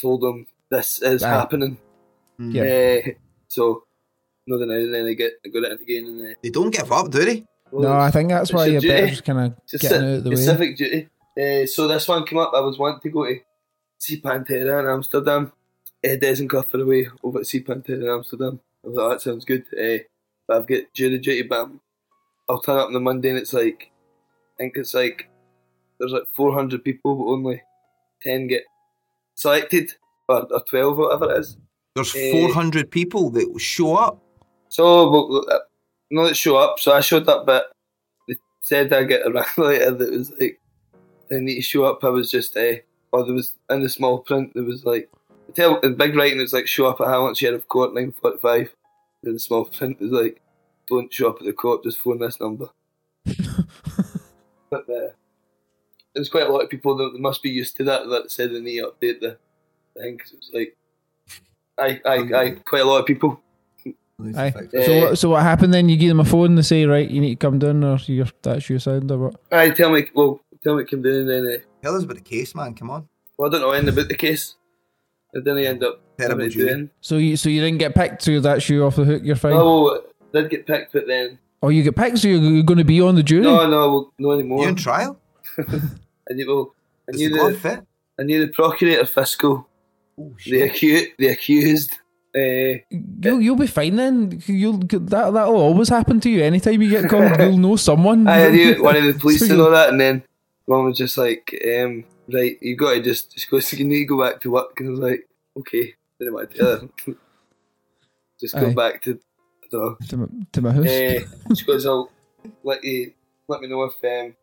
told 0.00 0.22
him 0.24 0.46
this 0.70 1.00
is 1.00 1.22
Aye. 1.22 1.28
happening. 1.30 1.78
Yeah. 2.38 2.62
Uh, 3.06 3.10
so 3.48 3.84
no, 4.46 4.58
then 4.58 4.70
I, 4.70 4.90
then 4.90 5.06
I 5.06 5.14
get 5.14 5.32
I 5.44 5.48
got 5.48 5.62
it 5.64 5.80
again, 5.80 6.06
and 6.06 6.30
uh, 6.30 6.34
They 6.42 6.50
don't 6.50 6.70
give 6.74 6.90
up, 6.92 7.10
do 7.10 7.24
they? 7.24 7.44
well, 7.70 7.82
No, 7.92 7.98
I 7.98 8.10
think 8.10 8.28
that's 8.30 8.52
why 8.52 8.66
you're 8.66 8.80
better 8.82 9.06
just 9.06 9.24
kind 9.24 9.38
of 9.40 9.54
It's 9.64 9.74
a 9.74 9.78
getting 9.78 10.00
ci- 10.00 10.04
out 10.06 10.14
of 10.18 10.24
the 10.24 10.30
it's 10.32 10.40
way. 10.40 10.44
civic 10.46 10.76
duty. 10.76 11.08
Uh, 11.40 11.66
so 11.66 11.88
this 11.88 12.06
one 12.08 12.26
came 12.26 12.38
up. 12.38 12.52
I 12.54 12.60
was 12.60 12.78
wanting 12.78 13.00
to 13.02 13.08
go 13.10 13.24
to 13.24 13.38
see 13.98 14.20
Pantera 14.20 14.80
in 14.80 14.88
Amsterdam, 14.88 15.52
uh, 16.04 16.16
Dezenkirk 16.16 16.72
away 16.80 17.08
over 17.22 17.40
at 17.40 17.46
Sea 17.46 17.60
Panther 17.60 17.94
in 17.94 18.08
Amsterdam. 18.08 18.60
I 18.84 18.88
was 18.88 18.96
like, 18.96 19.10
that 19.10 19.22
sounds 19.22 19.44
good. 19.44 19.64
Uh, 19.72 20.02
but 20.46 20.56
I've 20.56 20.66
got 20.66 20.92
jury 20.94 21.18
duty, 21.18 21.42
but 21.42 21.60
I'm, 21.62 21.80
I'll 22.48 22.60
turn 22.60 22.78
up 22.78 22.86
on 22.86 22.92
the 22.92 23.00
Monday 23.00 23.30
and 23.30 23.38
it's 23.38 23.52
like, 23.52 23.90
I 24.56 24.58
think 24.58 24.76
it's 24.76 24.94
like, 24.94 25.28
there's 25.98 26.12
like 26.12 26.26
400 26.34 26.82
people, 26.84 27.14
but 27.16 27.24
only 27.30 27.62
10 28.22 28.48
get 28.48 28.64
selected, 29.34 29.92
or, 30.28 30.52
or 30.52 30.60
12, 30.64 30.96
whatever 30.98 31.32
it 31.32 31.38
is. 31.38 31.56
There's 31.94 32.14
Eh. 32.16 32.32
400 32.32 32.90
people 32.90 33.30
that 33.30 33.50
will 33.50 33.58
show 33.58 33.94
up. 33.96 34.20
So, 34.68 35.10
well, 35.10 35.44
uh, 35.50 35.58
no, 36.10 36.24
it 36.24 36.36
show 36.36 36.56
up. 36.56 36.78
So 36.80 36.92
I 36.92 37.00
showed 37.00 37.28
up, 37.28 37.46
but 37.46 37.72
they 38.26 38.36
said 38.60 38.92
I 38.92 39.04
get 39.04 39.26
a 39.26 39.28
later 39.60 39.90
that 39.92 40.10
was 40.10 40.32
like, 40.40 40.58
I 41.30 41.36
need 41.36 41.56
to 41.56 41.62
show 41.62 41.84
up. 41.84 42.02
I 42.02 42.08
was 42.08 42.30
just, 42.30 42.56
uh, 42.56 42.74
or 43.12 43.24
there 43.24 43.34
was 43.34 43.54
in 43.70 43.82
the 43.82 43.88
small 43.88 44.18
print, 44.18 44.52
there 44.54 44.64
was 44.64 44.84
like, 44.84 45.08
tell 45.54 45.78
in 45.80 45.94
big 45.94 46.14
writing, 46.16 46.40
it's 46.40 46.52
like, 46.52 46.66
show 46.66 46.86
up 46.86 47.00
at 47.00 47.06
Hamilton 47.08 47.34
Sheriff 47.34 47.68
Court, 47.68 47.92
9.45. 47.94 48.70
In 49.24 49.38
small 49.38 49.64
print 49.66 50.00
was 50.00 50.10
like, 50.10 50.40
don't 50.88 51.12
show 51.12 51.28
up 51.30 51.36
at 51.40 51.44
the 51.46 51.52
court, 51.52 51.84
just 51.84 51.98
phone 51.98 52.18
this 52.18 52.40
number. 52.40 52.68
but 54.70 54.88
uh, 54.88 55.10
there's 56.14 56.28
quite 56.28 56.46
a 56.46 56.52
lot 56.52 56.62
of 56.62 56.70
people 56.70 56.96
that 56.96 57.18
must 57.18 57.42
be 57.42 57.50
used 57.50 57.76
to 57.76 57.84
that 57.84 58.08
that 58.08 58.30
said 58.30 58.52
they 58.52 58.60
need 58.60 58.80
to 58.80 58.86
update 58.90 59.20
the 59.20 59.38
thing 59.96 60.18
'cause 60.18 60.32
it 60.32 60.36
was 60.38 60.50
like, 60.52 60.76
I, 61.78 62.00
I, 62.04 62.40
I, 62.40 62.50
quite 62.50 62.82
a 62.82 62.84
lot 62.84 62.98
of 63.00 63.06
people. 63.06 63.40
Aye. 64.36 64.52
Eh. 64.74 64.84
So, 64.84 65.00
what- 65.00 65.18
so 65.18 65.28
what 65.30 65.42
happened 65.42 65.72
then? 65.74 65.88
You 65.88 65.96
give 65.96 66.08
them 66.08 66.20
a 66.20 66.24
phone. 66.24 66.46
and 66.46 66.58
They 66.58 66.62
say, 66.62 66.84
right, 66.84 67.08
you 67.08 67.20
need 67.20 67.40
to 67.40 67.46
come 67.46 67.58
down, 67.58 67.82
or 67.82 67.96
you're, 68.06 68.26
that's 68.42 68.68
your 68.68 68.78
sound, 68.78 69.10
or 69.10 69.18
what? 69.18 69.36
I 69.50 69.70
tell 69.70 69.90
me, 69.90 70.06
well, 70.14 70.40
tell 70.62 70.76
me, 70.76 70.84
come 70.84 71.02
down 71.02 71.14
and 71.14 71.28
then. 71.30 71.46
Uh, 71.46 71.58
Tell 71.82 71.96
us 71.96 72.04
about 72.04 72.16
the 72.16 72.22
case, 72.22 72.54
man. 72.54 72.74
Come 72.74 72.90
on. 72.90 73.08
Well, 73.36 73.48
I 73.48 73.52
don't 73.52 73.62
know 73.62 73.72
anything 73.72 73.94
about 73.94 74.08
the 74.08 74.14
case. 74.14 74.54
I 75.34 75.38
didn't 75.38 75.58
end 75.58 75.82
up 75.84 76.00
Terrible 76.18 76.40
having 76.44 76.50
to 76.50 76.54
jury. 76.54 76.66
do 76.66 76.72
anything. 76.72 76.90
So 77.00 77.16
you, 77.16 77.36
so 77.36 77.48
you 77.48 77.60
didn't 77.60 77.78
get 77.78 77.94
picked, 77.94 78.22
so 78.22 78.38
that's 78.40 78.68
you 78.68 78.84
off 78.84 78.96
the 78.96 79.04
hook. 79.04 79.22
You're 79.24 79.36
fine. 79.36 79.54
Oh, 79.54 80.02
did 80.32 80.50
get 80.50 80.66
picked, 80.66 80.92
but 80.92 81.06
then 81.06 81.38
Oh, 81.62 81.68
you 81.68 81.82
get 81.82 81.94
picked, 81.96 82.18
so 82.18 82.28
you're, 82.28 82.40
you're 82.40 82.62
going 82.64 82.78
to 82.78 82.84
be 82.84 83.00
on 83.00 83.14
the 83.14 83.22
jury. 83.22 83.42
no, 83.42 83.68
no, 83.68 83.90
well, 83.90 84.12
no 84.18 84.30
anymore. 84.32 84.58
You 84.58 84.64
anymore. 84.64 84.68
in 84.68 84.74
trial? 84.76 85.20
and 86.28 86.38
you 86.38 86.46
well, 86.48 86.74
I 87.08 87.12
Is 87.12 87.16
knew 87.20 87.28
the 87.30 87.50
the, 87.52 87.58
fit? 87.58 87.80
I 88.18 88.22
knew 88.24 88.44
the 88.46 88.52
procurator 88.52 89.06
fiscal, 89.06 89.66
Oh, 90.20 90.32
the 90.44 90.62
accused, 90.62 91.06
the 91.18 91.28
accused. 91.28 91.92
Uh, 92.34 92.80
You'll, 93.20 93.40
you'll 93.42 93.56
be 93.56 93.66
fine 93.66 93.96
then. 93.96 94.42
You'll 94.46 94.78
that 94.78 95.06
that'll 95.10 95.56
always 95.56 95.88
happen 95.90 96.18
to 96.20 96.30
you. 96.30 96.42
Anytime 96.42 96.80
you 96.82 96.88
get 96.90 97.08
called, 97.10 97.30
you'll 97.38 97.58
know 97.58 97.76
someone. 97.76 98.26
I 98.26 98.48
knew 98.50 98.82
one 98.82 98.96
of 98.96 99.04
the 99.04 99.14
police 99.20 99.46
So 99.46 99.52
and 99.52 99.60
all 99.62 99.70
that, 99.70 99.90
and 99.90 100.00
then 100.00 100.22
one 100.66 100.84
was 100.86 100.96
just 100.96 101.16
like, 101.18 101.54
um, 101.78 102.04
"Right, 102.32 102.56
you 102.60 102.76
got 102.76 102.94
to 102.94 103.02
just, 103.02 103.32
just 103.32 103.50
go. 103.50 103.58
You 103.58 103.84
need 103.84 104.00
to 104.00 104.04
go 104.06 104.20
back 104.22 104.40
to 104.40 104.50
work." 104.50 104.78
And 104.78 104.88
I 104.88 104.90
was 104.90 105.00
like, 105.00 105.28
"Okay." 105.58 105.94
Didn't 106.18 106.34
want 106.34 106.50
to 106.50 106.56
tell 106.56 106.80
her. 106.80 106.88
just 108.40 108.54
go 108.54 108.68
Aye. 108.68 108.74
back 108.74 109.02
to. 109.02 109.18
I 109.64 109.66
don't 109.70 109.82
know. 109.82 109.96
to, 110.08 110.16
my, 110.16 110.26
to 110.52 110.60
my 110.62 110.72
house. 110.72 110.86
Uh, 110.86 111.54
she 111.54 111.64
goes, 111.64 111.86
"I'll 111.86 112.10
let 112.62 112.84
you 112.84 113.12
let 113.48 113.60
me 113.60 113.68
know 113.68 113.82
if 113.84 113.94
um, 114.04 114.34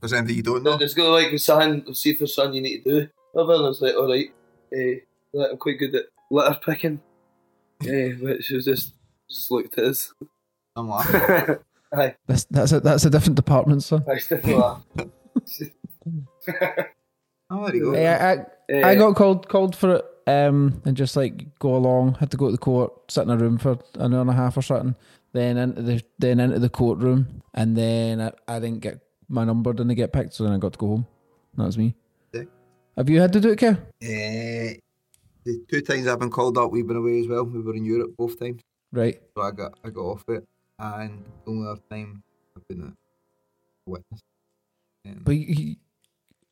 There's 0.00 0.12
anything 0.12 0.36
you 0.36 0.42
don't 0.42 0.62
know? 0.62 0.72
No, 0.72 0.78
just 0.78 0.96
go 0.96 1.10
like 1.12 1.30
with 1.32 1.42
something, 1.42 1.94
see 1.94 2.10
if 2.10 2.18
there's 2.18 2.34
something 2.34 2.54
you 2.54 2.62
need 2.62 2.84
to 2.84 3.02
do. 3.02 3.08
Whatever. 3.32 3.54
And 3.54 3.64
I 3.64 3.68
was 3.68 3.80
like, 3.80 3.94
all 3.94 4.08
right, 4.08 4.30
eh, 4.72 4.94
like, 5.32 5.50
I'm 5.52 5.56
quite 5.58 5.78
good 5.78 5.94
at 5.94 6.06
litter 6.30 6.58
picking. 6.64 7.00
Yeah, 7.82 8.08
but 8.22 8.44
she 8.44 8.54
was 8.54 8.64
just 8.64 8.94
just 9.28 9.50
looked 9.50 9.78
at 9.78 9.84
us. 9.84 10.12
I'm 10.76 10.88
laughing. 10.88 11.56
Aye, 11.92 12.16
That's 12.26 12.44
that's 12.44 12.72
a 12.72 12.80
that's 12.80 13.04
a 13.06 13.10
different 13.10 13.36
department, 13.36 13.82
son. 13.82 14.04
I 14.10 14.18
still 14.18 14.40
laugh. 14.44 14.82
Oh, 17.50 17.66
there 17.66 17.76
you 17.76 17.84
go. 17.92 17.94
I, 17.94 18.32
I, 18.32 18.46
Eh, 18.70 18.86
I 18.86 18.94
got 18.96 19.16
called 19.16 19.48
called 19.48 19.74
for 19.74 19.94
it, 19.96 20.04
um, 20.26 20.82
and 20.84 20.94
just 20.94 21.16
like 21.16 21.58
go 21.58 21.74
along. 21.74 22.16
Had 22.16 22.30
to 22.32 22.36
go 22.36 22.46
to 22.46 22.52
the 22.52 22.58
court, 22.58 22.92
sit 23.10 23.22
in 23.22 23.30
a 23.30 23.36
room 23.38 23.56
for 23.56 23.78
an 23.94 24.12
hour 24.12 24.20
and 24.20 24.28
a 24.28 24.34
half 24.34 24.58
or 24.58 24.62
something. 24.62 24.94
Then 25.32 25.56
into 25.56 25.80
the 25.80 26.02
then 26.18 26.38
into 26.38 26.58
the 26.58 26.68
courtroom, 26.68 27.42
and 27.54 27.74
then 27.74 28.20
I, 28.20 28.32
I 28.46 28.58
didn't 28.60 28.80
get 28.80 29.00
my 29.30 29.44
number, 29.44 29.72
didn't 29.72 29.94
get 29.94 30.12
picked, 30.12 30.34
so 30.34 30.44
then 30.44 30.52
I 30.52 30.58
got 30.58 30.74
to 30.74 30.78
go 30.78 30.88
home. 30.88 31.06
That 31.56 31.64
was 31.64 31.78
me. 31.78 31.94
Yeah. 32.34 32.42
Have 32.98 33.08
you 33.08 33.20
had 33.22 33.32
to 33.32 33.40
do 33.40 33.50
it, 33.52 33.58
Kev? 33.58 33.80
Eh, 34.02 34.74
the 35.44 35.64
two 35.70 35.80
times 35.80 36.06
I've 36.06 36.18
been 36.18 36.30
called 36.30 36.58
up, 36.58 36.70
we've 36.70 36.86
been 36.86 36.96
away 36.98 37.20
as 37.20 37.26
well. 37.26 37.44
We 37.44 37.62
were 37.62 37.74
in 37.74 37.86
Europe 37.86 38.10
both 38.18 38.38
times, 38.38 38.60
Right. 38.92 39.18
so 39.34 39.42
I 39.42 39.50
got 39.52 39.78
I 39.82 39.88
got 39.88 40.02
off 40.02 40.24
it. 40.28 40.44
And 40.78 41.24
the 41.46 41.50
only 41.52 41.68
other 41.70 41.80
time 41.90 42.22
I've 42.54 42.68
been 42.68 42.82
a 42.82 42.92
witness. 43.90 44.20
Um, 45.06 45.22
But 45.24 45.36
you, 45.36 45.76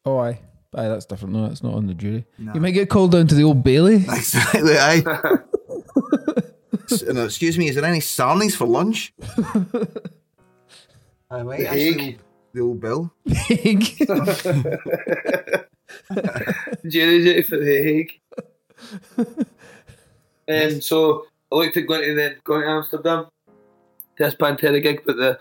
oh, 0.06 0.18
aye, 0.18 0.40
aye, 0.76 0.88
that's 0.88 1.06
different. 1.06 1.34
No, 1.34 1.48
that's 1.48 1.62
not 1.62 1.74
on 1.74 1.86
the 1.86 1.94
jury. 1.94 2.24
Nah. 2.38 2.54
You 2.54 2.60
might 2.60 2.70
get 2.72 2.88
called 2.90 3.12
down 3.12 3.26
to 3.28 3.34
the 3.34 3.42
old 3.44 3.64
Bailey. 3.64 3.96
exactly, 4.08 4.76
aye. 4.78 5.02
S- 6.90 7.02
no, 7.02 7.24
excuse 7.24 7.58
me, 7.58 7.68
is 7.68 7.74
there 7.74 7.84
any 7.84 7.98
sarnies 8.00 8.54
for 8.54 8.66
lunch? 8.66 9.12
I 11.30 11.42
might 11.42 11.58
The 11.60 11.66
actually. 11.68 11.92
Hague. 12.02 12.18
The 12.52 12.60
old 12.62 12.80
bill. 12.80 13.12
jury 16.88 17.22
duty 17.24 17.42
for 17.42 17.56
the 17.58 17.82
Hague. 17.82 18.20
um, 20.48 20.80
so 20.80 21.26
I 21.52 21.54
looked 21.56 21.76
at 21.76 21.86
going 21.86 22.02
to 22.08 22.14
then 22.14 22.36
going 22.44 22.62
to 22.62 22.68
Amsterdam. 22.68 23.26
This 24.18 24.34
Pantera 24.34 24.82
gig, 24.82 25.02
but 25.04 25.16
the 25.16 25.38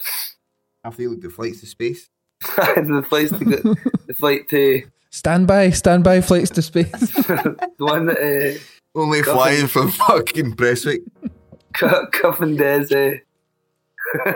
After 0.84 1.04
you 1.04 1.12
look 1.12 1.22
the 1.22 1.30
flights 1.30 1.62
to 1.62 1.66
space. 1.68 2.10
the 2.42 3.06
flights 3.08 3.32
to 3.32 3.46
go, 3.46 3.76
the 4.08 4.14
flight 4.14 4.50
to 4.50 4.84
stand 5.16 5.48
by, 5.48 5.70
stand 5.70 6.04
by, 6.04 6.22
flights 6.22 6.50
to 6.52 6.62
space. 6.62 6.92
the 6.92 7.56
one 7.80 8.06
that 8.08 8.18
uh, 8.18 9.00
Only 9.00 9.20
Nothing. 9.20 9.34
flying 9.34 9.68
from 9.68 9.92
fucking 9.92 10.56
Prestwick. 10.56 11.02
Cu- 11.74 12.08
Cuff 12.12 12.42
and 12.42 12.58
Des. 12.58 12.88
Uh, 12.94 13.20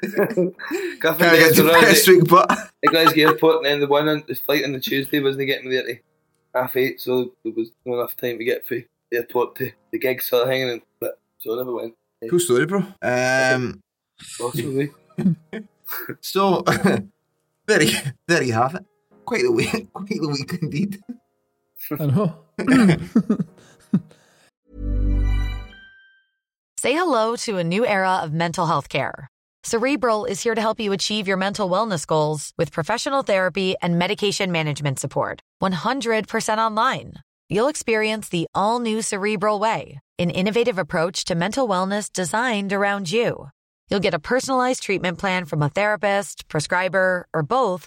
Cuff 0.00 0.30
and 0.30 0.54
Can't 1.00 1.18
Des 1.18 1.38
get 1.38 1.54
to 1.56 1.62
were 1.64 1.70
on 1.70 1.80
the, 1.80 1.86
Prestwick, 1.86 2.28
but 2.28 2.48
the 2.82 2.88
Glasgow 2.88 3.28
airport, 3.28 3.56
and 3.56 3.64
then 3.66 3.80
the 3.80 3.86
one 3.86 4.08
on 4.08 4.22
the 4.28 4.34
flight 4.34 4.64
on 4.64 4.72
the 4.72 4.80
Tuesday 4.80 5.20
wasn't 5.20 5.46
getting 5.46 5.68
me 5.68 5.76
there 5.76 5.84
to 5.86 5.98
half 6.54 6.76
eight, 6.76 7.00
so 7.00 7.32
there 7.44 7.52
was 7.56 7.70
not 7.84 7.94
enough 7.94 8.16
time 8.16 8.38
to 8.38 8.44
get 8.44 8.66
through 8.66 8.84
the 9.10 9.18
airport 9.18 9.56
to 9.56 9.72
the 9.92 9.98
gig, 9.98 10.22
so 10.22 10.44
I 10.44 10.48
hanging 10.50 10.68
in, 10.68 10.82
but 11.00 11.18
so 11.38 11.54
I 11.54 11.56
never 11.56 11.72
went. 11.72 11.94
cool 12.28 12.38
story, 12.38 12.66
bro. 12.66 12.84
Um, 13.02 13.80
Possibly. 14.38 14.90
so 16.20 16.62
there 17.66 17.82
you, 17.82 17.98
there 18.28 18.42
you 18.42 18.52
have 18.52 18.74
it. 18.76 18.84
Quite 19.24 19.44
a 19.44 19.50
week, 19.50 19.88
quite 19.92 20.20
a 20.22 20.28
week 20.28 20.52
indeed. 20.60 21.00
I 21.98 22.06
know. 22.06 22.44
Say 26.78 26.94
hello 26.94 27.36
to 27.36 27.58
a 27.58 27.64
new 27.64 27.84
era 27.84 28.16
of 28.22 28.32
mental 28.32 28.66
health 28.66 28.88
care. 28.88 29.28
Cerebral 29.62 30.24
is 30.24 30.42
here 30.42 30.54
to 30.54 30.60
help 30.60 30.80
you 30.80 30.92
achieve 30.92 31.28
your 31.28 31.36
mental 31.36 31.68
wellness 31.68 32.06
goals 32.06 32.52
with 32.56 32.72
professional 32.72 33.22
therapy 33.22 33.74
and 33.82 33.98
medication 33.98 34.50
management 34.50 34.98
support. 34.98 35.42
100% 35.62 36.58
online. 36.58 37.12
You'll 37.50 37.68
experience 37.68 38.30
the 38.30 38.46
all 38.54 38.80
new 38.80 39.02
Cerebral 39.02 39.58
Way, 39.58 40.00
an 40.18 40.30
innovative 40.30 40.78
approach 40.78 41.24
to 41.24 41.34
mental 41.34 41.68
wellness 41.68 42.10
designed 42.10 42.72
around 42.72 43.12
you. 43.12 43.50
You'll 43.90 44.00
get 44.00 44.14
a 44.14 44.18
personalized 44.18 44.82
treatment 44.82 45.18
plan 45.18 45.44
from 45.44 45.62
a 45.62 45.68
therapist, 45.68 46.48
prescriber, 46.48 47.26
or 47.34 47.42
both 47.42 47.86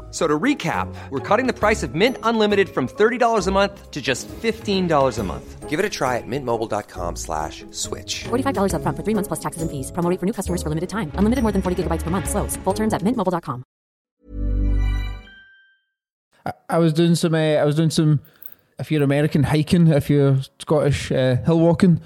F- 0.11 0.13
So 0.13 0.27
to 0.27 0.37
recap, 0.37 0.93
we're 1.09 1.19
cutting 1.21 1.47
the 1.47 1.53
price 1.53 1.83
of 1.83 1.95
Mint 1.95 2.17
Unlimited 2.23 2.67
from 2.67 2.87
$30 2.89 3.47
a 3.47 3.51
month 3.51 3.91
to 3.91 4.01
just 4.01 4.27
$15 4.27 5.17
a 5.19 5.23
month. 5.23 5.69
Give 5.69 5.79
it 5.79 5.85
a 5.85 5.89
try 5.89 6.17
at 6.17 6.27
mintmobile.com 6.27 7.15
slash 7.15 7.63
switch. 7.71 8.25
$45 8.25 8.73
upfront 8.75 8.97
for 8.97 9.03
three 9.03 9.15
months 9.15 9.29
plus 9.29 9.39
taxes 9.39 9.61
and 9.61 9.71
fees. 9.71 9.89
Promo 9.93 10.09
rate 10.09 10.19
for 10.19 10.25
new 10.25 10.33
customers 10.33 10.61
for 10.61 10.67
limited 10.67 10.89
time. 10.89 11.11
Unlimited 11.15 11.43
more 11.43 11.53
than 11.53 11.61
40 11.61 11.83
gigabytes 11.83 12.03
per 12.03 12.09
month. 12.11 12.29
Slows. 12.29 12.57
Full 12.65 12.73
terms 12.73 12.93
at 12.93 13.01
mintmobile.com. 13.03 13.63
I, 16.45 16.51
I 16.69 16.77
was 16.79 16.91
doing 16.93 17.15
some. 17.15 17.33
Uh, 17.35 17.55
I 17.61 17.63
was 17.65 17.75
doing 17.75 17.89
some. 17.91 18.19
If 18.79 18.91
you're 18.91 19.03
American 19.03 19.43
hiking, 19.43 19.87
if 19.87 20.09
you're 20.09 20.39
Scottish 20.59 21.11
uh, 21.11 21.35
hill 21.45 21.59
walking, 21.59 22.01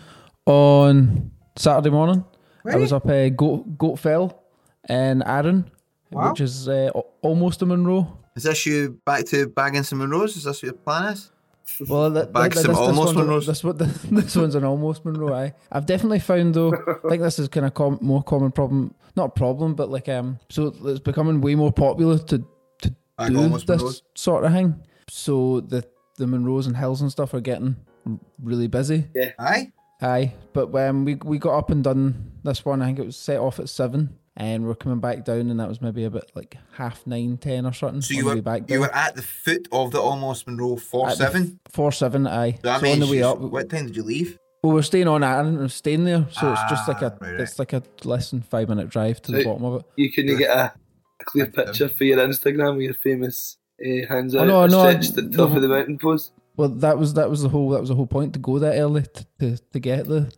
on 0.46 1.32
Saturday 1.56 1.90
morning, 1.90 2.24
I 2.70 2.76
was 2.76 2.92
up 2.94 3.06
uh, 3.08 3.30
Goat 3.30 3.78
Goat 3.78 3.98
Fell 4.00 4.44
in 4.90 5.22
Arran, 5.24 5.70
Wow. 6.12 6.30
which 6.32 6.42
is 6.42 6.68
uh, 6.70 6.92
almost 7.22 7.62
a 7.62 7.66
Munro. 7.66 8.20
Is 8.36 8.44
this 8.44 8.66
you 8.66 9.00
back 9.06 9.26
to 9.28 9.48
bagging 9.48 9.84
some 9.84 10.00
Munros? 10.00 10.38
Is 10.38 10.44
this 10.44 10.62
what 10.62 10.64
your 10.64 10.74
plan 10.74 11.14
is? 11.14 11.32
Well, 11.88 12.12
that, 12.12 12.32
Bag 12.32 12.54
that- 12.54 12.62
some 12.62 12.72
this, 12.72 12.78
almost 12.78 13.16
this, 13.16 13.16
one's, 13.16 13.28
Munros. 13.28 13.46
this, 13.48 13.64
one- 13.64 13.78
this 14.24 14.36
one's 14.36 14.56
an 14.56 14.64
almost 14.64 15.04
Munro. 15.04 15.34
Aye. 15.34 15.54
I've 15.72 15.86
definitely 15.88 16.20
found 16.20 16.54
though. 16.54 16.74
I 17.04 17.10
think 17.10 17.22
this 17.24 17.40
is 17.40 17.48
kind 17.48 17.66
of 17.66 17.74
com- 17.74 17.98
more 18.02 18.22
common 18.24 18.52
problem, 18.52 18.94
not 19.16 19.26
a 19.26 19.32
problem, 19.32 19.74
but 19.74 19.90
like 19.90 20.08
um. 20.10 20.38
So 20.50 20.74
it's 20.86 21.00
becoming 21.00 21.42
way 21.42 21.56
more 21.56 21.72
popular 21.72 22.20
to 22.20 22.46
to 22.82 22.96
Bag 23.18 23.32
do 23.32 23.50
this 23.50 23.64
Munros. 23.64 24.02
sort 24.16 24.44
of 24.46 24.52
thing. 24.54 24.76
So 25.10 25.62
the 25.62 25.84
the 26.18 26.26
Munros 26.26 26.68
and 26.68 26.78
hills 26.78 27.02
and 27.02 27.12
stuff 27.12 27.34
are 27.34 27.42
getting 27.42 27.76
really 28.42 28.68
busy. 28.68 29.08
Yeah, 29.16 29.32
Aye. 29.40 29.72
Aye, 30.02 30.34
but 30.54 30.68
when 30.72 31.04
we 31.06 31.16
we 31.16 31.40
got 31.40 31.58
up 31.58 31.70
and 31.72 31.84
done 31.84 32.32
this 32.44 32.64
one, 32.66 32.82
I 32.82 32.86
think 32.88 33.00
it 33.00 33.06
was 33.06 33.18
set 33.18 33.40
off 33.40 33.60
at 33.60 33.70
seven, 33.70 34.16
and 34.38 34.66
we're 34.66 34.76
coming 34.76 35.00
back 35.00 35.24
down, 35.26 35.50
and 35.50 35.60
that 35.60 35.70
was 35.70 35.82
maybe 35.82 36.04
about 36.04 36.30
like 36.36 36.58
half 36.74 37.06
nine, 37.08 37.38
ten 37.38 37.66
or 37.66 37.74
something. 37.74 38.02
So 38.02 38.14
you 38.14 38.26
were 38.26 38.36
way 38.36 38.42
back 38.42 38.70
you 38.70 38.80
were 38.80 38.94
at 38.94 39.16
the 39.16 39.22
foot 39.22 39.68
of 39.72 39.92
the 39.92 40.02
almost 40.02 40.48
Munro 40.48 40.76
four 40.76 41.10
At 41.10 41.18
the 41.18 41.24
seven. 41.26 41.60
four 41.72 41.92
seven. 41.92 42.28
Aye, 42.28 42.52
So 42.54 42.60
that 42.64 42.82
so 42.82 42.92
on 42.92 43.00
the 43.00 43.08
way 43.08 43.24
up. 43.24 43.40
What 43.40 43.70
time 43.70 43.88
did 43.88 43.96
you 43.96 44.04
leave? 44.04 44.38
Well, 44.64 44.74
we're 44.74 44.82
staying 44.82 45.08
on 45.08 45.24
Arran 45.24 45.58
and 45.60 45.72
staying 45.72 46.06
there, 46.06 46.26
so 46.32 46.52
it's 46.52 46.62
just 46.70 46.88
like 46.88 47.02
a 47.04 47.14
Ah, 47.14 47.18
right, 47.22 47.32
right. 47.34 47.40
it's 47.42 47.60
like 47.60 47.72
a 47.74 47.84
less 48.04 48.32
than 48.32 48.42
five 48.42 48.68
minute 48.68 48.90
drive 48.90 49.22
to 49.24 49.32
the 49.32 49.44
bottom 49.46 49.64
of 49.64 49.82
it. 49.82 49.86
You 49.96 50.12
couldn't 50.12 50.38
get 50.38 50.50
a, 50.50 50.74
a 51.22 51.24
clear 51.24 51.46
picture 51.46 51.88
for 51.88 52.04
your 52.04 52.18
Instagram 52.18 52.76
with 52.78 52.86
your 52.86 52.94
famous 52.96 53.58
uh, 53.80 54.08
hands 54.08 54.34
Oh, 54.34 54.44
no, 54.44 54.66
no, 54.66 54.80
stretched 54.90 55.18
at 55.18 55.32
the 55.32 55.38
top 55.38 55.52
no. 55.52 55.56
of 55.58 55.62
the 55.62 55.68
mountain 55.68 56.00
pose. 56.00 56.32
Well, 56.58 56.70
that 56.70 56.98
was 56.98 57.14
that 57.14 57.30
was 57.30 57.42
the 57.44 57.50
whole 57.50 57.70
that 57.72 57.80
was 57.80 57.90
the 57.90 57.96
whole 57.96 58.08
point 58.08 58.34
to 58.34 58.40
go 58.40 58.58
that 58.60 58.76
early 58.80 59.04
to 59.04 59.26
to, 59.40 59.58
to 59.74 59.80
get 59.80 60.08
the 60.08 60.32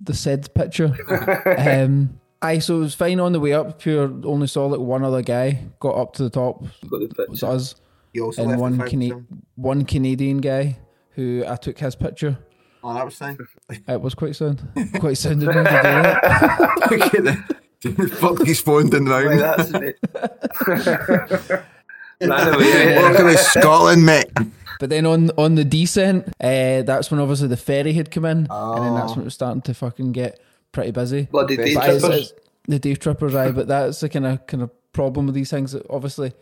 the 0.00 0.14
said 0.14 0.52
picture. 0.54 0.96
um, 1.58 2.18
aye, 2.44 2.58
so 2.60 2.76
it 2.76 2.80
was 2.80 2.94
fine 2.94 3.18
on 3.20 3.32
the 3.32 3.40
way 3.40 3.52
up. 3.52 3.78
Pure 3.80 4.12
only 4.24 4.46
saw 4.46 4.66
like 4.66 4.80
one 4.80 5.02
other 5.04 5.22
guy 5.22 5.60
got 5.80 5.96
up 5.96 6.12
to 6.14 6.22
the 6.24 6.30
top. 6.30 6.62
Got 6.88 7.00
the 7.16 7.22
It 7.24 7.30
was 7.30 7.42
us 7.42 7.74
You 8.12 8.24
also 8.26 8.42
and 8.42 8.50
left 8.52 8.60
one 8.60 8.78
Cana- 8.88 9.24
one 9.56 9.84
Canadian 9.84 10.38
guy 10.38 10.76
who 11.10 11.44
I 11.46 11.56
took 11.56 11.78
his 11.78 11.94
picture. 11.96 12.38
Oh, 12.82 12.92
that 12.94 13.04
was 13.04 13.14
fine. 13.16 13.38
It 13.88 14.00
was 14.00 14.14
quite 14.14 14.36
sound, 14.36 14.62
quite 15.00 15.16
sound 15.16 15.42
of 15.42 15.48
me 15.48 15.54
to 15.54 15.60
do 15.60 15.64
that. 15.64 16.88
Look 16.90 17.14
at 17.14 17.24
the 17.98 18.08
fuck 18.20 18.46
his 18.46 18.60
phone 18.60 18.90
down 18.90 19.06
round. 19.06 19.40
that's 19.40 19.70
a 19.70 19.80
bit. 19.80 19.98
Ran 22.20 22.54
away. 22.54 22.96
Welcome 22.96 23.26
to 23.26 23.36
Scotland, 23.38 24.06
mate. 24.06 24.30
But 24.80 24.90
then 24.90 25.06
on 25.06 25.30
on 25.38 25.54
the 25.54 25.64
descent, 25.64 26.28
uh, 26.40 26.82
that's 26.82 27.10
when 27.10 27.20
obviously 27.20 27.48
the 27.48 27.56
ferry 27.56 27.92
had 27.92 28.10
come 28.10 28.24
in, 28.24 28.46
and 28.50 28.84
then 28.84 28.94
that's 28.94 29.12
Oh. 29.12 29.14
when 29.14 29.20
it 29.20 29.24
was 29.24 29.34
starting 29.34 29.62
to 29.62 29.74
fucking 29.74 30.12
get 30.12 30.40
pretty 30.74 30.90
busy. 30.90 31.22
Bloody 31.30 31.56
day 31.56 31.74
But 31.74 31.84
trippers. 31.84 32.04
it's- 32.04 32.32
the 32.66 32.78
day 32.78 32.94
trippers, 32.94 33.34
aye. 33.34 33.50
But 33.52 33.68
that's 33.68 34.00
the 34.00 34.08
kind 34.10 34.26
of 34.26 34.46
kind 34.46 34.62
of 34.62 34.70
problem 34.92 35.26
with 35.26 35.34
these 35.34 35.50
things. 35.50 35.72
that 35.72 35.84
Obviously, 35.90 36.32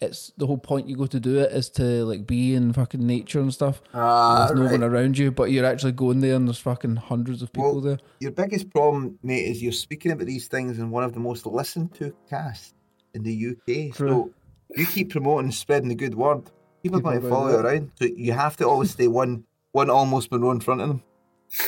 it's 0.00 0.32
the 0.38 0.46
whole 0.46 0.58
point 0.58 0.88
you 0.88 0.96
go 0.96 1.06
to 1.06 1.20
do 1.20 1.38
it 1.38 1.52
is 1.52 1.68
to 1.70 1.82
like 2.04 2.26
be 2.26 2.54
in 2.54 2.72
fucking 2.72 3.06
nature 3.06 3.40
and 3.40 3.52
stuff. 3.52 3.80
Ah, 3.94 4.46
there's 4.46 4.58
no 4.58 4.64
right. 4.66 4.72
one 4.72 4.82
around 4.84 5.16
you, 5.18 5.30
but 5.30 5.50
you're 5.50 5.64
actually 5.64 5.92
going 5.92 6.20
there, 6.20 6.34
and 6.36 6.46
there's 6.48 6.58
fucking 6.58 6.96
hundreds 6.96 7.40
of 7.42 7.52
people 7.52 7.72
Well, 7.72 7.80
there. 7.80 7.98
Your 8.20 8.30
biggest 8.32 8.70
problem, 8.70 9.18
mate, 9.22 9.44
is 9.46 9.62
you're 9.62 9.72
speaking 9.72 10.12
about 10.12 10.26
these 10.26 10.48
things 10.48 10.78
in 10.78 10.90
one 10.90 11.04
of 11.04 11.12
the 11.14 11.20
most 11.20 11.46
listened 11.46 11.94
to 11.94 12.14
casts 12.28 12.74
in 13.14 13.22
the 13.22 13.32
UK. 13.32 13.94
So 13.94 14.04
True. 14.06 14.34
you 14.76 14.86
keep 14.86 15.10
promoting 15.10 15.46
and 15.46 15.54
spreading 15.54 15.88
the 15.88 15.94
good 15.94 16.14
word. 16.14 16.42
People 16.82 16.98
are 16.98 17.02
going 17.02 17.20
to 17.22 17.28
follow 17.28 17.48
you 17.50 17.56
around. 17.56 17.90
So 17.96 18.04
you 18.06 18.32
have 18.32 18.56
to 18.58 18.66
always 18.68 18.90
stay 18.92 19.06
one 19.08 19.44
one 19.72 19.88
almost 19.90 20.30
Munro 20.30 20.50
in 20.50 20.60
front 20.60 20.80
of 20.82 20.88
them. 20.88 21.02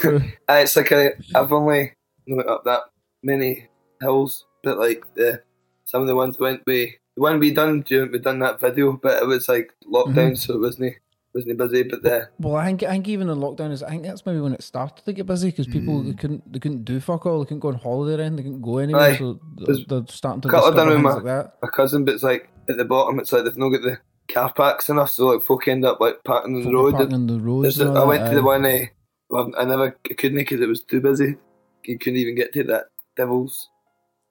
Uh, 0.05 0.21
it's 0.63 0.77
like 0.77 0.91
a, 0.93 1.13
I've 1.35 1.53
only 1.53 1.93
went 2.29 2.49
up 2.49 2.65
that 2.65 2.81
many 3.23 3.69
hills, 4.01 4.47
but 4.63 4.79
like 4.79 5.05
the 5.15 5.43
some 5.85 6.01
of 6.03 6.07
the 6.09 6.15
ones 6.17 6.39
went 6.39 6.63
we 6.67 6.97
the 7.17 7.23
one 7.23 7.39
we 7.39 7.53
done 7.53 7.83
during 7.83 8.13
we 8.13 8.19
done 8.19 8.39
that 8.41 8.61
video, 8.61 8.93
but 9.03 9.23
it 9.23 9.27
was 9.27 9.49
like 9.49 9.73
lockdown, 9.91 10.37
so 10.37 10.55
it 10.55 10.61
wasn't 10.61 10.95
wasn't 11.35 11.59
busy. 11.59 11.83
But 11.83 12.03
the 12.03 12.29
Well, 12.39 12.57
I 12.57 12.67
think 12.67 12.83
I 12.85 12.91
think 12.93 13.09
even 13.09 13.29
in 13.29 13.39
lockdown 13.39 13.71
is 13.73 13.83
I 13.83 13.91
think 13.91 14.03
that's 14.05 14.25
maybe 14.27 14.41
when 14.41 14.53
it 14.55 14.63
started 14.63 15.05
to 15.05 15.13
get 15.13 15.27
busy 15.27 15.51
because 15.51 15.67
people 15.67 16.01
Mm. 16.01 16.07
they 16.07 16.15
couldn't 16.15 16.53
they 16.53 16.59
couldn't 16.59 16.85
do 16.85 17.01
fuck 17.01 17.27
all, 17.27 17.41
they 17.41 17.45
couldn't 17.47 17.61
go 17.61 17.69
on 17.69 17.75
holiday 17.75 18.23
anything, 18.25 18.37
they 18.37 18.43
couldn't 18.45 18.63
go 18.63 18.79
anywhere, 18.79 19.03
Aye. 19.03 19.17
so 19.19 19.41
they're 19.89 20.05
starting 20.09 20.41
to 20.43 20.49
discover 20.49 20.77
done 20.77 20.89
with 21.03 21.03
like 21.15 21.25
that. 21.25 21.55
my 21.63 21.69
cousin, 21.69 22.05
but 22.05 22.15
it's 22.15 22.23
like 22.23 22.49
at 22.69 22.77
the 22.77 22.85
bottom, 22.85 23.19
it's 23.19 23.33
like 23.33 23.45
they've 23.45 23.57
not 23.57 23.71
got 23.71 23.83
the 23.83 23.99
car 24.33 24.53
parks 24.53 24.89
enough, 24.89 25.11
so 25.11 25.27
like 25.27 25.43
folk 25.43 25.67
end 25.69 25.85
up 25.85 26.01
like 26.01 26.23
parking 26.25 26.57
on 26.57 26.63
the 26.63 26.73
road. 26.73 26.93
parking 26.95 27.13
on 27.15 27.27
the 27.27 27.41
roads. 27.41 27.63
There's 27.77 27.81
and 27.81 27.97
a- 27.97 28.01
all 28.01 28.07
I 28.07 28.09
went 28.09 28.29
to 28.31 28.35
the 28.37 28.43
one. 28.43 28.65
Uh, 28.65 29.47
I 29.59 29.65
never 29.65 29.97
I 30.11 30.15
couldn't 30.15 30.37
because 30.39 30.61
it 30.61 30.69
was 30.69 30.85
too 30.85 31.01
busy. 31.01 31.37
You 31.85 31.99
couldn't 31.99 32.19
even 32.19 32.35
get 32.35 32.53
to 32.55 32.65
that 32.65 32.87
Devil's 33.17 33.69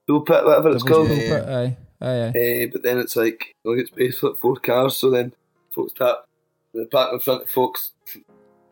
Pulpit, 0.08 0.46
whatever 0.46 0.70
it's 0.70 0.84
called. 0.84 1.08
Pool 1.08 1.18
Yeah, 1.18 1.40
Pit, 1.40 1.50
Aye, 1.50 1.78
aye, 2.02 2.26
aye. 2.26 2.32
Eh, 2.36 2.68
but 2.72 2.84
then 2.84 2.98
it's 2.98 3.16
like 3.16 3.56
you 3.64 3.76
get 3.76 3.88
space 3.88 4.20
for 4.20 4.30
like 4.30 4.40
four 4.40 4.56
cars, 4.58 4.98
so 4.98 5.10
then 5.10 5.34
folks 5.72 5.94
tap 5.94 6.26
the 6.74 6.86
park 6.86 7.14
in 7.14 7.20
front 7.20 7.44
of 7.44 7.50
folks' 7.50 7.92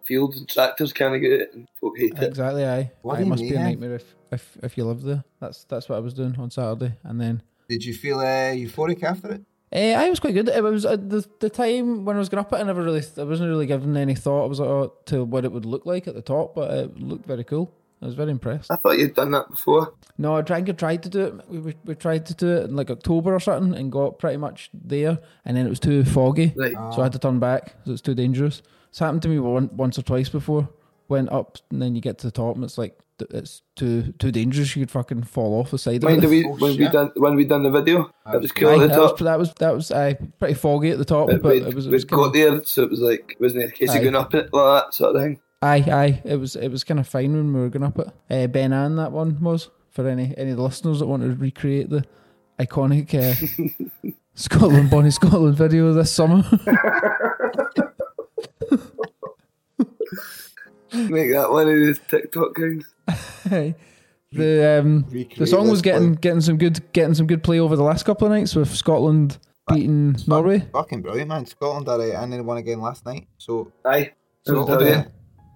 fields 0.04 0.38
and 0.38 0.50
tractors 0.50 0.94
can't 0.94 1.22
get 1.22 1.32
it, 1.32 1.54
and 1.54 1.68
folk 1.80 1.98
hate 1.98 2.14
it. 2.18 2.24
Exactly, 2.24 2.66
aye. 2.66 2.92
What 3.02 3.18
Aye, 3.18 3.22
it 3.22 3.24
you 3.24 3.30
must 3.30 3.44
be 3.44 3.56
a 3.56 3.60
nightmare 3.60 3.96
if, 3.96 4.16
if 4.32 4.58
if 4.64 4.78
you 4.78 4.86
live 4.86 5.02
there. 5.02 5.24
That's 5.40 5.64
that's 5.66 5.88
what 5.88 5.98
I 5.98 6.00
was 6.00 6.14
doing 6.14 6.36
on 6.38 6.50
Saturday, 6.50 6.96
and 7.04 7.22
then 7.22 7.44
Did 7.68 7.86
you 7.86 7.94
feel 7.94 8.20
uh, 8.20 8.54
euphoric 8.54 9.04
after 9.04 9.34
it? 9.34 9.42
Eh, 9.72 9.94
I 9.94 10.10
was 10.10 10.20
quite 10.20 10.34
good. 10.34 10.50
It 10.50 10.64
was 10.64 10.86
uh, 10.86 10.96
the 10.96 11.26
the 11.40 11.50
time 11.50 12.04
when 12.04 12.16
I 12.16 12.20
was 12.20 12.30
going 12.30 12.42
up 12.42 12.52
it. 12.52 12.58
I 12.58 12.64
never 12.64 12.82
really, 12.82 13.04
I 13.18 13.24
wasn't 13.24 13.50
really 13.50 13.68
giving 13.68 13.96
any 13.96 14.16
thought. 14.16 14.46
I 14.46 14.48
was 14.48 14.60
like, 14.60 14.70
oh, 14.70 14.94
to 15.06 15.24
what 15.24 15.46
it 15.46 15.52
would 15.52 15.66
look 15.66 15.86
like 15.86 16.08
at 16.08 16.16
the 16.16 16.24
top, 16.24 16.56
but 16.56 16.72
it 16.72 17.00
looked 17.00 17.28
very 17.28 17.44
cool. 17.44 17.72
I 18.02 18.06
was 18.06 18.16
very 18.16 18.32
impressed. 18.32 18.72
I 18.72 18.78
thought 18.78 18.98
you'd 18.98 19.14
done 19.16 19.32
that 19.32 19.50
before. 19.50 19.94
No, 20.18 20.36
I 20.38 20.42
tried, 20.42 20.70
I 20.70 20.74
tried 20.74 21.04
to 21.04 21.10
do 21.10 21.22
it. 21.26 21.50
We, 21.50 21.60
we, 21.60 21.76
we 21.86 21.96
tried 21.96 22.26
to 22.28 22.34
do 22.34 22.48
it 22.48 22.70
in 22.70 22.76
like 22.76 22.90
October 22.90 23.34
or 23.36 23.40
something, 23.42 23.78
and 23.78 23.92
got 23.92 24.20
pretty 24.20 24.38
much 24.38 24.70
there, 24.74 25.20
and 25.46 25.58
then 25.58 25.66
it 25.66 25.70
was 25.70 25.80
too 25.80 26.04
foggy, 26.06 26.54
Right. 26.56 26.72
so 26.74 27.02
I 27.02 27.04
had 27.04 27.12
to 27.14 27.20
turn 27.20 27.40
back. 27.40 27.76
So 27.86 27.92
it's 27.92 28.02
too 28.02 28.16
dangerous. 28.16 28.62
It's 28.90 29.00
happened 29.00 29.22
to 29.24 29.28
me 29.28 29.40
one, 29.40 29.70
once 29.76 30.00
or 30.00 30.02
twice 30.04 30.30
before. 30.30 30.70
Went 31.10 31.30
up, 31.32 31.58
and 31.72 31.82
then 31.82 31.96
you 31.96 32.02
get 32.02 32.20
to 32.20 32.28
the 32.28 32.32
top, 32.32 32.56
and 32.56 32.64
it's 32.64 32.78
like 32.78 32.98
it's 33.32 33.64
too 33.76 34.14
too 34.20 34.32
dangerous. 34.32 34.76
You 34.76 34.84
could 34.84 34.92
fucking 34.92 35.24
fall 35.24 35.60
off 35.60 35.72
the 35.72 35.78
side 35.78 36.04
Mind 36.04 36.24
of 36.24 36.30
we. 36.30 36.46
Oh, 36.46 36.56
when 36.56 36.78
we 36.78 36.88
done 36.88 37.12
when 37.16 37.36
we 37.36 37.44
done 37.46 37.64
the 37.64 37.72
video, 37.72 38.12
it 38.32 38.42
was 38.42 38.52
cool 38.52 38.70
Aye, 38.70 38.74
at 38.76 38.80
the 38.82 38.88
that, 38.90 39.00
was, 39.00 39.10
top. 39.12 39.20
that 39.20 39.40
was 39.40 39.54
that 39.56 39.74
was 39.74 39.92
aye, 39.92 40.14
pretty 40.38 40.54
foggy 40.54 40.92
at 40.92 41.00
the 41.00 41.06
top, 41.06 41.28
But 41.28 41.42
but 41.42 41.54
we'd, 41.54 41.64
it 41.66 41.74
was, 41.74 41.88
it 41.88 41.92
was 41.92 42.06
kind 42.06 42.24
got 42.24 42.34
there, 42.34 42.64
so 42.64 42.84
it 42.84 42.90
was 42.92 43.00
like 43.02 43.32
it 43.32 43.42
wasn't 43.42 43.64
a 43.66 43.72
case 43.72 43.90
Aye. 43.90 43.98
of 43.98 44.04
going 44.04 44.16
up 44.16 44.34
it 44.36 44.54
like 44.54 44.84
that 44.86 44.94
sort 44.94 45.16
of 45.16 45.22
thing. 45.24 45.40
Aye, 45.62 45.86
aye. 45.92 46.22
It 46.24 46.38
was 46.38 46.56
it 46.56 46.70
was 46.70 46.84
kind 46.84 47.00
of 47.00 47.08
fine 47.08 47.34
when 47.34 47.54
we 47.54 47.60
were 47.60 47.70
going 47.70 47.84
up 47.84 48.00
it. 48.00 48.08
Uh, 48.30 48.48
Ben 48.48 48.72
A'an, 48.72 48.96
that 48.96 49.12
one 49.12 49.40
was 49.42 49.70
for 49.90 50.08
any 50.08 50.34
any 50.38 50.52
of 50.52 50.58
the 50.58 50.64
listeners 50.64 51.00
that 51.00 51.08
want 51.08 51.24
to 51.24 51.36
recreate 51.36 51.90
the 51.90 52.06
iconic 52.60 53.14
uh, 53.14 53.36
Scotland 54.36 54.90
Bonnie 54.90 55.12
Scotland 55.12 55.56
video 55.56 55.92
this 55.94 56.12
summer. 56.12 56.38
Make 60.92 61.32
that 61.32 61.52
one 61.52 61.68
of 61.68 61.76
those 61.76 62.00
TikTok 62.08 62.56
things. 62.56 62.94
The 64.32 64.80
um 64.80 65.06
the 65.38 65.48
song 65.48 65.70
was 65.70 65.82
getting 65.82 66.14
play. 66.14 66.22
getting 66.22 66.42
some 66.42 66.58
good 66.58 66.80
getting 66.94 67.16
some 67.16 67.28
good 67.28 67.44
play 67.44 67.60
over 67.60 67.76
the 67.76 67.84
last 67.84 68.04
couple 68.04 68.28
of 68.28 68.32
nights 68.32 68.56
with 68.56 68.74
Scotland 68.74 69.40
beating 69.68 70.16
Norway. 70.28 70.68
Fucking 70.72 71.02
brilliant, 71.02 71.30
man. 71.30 71.46
Scotland 71.46 71.90
are 71.90 72.00
uh, 72.00 72.22
and 72.24 72.32
then 72.32 72.46
won 72.46 72.58
again 72.58 72.80
last 72.80 73.06
night. 73.06 73.28
So, 73.38 73.72
Aye, 73.86 74.14
so 74.46 74.80
yeah. 74.82 75.06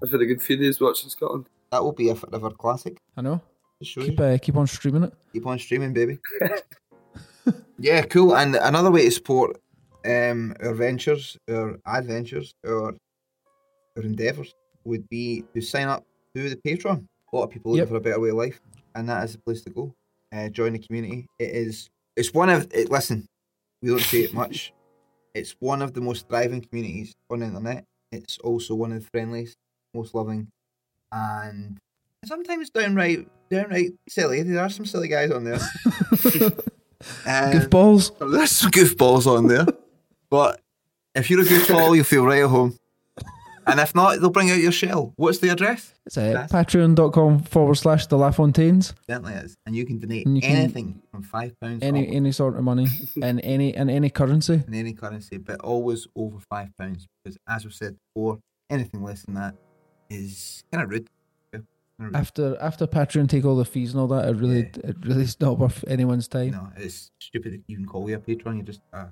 I've 0.03 0.11
had 0.11 0.21
a 0.21 0.25
good 0.25 0.41
few 0.41 0.57
days 0.57 0.79
watching 0.81 1.09
Scotland. 1.09 1.47
that 1.71 1.83
will 1.83 1.93
be 1.93 2.09
a 2.09 2.15
forever 2.15 2.49
classic. 2.51 2.97
I 3.17 3.21
know. 3.21 3.41
Keep 3.81 4.19
uh, 4.19 4.37
keep 4.41 4.55
on 4.55 4.67
streaming 4.67 5.03
it. 5.03 5.13
Keep 5.33 5.45
on 5.47 5.59
streaming, 5.59 5.93
baby. 5.93 6.17
yeah, 7.77 8.01
cool. 8.03 8.35
And 8.35 8.55
another 8.55 8.91
way 8.91 9.03
to 9.05 9.11
support 9.11 9.57
um, 10.05 10.55
our 10.61 10.73
ventures, 10.73 11.37
our 11.49 11.77
adventures, 11.85 12.53
our 12.65 12.93
our 13.97 14.03
endeavours 14.03 14.53
would 14.85 15.07
be 15.09 15.43
to 15.53 15.61
sign 15.61 15.87
up 15.87 16.05
to 16.35 16.49
the 16.49 16.55
Patreon. 16.55 17.05
A 17.31 17.35
lot 17.35 17.43
of 17.43 17.49
people 17.51 17.71
looking 17.71 17.81
Yep. 17.83 17.89
for 17.89 17.95
a 17.97 18.01
better 18.01 18.19
way 18.19 18.29
of 18.29 18.35
life, 18.35 18.59
and 18.95 19.09
that 19.09 19.23
is 19.25 19.33
the 19.33 19.39
place 19.39 19.61
to 19.63 19.69
go. 19.69 19.93
Uh, 20.33 20.49
join 20.49 20.73
the 20.73 20.79
community. 20.79 21.27
It 21.39 21.49
is. 21.51 21.89
It's 22.15 22.33
one 22.33 22.49
of. 22.49 22.67
It, 22.73 22.89
listen, 22.89 23.27
we 23.81 23.89
don't 23.89 23.99
say 24.01 24.19
it 24.21 24.33
much. 24.33 24.73
It's 25.33 25.55
one 25.59 25.81
of 25.81 25.93
the 25.93 26.01
most 26.01 26.29
thriving 26.29 26.61
communities 26.61 27.13
on 27.29 27.39
the 27.39 27.47
internet. 27.47 27.83
It's 28.11 28.37
also 28.39 28.75
one 28.75 28.93
of 28.93 29.01
the 29.03 29.09
friendliest, 29.09 29.57
most 29.93 30.13
loving, 30.15 30.47
and 31.11 31.77
sometimes 32.25 32.69
downright, 32.69 33.27
downright 33.49 33.91
silly. 34.09 34.43
There 34.43 34.59
are 34.63 34.69
some 34.69 34.85
silly 34.85 35.07
guys 35.07 35.31
on 35.31 35.43
there. 35.43 35.59
Um, 37.25 37.51
Goofballs. 37.51 38.31
There's 38.31 38.51
some 38.51 38.71
goofballs 38.71 39.27
on 39.27 39.47
there, 39.47 39.65
but 40.29 40.61
if 41.13 41.29
you're 41.29 41.41
a 41.41 41.43
goofball, 41.43 41.93
you'll 41.95 42.05
feel 42.05 42.25
right 42.25 42.43
at 42.43 42.49
home. 42.49 42.77
and 43.67 43.77
if 43.77 43.93
not, 43.93 44.21
they'll 44.21 44.29
bring 44.29 44.49
out 44.51 44.59
your 44.59 44.71
shell. 44.71 45.11
What's 45.17 45.39
the 45.39 45.49
address? 45.49 45.93
It's 46.05 46.17
uh, 46.17 46.47
patreon.com 46.49 47.43
forward 47.43 47.75
slash 47.75 48.07
the 48.07 48.15
LaFontaines. 48.17 48.93
Certainly 49.09 49.33
is. 49.33 49.57
And 49.65 49.75
you 49.75 49.85
can 49.85 49.99
donate 49.99 50.25
you 50.25 50.39
can- 50.39 50.55
anything 50.55 51.01
from 51.11 51.23
five 51.23 51.59
pounds 51.59 51.83
Any 51.83 52.07
any 52.07 52.31
sort 52.31 52.55
of 52.55 52.63
money 52.63 52.87
and 53.21 53.41
any 53.43 53.75
and 53.75 53.91
any 53.91 54.09
currency. 54.09 54.63
in 54.65 54.73
any 54.73 54.93
currency, 54.93 55.37
but 55.37 55.59
always 55.59 56.07
over 56.15 56.39
five 56.49 56.69
pounds. 56.79 57.05
Because 57.21 57.37
as 57.49 57.65
we've 57.65 57.73
said 57.73 57.97
before, 58.15 58.39
anything 58.69 59.03
less 59.03 59.23
than 59.23 59.33
that 59.35 59.55
is 60.13 60.63
kind 60.71 60.83
of 60.83 60.89
rude. 60.89 61.09
Yeah. 61.53 61.59
After 62.13 62.57
after 62.61 62.87
Patreon 62.87 63.29
take 63.29 63.45
all 63.45 63.55
the 63.55 63.65
fees 63.65 63.93
and 63.93 64.01
all 64.01 64.07
that, 64.07 64.27
it 64.27 64.35
really 64.35 64.71
it 64.83 64.95
really 65.03 65.23
is 65.23 65.39
not 65.39 65.59
worth 65.59 65.83
anyone's 65.87 66.27
time. 66.27 66.51
No, 66.51 66.69
it's 66.75 67.11
stupid 67.19 67.63
you 67.67 67.75
can 67.75 67.85
call 67.85 68.09
you 68.09 68.15
a 68.15 68.19
patron. 68.19 68.57
You're 68.57 68.65
just 68.65 68.81
uh, 68.93 69.05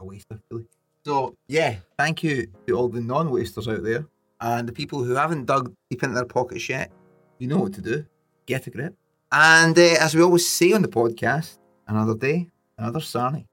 a 0.00 0.04
waster, 0.04 0.40
really. 0.50 0.66
So, 1.04 1.34
yeah, 1.48 1.76
thank 1.98 2.22
you 2.22 2.46
to 2.66 2.74
all 2.74 2.88
the 2.88 3.00
non 3.00 3.30
wasters 3.30 3.68
out 3.68 3.82
there 3.82 4.06
and 4.40 4.68
the 4.68 4.72
people 4.72 5.02
who 5.02 5.14
haven't 5.14 5.46
dug 5.46 5.74
deep 5.88 6.02
into 6.02 6.14
their 6.14 6.24
pockets 6.24 6.68
yet. 6.68 6.90
You 7.38 7.48
know 7.48 7.58
what 7.58 7.72
to 7.74 7.80
do. 7.80 8.04
Get 8.46 8.66
a 8.66 8.70
grip. 8.70 8.94
And 9.32 9.78
uh, 9.78 9.96
as 10.00 10.14
we 10.14 10.22
always 10.22 10.48
say 10.48 10.72
on 10.72 10.82
the 10.82 10.88
podcast, 10.88 11.58
another 11.86 12.14
day, 12.14 12.50
another 12.76 13.00
Sarnie. 13.00 13.46